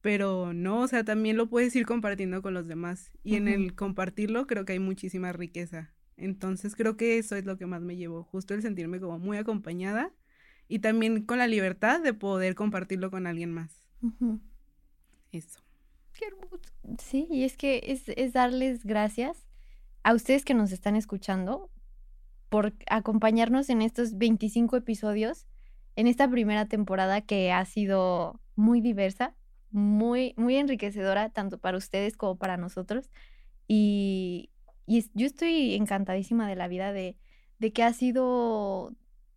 pero 0.00 0.52
no, 0.52 0.80
o 0.80 0.88
sea, 0.88 1.04
también 1.04 1.36
lo 1.36 1.48
puedes 1.48 1.74
ir 1.76 1.86
compartiendo 1.86 2.42
con 2.42 2.54
los 2.54 2.66
demás. 2.66 3.12
Y 3.22 3.36
en 3.36 3.48
el 3.48 3.74
compartirlo 3.74 4.46
creo 4.46 4.64
que 4.64 4.72
hay 4.72 4.78
muchísima 4.78 5.32
riqueza. 5.32 5.92
Entonces 6.16 6.74
creo 6.74 6.96
que 6.96 7.18
eso 7.18 7.36
es 7.36 7.44
lo 7.44 7.56
que 7.56 7.66
más 7.66 7.82
me 7.82 7.96
llevó, 7.96 8.24
justo 8.24 8.54
el 8.54 8.62
sentirme 8.62 9.00
como 9.00 9.18
muy 9.18 9.36
acompañada 9.36 10.12
y 10.68 10.78
también 10.78 11.24
con 11.24 11.38
la 11.38 11.46
libertad 11.46 12.00
de 12.00 12.14
poder 12.14 12.54
compartirlo 12.54 13.10
con 13.10 13.26
alguien 13.26 13.52
más. 13.52 13.86
Eso. 15.32 15.60
Qué 16.12 16.26
hermoso. 16.26 16.60
Sí, 16.98 17.26
y 17.30 17.44
es 17.44 17.56
que 17.56 17.82
es, 17.86 18.04
es 18.08 18.32
darles 18.32 18.84
gracias 18.84 19.46
a 20.02 20.14
ustedes 20.14 20.44
que 20.44 20.54
nos 20.54 20.72
están 20.72 20.96
escuchando 20.96 21.70
por 22.50 22.74
acompañarnos 22.88 23.70
en 23.70 23.80
estos 23.80 24.18
25 24.18 24.76
episodios, 24.76 25.46
en 25.96 26.06
esta 26.08 26.28
primera 26.28 26.66
temporada 26.66 27.22
que 27.22 27.52
ha 27.52 27.64
sido 27.64 28.40
muy 28.56 28.80
diversa, 28.80 29.34
muy, 29.70 30.34
muy 30.36 30.56
enriquecedora, 30.56 31.30
tanto 31.30 31.58
para 31.58 31.78
ustedes 31.78 32.16
como 32.16 32.36
para 32.36 32.56
nosotros. 32.56 33.08
Y, 33.68 34.50
y 34.84 35.04
yo 35.14 35.26
estoy 35.26 35.76
encantadísima 35.76 36.48
de 36.48 36.56
la 36.56 36.66
vida 36.66 36.92
de, 36.92 37.16
de 37.60 37.72
que 37.72 37.84
ha 37.84 37.92
sido, 37.92 38.96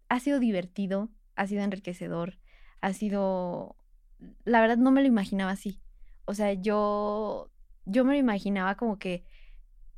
ha 0.09 0.19
sido 0.19 0.39
divertido, 0.39 1.09
ha 1.35 1.45
sido 1.45 1.61
enriquecedor, 1.61 2.39
ha 2.81 2.93
sido, 2.93 3.75
la 4.43 4.59
verdad 4.59 4.77
no 4.77 4.91
me 4.91 5.01
lo 5.01 5.07
imaginaba 5.07 5.51
así. 5.51 5.79
O 6.25 6.33
sea, 6.33 6.53
yo, 6.53 7.51
yo 7.85 8.05
me 8.05 8.13
lo 8.13 8.19
imaginaba 8.19 8.75
como 8.75 8.97
que, 8.97 9.23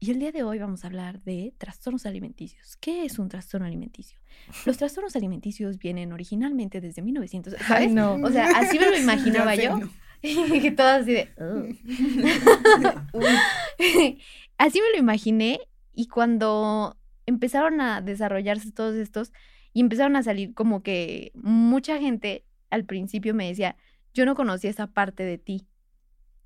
y 0.06 0.12
el 0.12 0.20
día 0.20 0.32
de 0.32 0.44
hoy 0.44 0.60
vamos 0.60 0.84
a 0.84 0.88
hablar 0.88 1.22
de 1.24 1.54
trastornos 1.58 2.06
alimenticios. 2.06 2.78
¿Qué 2.78 3.06
es 3.06 3.18
un 3.18 3.28
trastorno 3.28 3.66
alimenticio? 3.66 4.20
Los 4.66 4.78
trastornos 4.78 5.16
alimenticios 5.16 5.80
vienen 5.80 6.14
originalmente 6.14 6.80
desde 6.80 7.02
1900, 7.02 7.54
¿sabes? 7.54 7.70
Ay, 7.70 7.88
no. 7.88 8.16
O 8.16 8.30
sea, 8.30 8.50
así 8.56 8.78
me 8.78 8.92
lo 8.92 8.98
imaginaba 9.00 9.56
yo. 9.56 9.78
no. 9.78 9.90
Y 10.22 10.62
que 10.62 10.72
todo 10.72 10.88
así 10.88 11.14
de... 11.14 11.30
Así 14.58 14.80
me 14.80 14.92
lo 14.92 14.98
imaginé 14.98 15.60
y 15.94 16.08
cuando 16.08 16.98
empezaron 17.26 17.82
a 17.82 18.02
desarrollarse 18.02 18.72
todos 18.72 18.96
estos 18.96 19.34
y 19.74 19.82
empezaron 19.82 20.16
a 20.16 20.24
salir 20.24 20.54
como 20.54 20.84
que 20.84 21.32
mucha 21.36 22.00
gente 22.00 22.46
al 22.70 22.86
principio 22.86 23.34
me 23.34 23.48
decía, 23.48 23.76
yo 24.14 24.26
no 24.26 24.36
conocía 24.36 24.70
esa 24.70 24.88
parte 24.88 25.24
de 25.24 25.38
ti. 25.38 25.68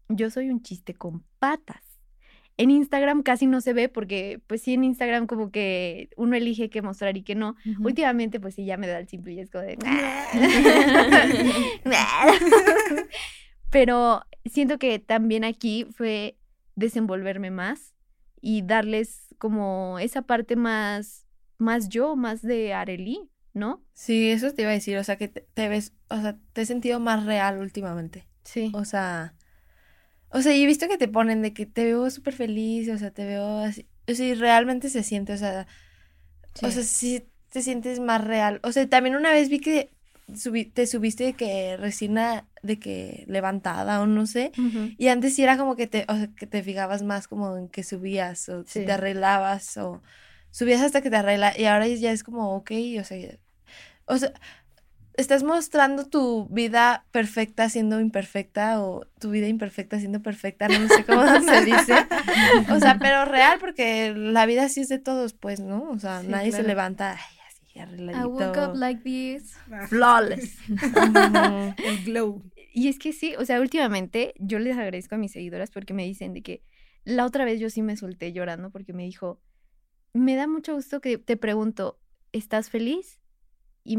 Yo 0.07 0.29
soy 0.29 0.49
un 0.49 0.61
chiste 0.61 0.93
con 0.93 1.23
patas. 1.39 1.83
En 2.59 2.69
Instagram 2.71 3.23
casi 3.23 3.47
no 3.47 3.61
se 3.61 3.71
ve 3.71 3.87
porque 3.87 4.41
pues 4.45 4.61
sí 4.61 4.73
en 4.73 4.83
Instagram 4.83 5.27
como 5.27 5.49
que 5.49 6.09
uno 6.17 6.35
elige 6.35 6.69
qué 6.69 6.81
mostrar 6.81 7.15
y 7.15 7.23
qué 7.23 7.33
no. 7.33 7.55
Últimamente 7.79 8.41
pues 8.41 8.55
sí 8.55 8.65
ya 8.65 8.75
me 8.75 8.85
da 8.85 8.99
el 8.99 9.07
simple 9.07 9.31
y 9.31 9.39
es 9.39 9.49
como 9.49 9.63
de... 9.63 9.77
Pero 13.71 14.23
siento 14.43 14.77
que 14.77 14.99
también 14.99 15.45
aquí 15.45 15.87
fue 15.95 16.37
desenvolverme 16.75 17.49
más 17.49 17.95
y 18.41 18.63
darles 18.63 19.33
como 19.37 19.97
esa 19.99 20.23
parte 20.23 20.57
más, 20.57 21.25
más 21.59 21.87
yo, 21.87 22.17
más 22.17 22.41
de 22.41 22.73
Arely, 22.73 23.29
¿no? 23.53 23.85
Sí, 23.93 24.31
eso 24.31 24.53
te 24.53 24.63
iba 24.63 24.71
a 24.71 24.73
decir, 24.73 24.97
o 24.97 25.03
sea, 25.05 25.15
que 25.15 25.29
te, 25.29 25.47
te 25.53 25.69
ves, 25.69 25.93
o 26.09 26.19
sea, 26.19 26.37
te 26.51 26.63
he 26.63 26.65
sentido 26.65 26.99
más 26.99 27.25
real 27.25 27.59
últimamente. 27.59 28.27
Sí. 28.43 28.69
O 28.73 28.83
sea, 28.83 29.33
o 30.31 30.41
sea, 30.41 30.55
y 30.55 30.63
he 30.63 30.67
visto 30.67 30.87
que 30.87 30.97
te 30.97 31.07
ponen 31.07 31.41
de 31.41 31.53
que 31.53 31.65
te 31.65 31.85
veo 31.85 32.09
súper 32.11 32.33
feliz, 32.35 32.89
o 32.89 32.97
sea, 32.97 33.11
te 33.11 33.25
veo 33.25 33.59
así, 33.59 33.87
o 34.07 34.13
sea, 34.13 34.27
y 34.27 34.33
realmente 34.35 34.89
se 34.89 35.03
siente, 35.03 35.33
o 35.33 35.37
sea, 35.37 35.67
o 36.61 36.71
sea, 36.71 36.83
sí 36.83 37.23
te 37.51 37.61
sientes 37.61 37.99
más 37.99 38.23
real. 38.23 38.59
O 38.63 38.71
sea, 38.71 38.87
también 38.89 39.15
una 39.15 39.31
vez 39.31 39.49
vi 39.49 39.59
que 39.59 39.91
subi- 40.29 40.71
te 40.73 40.85
subiste 40.87 41.23
de 41.25 41.33
que 41.35 41.77
resina 41.77 42.47
de 42.61 42.79
que 42.79 43.25
levantada 43.27 44.01
o 44.01 44.07
no 44.07 44.25
sé, 44.27 44.51
y 44.97 45.07
antes 45.07 45.35
sí 45.35 45.43
era 45.43 45.57
como 45.57 45.75
que 45.75 45.87
te, 45.87 46.05
o 46.09 46.15
sea, 46.15 46.27
que 46.35 46.47
te 46.47 46.61
fijabas 46.63 47.03
más 47.03 47.27
como 47.27 47.57
en 47.57 47.69
que 47.69 47.83
subías 47.83 48.49
o 48.49 48.65
Sí. 48.65 48.81
te 48.85 48.91
arreglabas 48.91 49.77
o 49.77 50.01
subías 50.51 50.81
hasta 50.81 51.01
que 51.01 51.09
te 51.09 51.15
arregla 51.17 51.53
y 51.57 51.65
ahora 51.65 51.87
ya 51.87 52.11
es 52.11 52.23
como, 52.23 52.55
ok, 52.55 52.71
o 52.99 53.03
sea, 53.03 53.37
o 54.05 54.17
sea, 54.17 54.33
estás 55.19 55.43
mostrando 55.43 56.05
tu 56.07 56.47
vida 56.49 57.05
perfecta 57.11 57.69
siendo 57.69 57.99
imperfecta 57.99 58.81
o 58.81 59.05
tu 59.19 59.31
vida 59.31 59.47
imperfecta 59.47 59.99
siendo 59.99 60.21
perfecta, 60.21 60.67
no 60.67 60.87
sé 60.87 61.03
cómo 61.05 61.23
se 61.41 61.65
dice. 61.65 62.05
O 62.71 62.79
sea, 62.79 62.97
pero 62.99 63.25
real 63.25 63.59
porque 63.59 64.13
la 64.15 64.45
vida 64.45 64.69
sí 64.69 64.81
es 64.81 64.89
de 64.89 64.99
todos, 64.99 65.33
pues, 65.33 65.59
¿no? 65.59 65.89
O 65.89 65.99
sea, 65.99 66.21
Sí, 66.21 66.27
nadie 66.27 66.51
se 66.51 66.63
levanta 66.63 67.11
ay, 67.11 67.37
así 67.47 67.65
I 67.75 67.79
arregladito. 67.79 68.29
woke 68.29 68.57
up 68.57 68.75
like 68.75 69.01
this. 69.03 69.53
Ah, 69.71 69.87
Flawless. 69.87 70.57
El 71.77 72.03
glow. 72.05 72.43
y 72.73 72.87
es 72.87 72.97
que 72.99 73.13
sí, 73.13 73.35
o 73.37 73.45
sea, 73.45 73.59
últimamente 73.59 74.33
yo 74.39 74.59
les 74.59 74.77
agradezco 74.77 75.15
a 75.15 75.17
mis 75.17 75.31
seguidoras 75.31 75.71
porque 75.71 75.93
me 75.93 76.05
dicen 76.05 76.33
de 76.33 76.41
que 76.41 76.63
la 77.03 77.25
otra 77.25 77.45
vez 77.45 77.59
yo 77.59 77.69
sí 77.69 77.81
me 77.81 77.97
solté 77.97 78.31
llorando 78.33 78.69
porque 78.71 78.93
me 78.93 79.03
dijo, 79.03 79.41
me 80.13 80.35
da 80.35 80.47
mucho 80.47 80.75
gusto 80.75 81.01
que 81.01 81.17
te 81.17 81.37
pregunto, 81.37 81.99
¿estás 82.31 82.69
feliz? 82.69 83.19
Y 83.83 83.97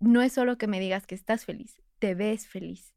no 0.00 0.22
es 0.22 0.32
solo 0.32 0.58
que 0.58 0.66
me 0.66 0.80
digas 0.80 1.06
que 1.06 1.14
estás 1.14 1.44
feliz, 1.44 1.80
te 1.98 2.14
ves 2.14 2.46
feliz. 2.46 2.94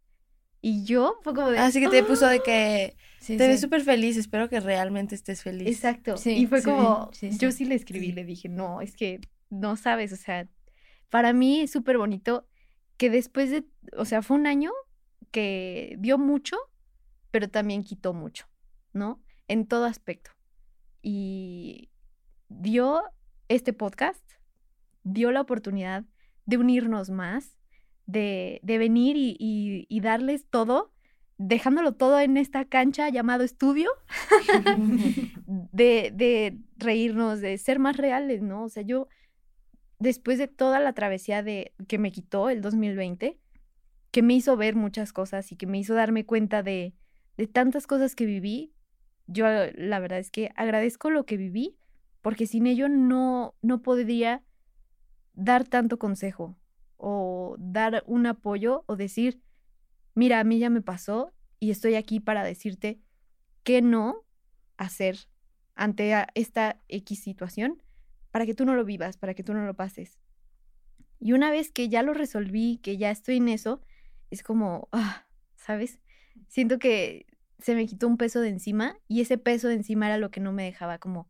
Y 0.62 0.84
yo 0.84 1.18
fue 1.24 1.34
como 1.34 1.52
de... 1.52 1.60
Así 1.60 1.80
que 1.80 1.88
te 1.88 2.04
puso 2.04 2.28
de 2.28 2.42
que 2.42 2.96
Sí, 3.20 3.38
te 3.38 3.48
ves 3.48 3.60
súper 3.60 3.82
feliz, 3.82 4.18
espero 4.18 4.50
que 4.50 4.60
realmente 4.60 5.14
estés 5.14 5.44
feliz. 5.44 5.68
Exacto. 5.68 6.18
Sí, 6.18 6.32
y 6.32 6.48
fue 6.48 6.60
sí, 6.62 6.66
como, 6.66 7.10
sí, 7.12 7.32
sí. 7.32 7.38
yo 7.38 7.52
sí 7.52 7.66
le 7.66 7.76
escribí, 7.76 8.12
le 8.12 8.24
dije, 8.24 8.48
no, 8.48 8.82
es 8.82 8.96
que 8.96 9.20
no 9.50 9.76
sabes, 9.76 10.14
o 10.14 10.16
sea, 10.16 10.48
para 11.10 11.34
mí 11.34 11.62
es 11.62 11.72
súper 11.72 11.98
bonito 11.98 12.48
que 12.98 13.10
después 13.10 13.50
de, 13.50 13.66
o 13.98 14.06
sea, 14.06 14.22
fue 14.22 14.38
un 14.38 14.48
año 14.48 14.72
que 15.32 15.96
dio 16.00 16.18
mucho, 16.18 16.58
pero 17.32 17.50
también 17.50 17.84
quitó 17.84 18.14
mucho, 18.14 18.48
¿no? 18.94 19.22
En 19.48 19.68
todo 19.68 19.86
aspecto. 19.86 20.32
Y 21.02 21.90
dio 22.48 23.04
este 23.48 23.74
podcast, 23.74 24.24
dio 25.04 25.32
la 25.32 25.42
oportunidad 25.42 26.06
de 26.50 26.58
unirnos 26.58 27.10
más, 27.12 27.56
de, 28.08 28.60
de 28.64 28.78
venir 28.80 29.16
y, 29.18 29.36
y- 29.40 29.86
y 29.88 30.02
darles 30.02 30.48
todo, 30.50 30.92
dejándolo 31.38 31.94
todo 31.94 32.20
en 32.20 32.38
esta 32.38 32.66
cancha 32.66 33.08
llamado 33.10 33.44
estudio, 33.44 33.92
de, 35.46 36.12
de 36.14 36.58
reírnos, 36.78 37.40
de 37.40 37.58
ser 37.60 37.78
más 37.78 37.98
reales, 37.98 38.42
¿no? 38.42 38.64
O 38.64 38.70
sea, 38.70 38.84
yo, 38.84 39.08
después 40.00 40.40
de 40.40 40.48
toda 40.48 40.80
la 40.80 40.94
travesía 40.94 41.44
de, 41.44 41.74
que 41.88 42.00
me 42.00 42.12
quitó 42.12 42.50
el 42.50 42.62
2020, 42.62 43.38
que 44.12 44.22
me 44.24 44.34
hizo 44.34 44.58
ver 44.58 44.76
muchas 44.76 45.14
cosas 45.14 45.52
y 45.52 45.56
que 45.56 45.68
me 45.68 45.78
hizo 45.78 45.94
darme 45.94 46.26
cuenta 46.26 46.64
de, 46.64 46.96
de 47.38 47.46
tantas 47.48 47.86
cosas 47.86 48.16
que 48.16 48.26
viví, 48.26 48.74
yo 49.28 49.46
la 49.76 50.00
verdad 50.00 50.18
es 50.18 50.32
que 50.32 50.50
agradezco 50.56 51.12
lo 51.12 51.26
que 51.26 51.38
viví, 51.38 51.78
porque 52.22 52.48
sin 52.48 52.66
ello 52.66 52.90
no, 52.90 53.54
no 53.62 53.84
podría 53.84 54.42
dar 55.40 55.68
tanto 55.68 55.98
consejo 55.98 56.58
o 56.98 57.56
dar 57.60 58.04
un 58.06 58.26
apoyo 58.26 58.84
o 58.88 58.96
decir, 58.96 59.42
mira, 60.14 60.40
a 60.40 60.44
mí 60.44 60.60
ya 60.60 60.70
me 60.70 60.82
pasó 60.82 61.34
y 61.60 61.72
estoy 61.72 61.96
aquí 61.96 62.20
para 62.20 62.44
decirte 62.44 63.00
qué 63.64 63.82
no 63.82 64.26
hacer 64.78 65.18
ante 65.76 66.14
esta 66.36 66.82
X 66.90 67.24
situación 67.24 67.82
para 68.32 68.46
que 68.46 68.54
tú 68.54 68.66
no 68.66 68.76
lo 68.76 68.84
vivas, 68.84 69.18
para 69.18 69.34
que 69.34 69.44
tú 69.44 69.54
no 69.54 69.66
lo 69.66 69.76
pases. 69.76 70.20
Y 71.20 71.32
una 71.32 71.52
vez 71.52 71.72
que 71.72 71.90
ya 71.90 72.04
lo 72.04 72.14
resolví, 72.14 72.80
que 72.84 72.98
ya 72.98 73.10
estoy 73.10 73.38
en 73.38 73.50
eso, 73.50 73.82
es 74.30 74.44
como, 74.44 74.90
ah, 74.92 75.26
¿sabes? 75.56 76.00
Siento 76.48 76.80
que 76.80 77.26
se 77.60 77.76
me 77.76 77.88
quitó 77.88 78.08
un 78.08 78.18
peso 78.18 78.42
de 78.42 78.50
encima 78.50 78.98
y 79.08 79.22
ese 79.22 79.38
peso 79.38 79.70
de 79.70 79.76
encima 79.76 80.08
era 80.08 80.18
lo 80.18 80.32
que 80.32 80.40
no 80.40 80.52
me 80.52 80.64
dejaba 80.64 80.98
como 80.98 81.30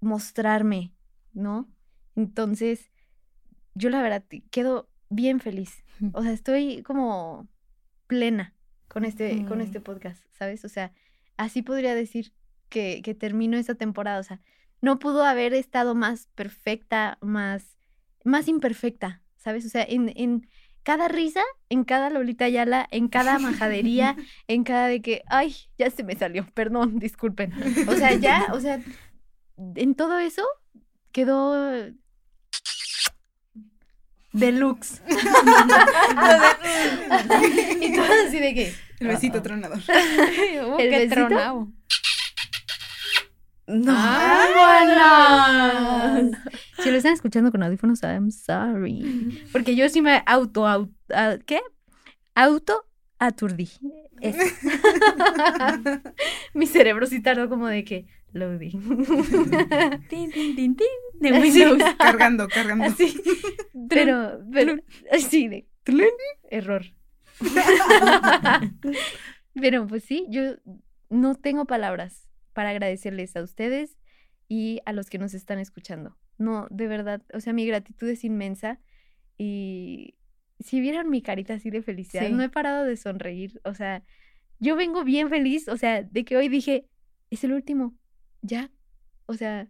mostrarme, 0.00 0.92
¿no? 1.32 1.70
Entonces, 2.16 2.90
yo 3.74 3.90
la 3.90 4.02
verdad 4.02 4.24
quedo 4.50 4.88
bien 5.08 5.40
feliz. 5.40 5.84
O 6.12 6.22
sea, 6.22 6.32
estoy 6.32 6.82
como 6.82 7.46
plena 8.06 8.54
con 8.88 9.04
este, 9.04 9.44
con 9.46 9.60
este 9.60 9.80
podcast, 9.80 10.22
¿sabes? 10.32 10.64
O 10.64 10.68
sea, 10.68 10.92
así 11.36 11.62
podría 11.62 11.94
decir 11.94 12.32
que, 12.68 13.02
que 13.02 13.14
termino 13.14 13.56
esta 13.56 13.74
temporada. 13.74 14.18
O 14.18 14.22
sea, 14.22 14.40
no 14.80 14.98
pudo 14.98 15.24
haber 15.24 15.54
estado 15.54 15.94
más 15.94 16.28
perfecta, 16.34 17.18
más, 17.20 17.76
más 18.24 18.48
imperfecta, 18.48 19.22
¿sabes? 19.36 19.64
O 19.66 19.68
sea, 19.68 19.84
en, 19.88 20.12
en 20.16 20.48
cada 20.82 21.08
risa, 21.08 21.42
en 21.68 21.84
cada 21.84 22.10
Lolita 22.10 22.44
Ayala, 22.44 22.86
en 22.90 23.08
cada 23.08 23.38
majadería, 23.38 24.16
en 24.48 24.64
cada 24.64 24.86
de 24.86 25.02
que, 25.02 25.22
ay, 25.26 25.54
ya 25.78 25.90
se 25.90 26.04
me 26.04 26.14
salió, 26.14 26.46
perdón, 26.54 26.98
disculpen. 26.98 27.52
O 27.88 27.94
sea, 27.94 28.14
ya, 28.14 28.46
o 28.52 28.60
sea, 28.60 28.80
en 29.56 29.94
todo 29.94 30.18
eso 30.18 30.44
quedó 31.12 31.92
deluxe. 34.38 35.00
y 37.80 37.94
todo 37.94 38.06
así 38.26 38.38
de 38.38 38.54
que, 38.54 38.74
El 39.00 39.08
besito 39.08 39.42
tronador. 39.42 39.78
Uh, 39.88 40.76
El 40.78 40.90
qué 40.90 40.98
besito. 40.98 41.14
tronado. 41.14 41.68
No. 43.66 43.92
¡Vámonos! 44.56 46.36
Si 46.78 46.90
lo 46.90 46.98
están 46.98 47.14
escuchando 47.14 47.50
con 47.50 47.62
audífonos, 47.64 48.02
I'm 48.02 48.30
sorry. 48.30 49.42
Porque 49.50 49.74
yo 49.74 49.88
sí 49.88 50.02
me 50.02 50.22
auto, 50.26 50.66
au- 50.66 50.92
a- 51.12 51.38
¿qué? 51.44 51.60
Auto 52.34 52.84
aturdí. 53.18 53.68
Eso. 54.20 54.38
Mi 56.54 56.66
cerebro 56.66 57.06
sí 57.06 57.20
tardó 57.20 57.48
como 57.48 57.66
de 57.66 57.82
que 57.84 58.06
loading. 58.32 59.04
tin, 60.08 60.30
tin, 60.30 60.54
tin, 60.54 60.76
tin, 60.76 60.86
de 61.20 61.28
Sí, 61.50 61.64
Windows. 61.64 61.82
cargando, 61.98 62.48
cargando. 62.48 62.84
Así. 62.84 63.20
Pero, 63.88 64.40
pero, 64.52 64.76
así 65.12 65.46
de 65.48 65.66
error. 66.50 66.82
pero 69.54 69.86
pues 69.86 70.04
sí, 70.04 70.26
yo 70.28 70.56
no 71.10 71.34
tengo 71.34 71.66
palabras 71.66 72.28
para 72.52 72.70
agradecerles 72.70 73.36
a 73.36 73.42
ustedes 73.42 73.96
y 74.48 74.80
a 74.86 74.92
los 74.92 75.10
que 75.10 75.18
nos 75.18 75.34
están 75.34 75.58
escuchando. 75.58 76.16
No, 76.38 76.66
de 76.70 76.86
verdad, 76.88 77.22
o 77.32 77.40
sea, 77.40 77.52
mi 77.52 77.66
gratitud 77.66 78.08
es 78.08 78.24
inmensa 78.24 78.80
y 79.38 80.16
si 80.60 80.80
vieran 80.80 81.10
mi 81.10 81.22
carita 81.22 81.54
así 81.54 81.70
de 81.70 81.82
felicidad, 81.82 82.26
Sí. 82.26 82.32
no 82.32 82.42
he 82.42 82.48
parado 82.48 82.84
de 82.84 82.96
sonreír, 82.96 83.60
o 83.64 83.74
sea, 83.74 84.02
yo 84.58 84.74
vengo 84.76 85.04
bien 85.04 85.28
feliz, 85.28 85.68
o 85.68 85.76
sea, 85.76 86.02
de 86.02 86.24
que 86.24 86.36
hoy 86.36 86.48
dije, 86.48 86.86
es 87.30 87.44
el 87.44 87.52
último, 87.52 87.94
ya, 88.42 88.70
o 89.26 89.34
sea, 89.34 89.68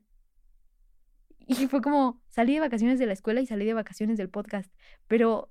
y 1.46 1.54
fue 1.68 1.80
como, 1.80 2.20
salí 2.28 2.54
de 2.54 2.60
vacaciones 2.60 2.98
de 2.98 3.06
la 3.06 3.12
escuela 3.12 3.40
y 3.40 3.46
salí 3.46 3.64
de 3.64 3.74
vacaciones 3.74 4.18
del 4.18 4.28
podcast, 4.28 4.72
pero 5.08 5.50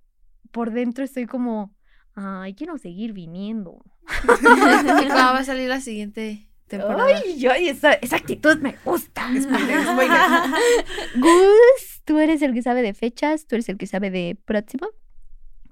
por 0.51 0.71
dentro 0.71 1.03
estoy 1.03 1.25
como, 1.25 1.73
ay, 2.15 2.53
quiero 2.53 2.77
seguir 2.77 3.13
viniendo. 3.13 3.83
¿Y 4.23 4.27
cuándo 4.43 5.15
va 5.15 5.39
a 5.39 5.43
salir 5.43 5.67
la 5.69 5.81
siguiente 5.81 6.49
temporada? 6.67 7.05
Ay, 7.05 7.37
yo, 7.39 7.51
esa, 7.51 7.93
esa 7.93 8.17
actitud 8.17 8.57
me 8.59 8.75
gusta. 8.83 9.27
Spoiler, 9.41 9.83
spoiler. 9.83 10.21
Gus, 11.15 12.01
tú 12.05 12.19
eres 12.19 12.41
el 12.41 12.53
que 12.53 12.61
sabe 12.61 12.81
de 12.81 12.93
fechas, 12.93 13.47
tú 13.47 13.55
eres 13.55 13.69
el 13.69 13.77
que 13.77 13.87
sabe 13.87 14.11
de 14.11 14.37
próximo. 14.45 14.87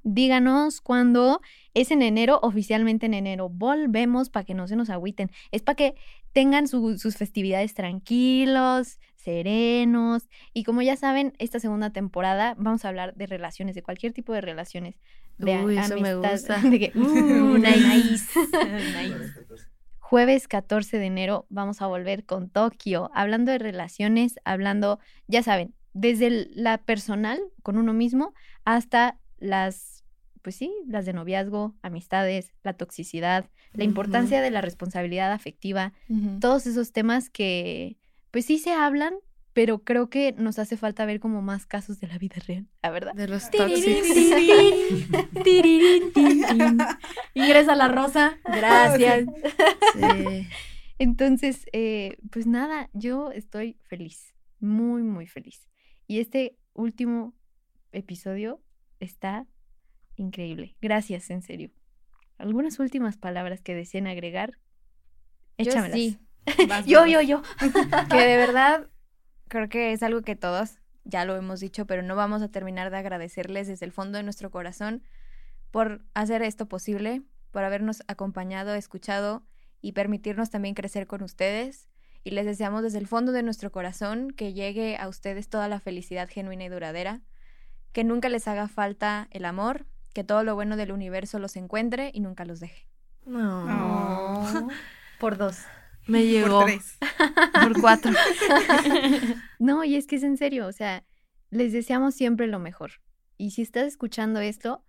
Díganos 0.05 0.81
cuándo 0.81 1.39
es 1.73 1.89
en 1.91 2.01
enero, 2.01 2.39
oficialmente 2.43 3.05
en 3.05 3.13
enero. 3.13 3.47
Volvemos 3.49 4.29
para 4.29 4.43
que 4.45 4.53
no 4.53 4.67
se 4.67 4.75
nos 4.75 4.89
agüiten. 4.89 5.31
Es 5.51 5.61
para 5.61 5.75
que 5.77 5.95
tengan 6.33 6.67
su- 6.67 6.97
sus 6.97 7.15
festividades 7.15 7.73
tranquilos, 7.73 8.99
serenos. 9.23 10.29
Y 10.53 10.63
como 10.63 10.81
ya 10.81 10.95
saben, 10.95 11.33
esta 11.39 11.59
segunda 11.59 11.89
temporada 11.91 12.55
vamos 12.57 12.85
a 12.85 12.89
hablar 12.89 13.15
de 13.15 13.25
relaciones, 13.27 13.75
de 13.75 13.83
cualquier 13.83 14.13
tipo 14.13 14.33
de 14.33 14.41
relaciones. 14.41 14.95
De 15.37 15.63
Uy, 15.63 15.77
eso 15.77 15.97
me 15.97 16.13
gusta. 16.15 16.57
de 16.69 16.79
que, 16.79 16.91
uh, 16.97 17.57
nice. 17.57 18.27
Nice. 18.37 19.35
Jueves 19.99 20.47
14 20.47 20.99
de 20.99 21.05
enero 21.07 21.47
vamos 21.49 21.81
a 21.81 21.87
volver 21.87 22.23
con 22.25 22.49
Tokio, 22.49 23.09
hablando 23.15 23.51
de 23.51 23.57
relaciones, 23.57 24.35
hablando, 24.45 24.99
ya 25.27 25.41
saben, 25.41 25.73
desde 25.93 26.27
el- 26.27 26.51
la 26.53 26.77
personal 26.77 27.39
con 27.63 27.77
uno 27.77 27.93
mismo 27.93 28.33
hasta 28.63 29.17
las, 29.39 30.03
pues 30.43 30.55
sí, 30.55 30.71
las 30.87 31.05
de 31.05 31.13
noviazgo, 31.13 31.73
amistades, 31.81 32.53
la 32.63 32.73
toxicidad, 32.73 33.49
la 33.73 33.85
importancia 33.85 34.39
de 34.41 34.51
la 34.51 34.61
responsabilidad 34.61 35.31
afectiva, 35.31 35.93
todos 36.39 36.67
esos 36.67 36.91
temas 36.91 37.29
que, 37.31 37.97
pues 38.33 38.45
sí 38.47 38.57
se 38.57 38.73
hablan, 38.73 39.13
pero 39.53 39.83
creo 39.83 40.09
que 40.09 40.33
nos 40.33 40.57
hace 40.57 40.75
falta 40.75 41.05
ver 41.05 41.19
como 41.19 41.43
más 41.43 41.67
casos 41.67 41.99
de 41.99 42.07
la 42.07 42.17
vida 42.17 42.37
real, 42.47 42.67
¿la 42.81 42.89
verdad? 42.89 43.13
De 43.13 43.27
los. 43.27 43.43
Ingresa 47.35 47.75
la 47.75 47.89
rosa. 47.89 48.39
Gracias. 48.43 49.27
Sí. 49.93 50.47
Entonces, 50.97 51.67
eh, 51.73 52.17
pues 52.31 52.47
nada, 52.47 52.89
yo 52.93 53.29
estoy 53.29 53.77
feliz, 53.83 54.33
muy, 54.59 55.03
muy 55.03 55.27
feliz. 55.27 55.69
Y 56.07 56.19
este 56.19 56.57
último 56.73 57.35
episodio 57.91 58.63
está 58.99 59.45
increíble. 60.15 60.75
Gracias, 60.81 61.29
en 61.29 61.43
serio. 61.43 61.69
¿Algunas 62.39 62.79
últimas 62.79 63.15
palabras 63.15 63.61
que 63.61 63.75
deseen 63.75 64.07
agregar? 64.07 64.57
Yo 65.59 65.69
Échamelas. 65.69 65.99
sí. 65.99 66.17
Vas, 66.67 66.85
Yo, 66.85 67.01
vas. 67.01 67.11
yo, 67.11 67.21
yo. 67.21 67.41
que 68.09 68.17
de 68.17 68.37
verdad 68.37 68.87
creo 69.47 69.69
que 69.69 69.93
es 69.93 70.03
algo 70.03 70.21
que 70.21 70.35
todos 70.35 70.79
ya 71.03 71.25
lo 71.25 71.35
hemos 71.35 71.59
dicho, 71.59 71.85
pero 71.85 72.01
no 72.01 72.15
vamos 72.15 72.41
a 72.41 72.49
terminar 72.49 72.89
de 72.89 72.97
agradecerles 72.97 73.67
desde 73.67 73.85
el 73.85 73.91
fondo 73.91 74.17
de 74.17 74.23
nuestro 74.23 74.51
corazón 74.51 75.03
por 75.71 76.05
hacer 76.13 76.41
esto 76.43 76.67
posible, 76.67 77.23
por 77.51 77.63
habernos 77.63 78.03
acompañado, 78.07 78.73
escuchado 78.75 79.43
y 79.81 79.93
permitirnos 79.93 80.49
también 80.49 80.75
crecer 80.75 81.07
con 81.07 81.23
ustedes. 81.23 81.87
Y 82.23 82.31
les 82.31 82.45
deseamos 82.45 82.83
desde 82.83 82.99
el 82.99 83.07
fondo 83.07 83.33
de 83.33 83.43
nuestro 83.43 83.71
corazón 83.71 84.31
que 84.31 84.53
llegue 84.53 84.97
a 84.97 85.09
ustedes 85.09 85.49
toda 85.49 85.67
la 85.67 85.79
felicidad 85.79 86.29
genuina 86.29 86.63
y 86.63 86.69
duradera, 86.69 87.21
que 87.91 88.03
nunca 88.05 88.29
les 88.29 88.47
haga 88.47 88.69
falta 88.69 89.27
el 89.31 89.43
amor, 89.43 89.85
que 90.13 90.23
todo 90.23 90.43
lo 90.43 90.55
bueno 90.55 90.77
del 90.77 90.93
universo 90.93 91.37
los 91.37 91.57
encuentre 91.57 92.11
y 92.13 92.21
nunca 92.21 92.45
los 92.45 92.59
deje. 92.61 92.87
No. 93.25 93.65
Oh. 93.67 94.67
Por 95.19 95.37
dos. 95.37 95.57
Me 96.07 96.25
llegó. 96.25 96.59
Por 96.61 96.65
tres. 96.65 96.97
Por 97.53 97.81
cuatro. 97.81 98.11
No, 99.59 99.83
y 99.83 99.95
es 99.95 100.07
que 100.07 100.17
es 100.17 100.23
en 100.23 100.37
serio, 100.37 100.67
o 100.67 100.71
sea, 100.71 101.05
les 101.49 101.71
deseamos 101.71 102.15
siempre 102.15 102.47
lo 102.47 102.59
mejor. 102.59 102.91
Y 103.37 103.51
si 103.51 103.61
estás 103.61 103.85
escuchando 103.85 104.39
esto, 104.39 104.83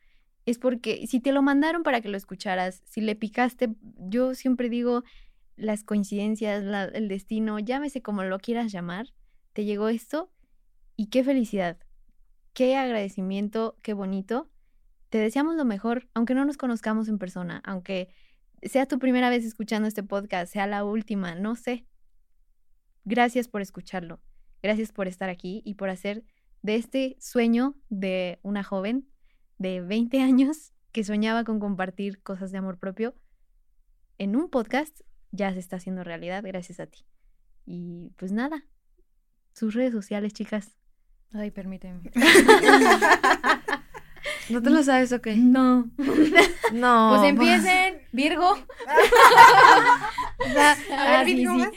es 0.47 0.59
porque 0.59 1.07
si 1.07 1.21
te 1.21 1.33
lo 1.33 1.43
mandaron 1.43 1.83
para 1.83 2.01
que 2.01 2.09
lo 2.09 2.17
escucharas, 2.17 2.83
si 2.87 3.01
le 3.01 3.15
picaste, 3.15 3.71
yo 3.99 4.35
siempre 4.35 4.69
digo, 4.69 5.05
las 5.57 5.85
coincidencias, 5.85 6.65
la- 6.65 6.85
el 6.85 7.09
destino, 7.09 7.59
llámese 7.59 8.03
como 8.03 8.25
lo 8.25 8.39
quieras 8.39 8.73
llamar, 8.73 9.07
te 9.53 9.65
llegó 9.65 9.89
esto 9.89 10.33
y 10.97 11.07
qué 11.07 11.23
felicidad, 11.23 11.79
qué 12.53 12.77
agradecimiento, 12.77 13.77
qué 13.83 13.93
bonito. 13.95 14.51
Te 15.11 15.19
deseamos 15.19 15.55
lo 15.55 15.65
mejor, 15.65 16.09
aunque 16.15 16.35
no 16.35 16.45
nos 16.45 16.57
conozcamos 16.57 17.09
en 17.09 17.19
persona, 17.19 17.63
aunque 17.65 18.09
sea 18.65 18.87
tu 18.87 18.99
primera 18.99 19.31
vez 19.31 19.45
escuchando 19.45 19.89
este 19.89 20.03
podcast, 20.03 20.53
sea 20.53 20.67
la 20.67 20.85
última, 20.85 21.35
no 21.35 21.55
sé. 21.55 21.87
Gracias 23.05 23.49
por 23.49 23.61
escucharlo. 23.61 24.21
Gracias 24.63 24.93
por 24.93 25.09
estar 25.09 25.29
aquí 25.29 25.63
y 25.65 25.75
por 25.75 25.91
hacer 25.91 26.25
de 26.63 26.77
este 26.77 27.17
sueño 27.21 27.77
de 27.89 28.39
una 28.43 28.65
joven 28.65 29.09
de 29.59 29.81
20 29.81 30.21
años 30.23 30.73
que 30.93 31.05
soñaba 31.05 31.45
con 31.45 31.61
compartir 31.61 32.23
cosas 32.23 32.53
de 32.53 32.59
amor 32.59 32.79
propio 32.79 33.15
en 34.19 34.37
un 34.37 34.49
podcast, 34.49 35.01
ya 35.33 35.53
se 35.53 35.59
está 35.59 35.77
haciendo 35.77 36.05
realidad 36.05 36.43
gracias 36.45 36.81
a 36.81 36.87
ti. 36.87 37.05
Y 37.67 38.13
pues 38.17 38.33
nada, 38.33 38.65
sus 39.53 39.75
redes 39.75 39.93
sociales, 39.93 40.33
chicas. 40.33 40.77
Ay, 41.33 41.51
permíteme. 41.51 42.11
¿No 44.51 44.63
te 44.63 44.71
lo 44.71 44.83
sabes 44.83 45.13
o 45.13 45.21
qué? 45.21 45.37
No. 45.37 45.91
No. 46.73 47.17
Pues 47.17 47.31
empiecen, 47.31 47.94
Virgo. 48.15 48.49
A 48.87 50.47
ver, 50.55 50.77
Ah, 50.93 51.23
sí, 51.27 51.45
¿cómo 51.45 51.65
es? 51.65 51.71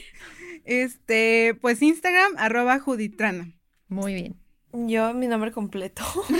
Este, 0.65 1.55
pues 1.61 1.81
Instagram, 1.81 2.33
arroba 2.37 2.79
Juditrana. 2.79 3.53
Muy 3.87 4.13
bien. 4.13 4.35
Yo, 4.73 5.13
mi 5.13 5.27
nombre 5.27 5.51
completo. 5.51 6.03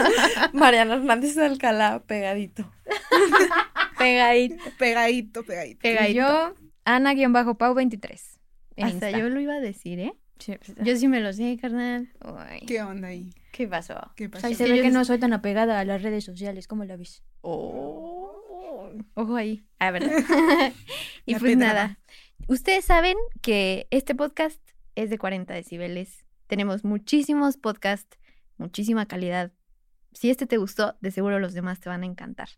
Mariana 0.52 0.94
Hernández 0.94 1.34
de 1.34 1.44
Alcalá, 1.44 2.02
pegadito. 2.06 2.72
Pegadito. 3.98 4.64
Pegadito, 4.78 5.42
pegadito. 5.44 5.80
Pegadito. 5.80 6.10
Y 6.12 6.14
yo, 6.14 6.54
Ana-Pau23. 6.84 8.20
En 8.76 8.86
Hasta 8.86 9.08
Insta. 9.10 9.18
yo 9.18 9.28
lo 9.28 9.40
iba 9.40 9.54
a 9.54 9.60
decir, 9.60 9.98
¿eh? 9.98 10.14
Sí, 10.38 10.54
pues, 10.56 10.74
Yo 10.86 10.96
sí 10.96 11.08
me 11.08 11.20
lo 11.20 11.32
sé, 11.32 11.58
carnal. 11.60 12.08
¿Qué 12.66 12.80
onda 12.80 13.08
ahí? 13.08 13.34
¿Qué 13.52 13.66
pasó? 13.66 13.94
¿Qué 14.14 14.28
pasó? 14.28 14.48
Se 14.48 14.64
que 14.64 14.70
ve 14.72 14.82
que 14.82 14.90
no 14.90 15.00
no 15.00 15.04
soy 15.04 15.18
tan 15.18 15.32
apegada 15.32 15.80
a 15.80 15.84
las 15.84 16.02
redes 16.02 16.24
sociales, 16.24 16.68
¿cómo 16.68 16.84
la 16.84 16.96
ves? 16.96 17.24
Oh, 17.40 18.27
ojo 19.14 19.36
ahí. 19.36 19.66
A 19.78 19.90
ver. 19.90 20.02
y 21.26 21.32
La 21.32 21.38
pues 21.38 21.54
pedrada. 21.54 21.74
nada. 21.74 21.98
Ustedes 22.48 22.84
saben 22.84 23.16
que 23.42 23.86
este 23.90 24.14
podcast 24.14 24.60
es 24.94 25.10
de 25.10 25.18
40 25.18 25.52
decibeles. 25.54 26.24
Tenemos 26.46 26.84
muchísimos 26.84 27.56
podcasts, 27.56 28.18
muchísima 28.56 29.06
calidad. 29.06 29.52
Si 30.12 30.30
este 30.30 30.46
te 30.46 30.56
gustó, 30.56 30.96
de 31.00 31.10
seguro 31.10 31.38
los 31.38 31.52
demás 31.52 31.80
te 31.80 31.88
van 31.88 32.02
a 32.02 32.06
encantar. 32.06 32.48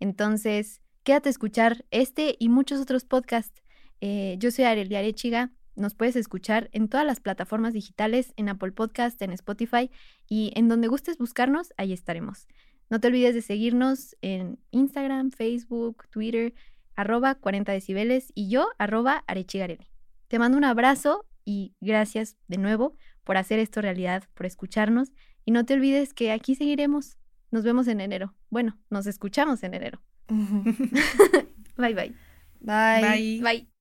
Entonces, 0.00 0.82
quédate 1.04 1.28
a 1.28 1.30
escuchar 1.30 1.84
este 1.90 2.36
y 2.38 2.48
muchos 2.48 2.80
otros 2.80 3.04
podcasts. 3.04 3.62
Eh, 4.00 4.36
yo 4.38 4.50
soy 4.50 4.64
Arelia 4.64 4.98
Arechiga. 4.98 5.52
Nos 5.76 5.94
puedes 5.94 6.16
escuchar 6.16 6.68
en 6.72 6.88
todas 6.88 7.06
las 7.06 7.20
plataformas 7.20 7.72
digitales, 7.74 8.32
en 8.36 8.48
Apple 8.48 8.72
Podcast, 8.72 9.20
en 9.22 9.30
Spotify 9.32 9.90
y 10.28 10.52
en 10.56 10.68
donde 10.68 10.88
gustes 10.88 11.18
buscarnos, 11.18 11.72
ahí 11.76 11.92
estaremos. 11.92 12.48
No 12.88 13.00
te 13.00 13.08
olvides 13.08 13.34
de 13.34 13.42
seguirnos 13.42 14.16
en 14.22 14.58
Instagram, 14.70 15.30
Facebook, 15.30 16.04
Twitter, 16.10 16.54
arroba 16.94 17.34
40 17.34 17.72
decibeles 17.72 18.32
y 18.34 18.48
yo, 18.48 18.68
arroba 18.78 19.24
arechigareli. 19.26 19.86
Te 20.28 20.38
mando 20.38 20.56
un 20.58 20.64
abrazo 20.64 21.26
y 21.44 21.74
gracias 21.80 22.36
de 22.48 22.58
nuevo 22.58 22.96
por 23.24 23.36
hacer 23.36 23.58
esto 23.58 23.80
realidad, 23.80 24.24
por 24.34 24.46
escucharnos 24.46 25.12
y 25.44 25.52
no 25.52 25.64
te 25.64 25.74
olvides 25.74 26.14
que 26.14 26.32
aquí 26.32 26.54
seguiremos. 26.54 27.16
Nos 27.50 27.64
vemos 27.64 27.86
en 27.88 28.00
enero. 28.00 28.34
Bueno, 28.50 28.78
nos 28.90 29.06
escuchamos 29.06 29.62
en 29.62 29.74
enero. 29.74 30.02
Bye 30.28 31.94
bye. 31.94 32.14
Bye. 32.60 33.00
Bye. 33.00 33.40
Bye. 33.42 33.75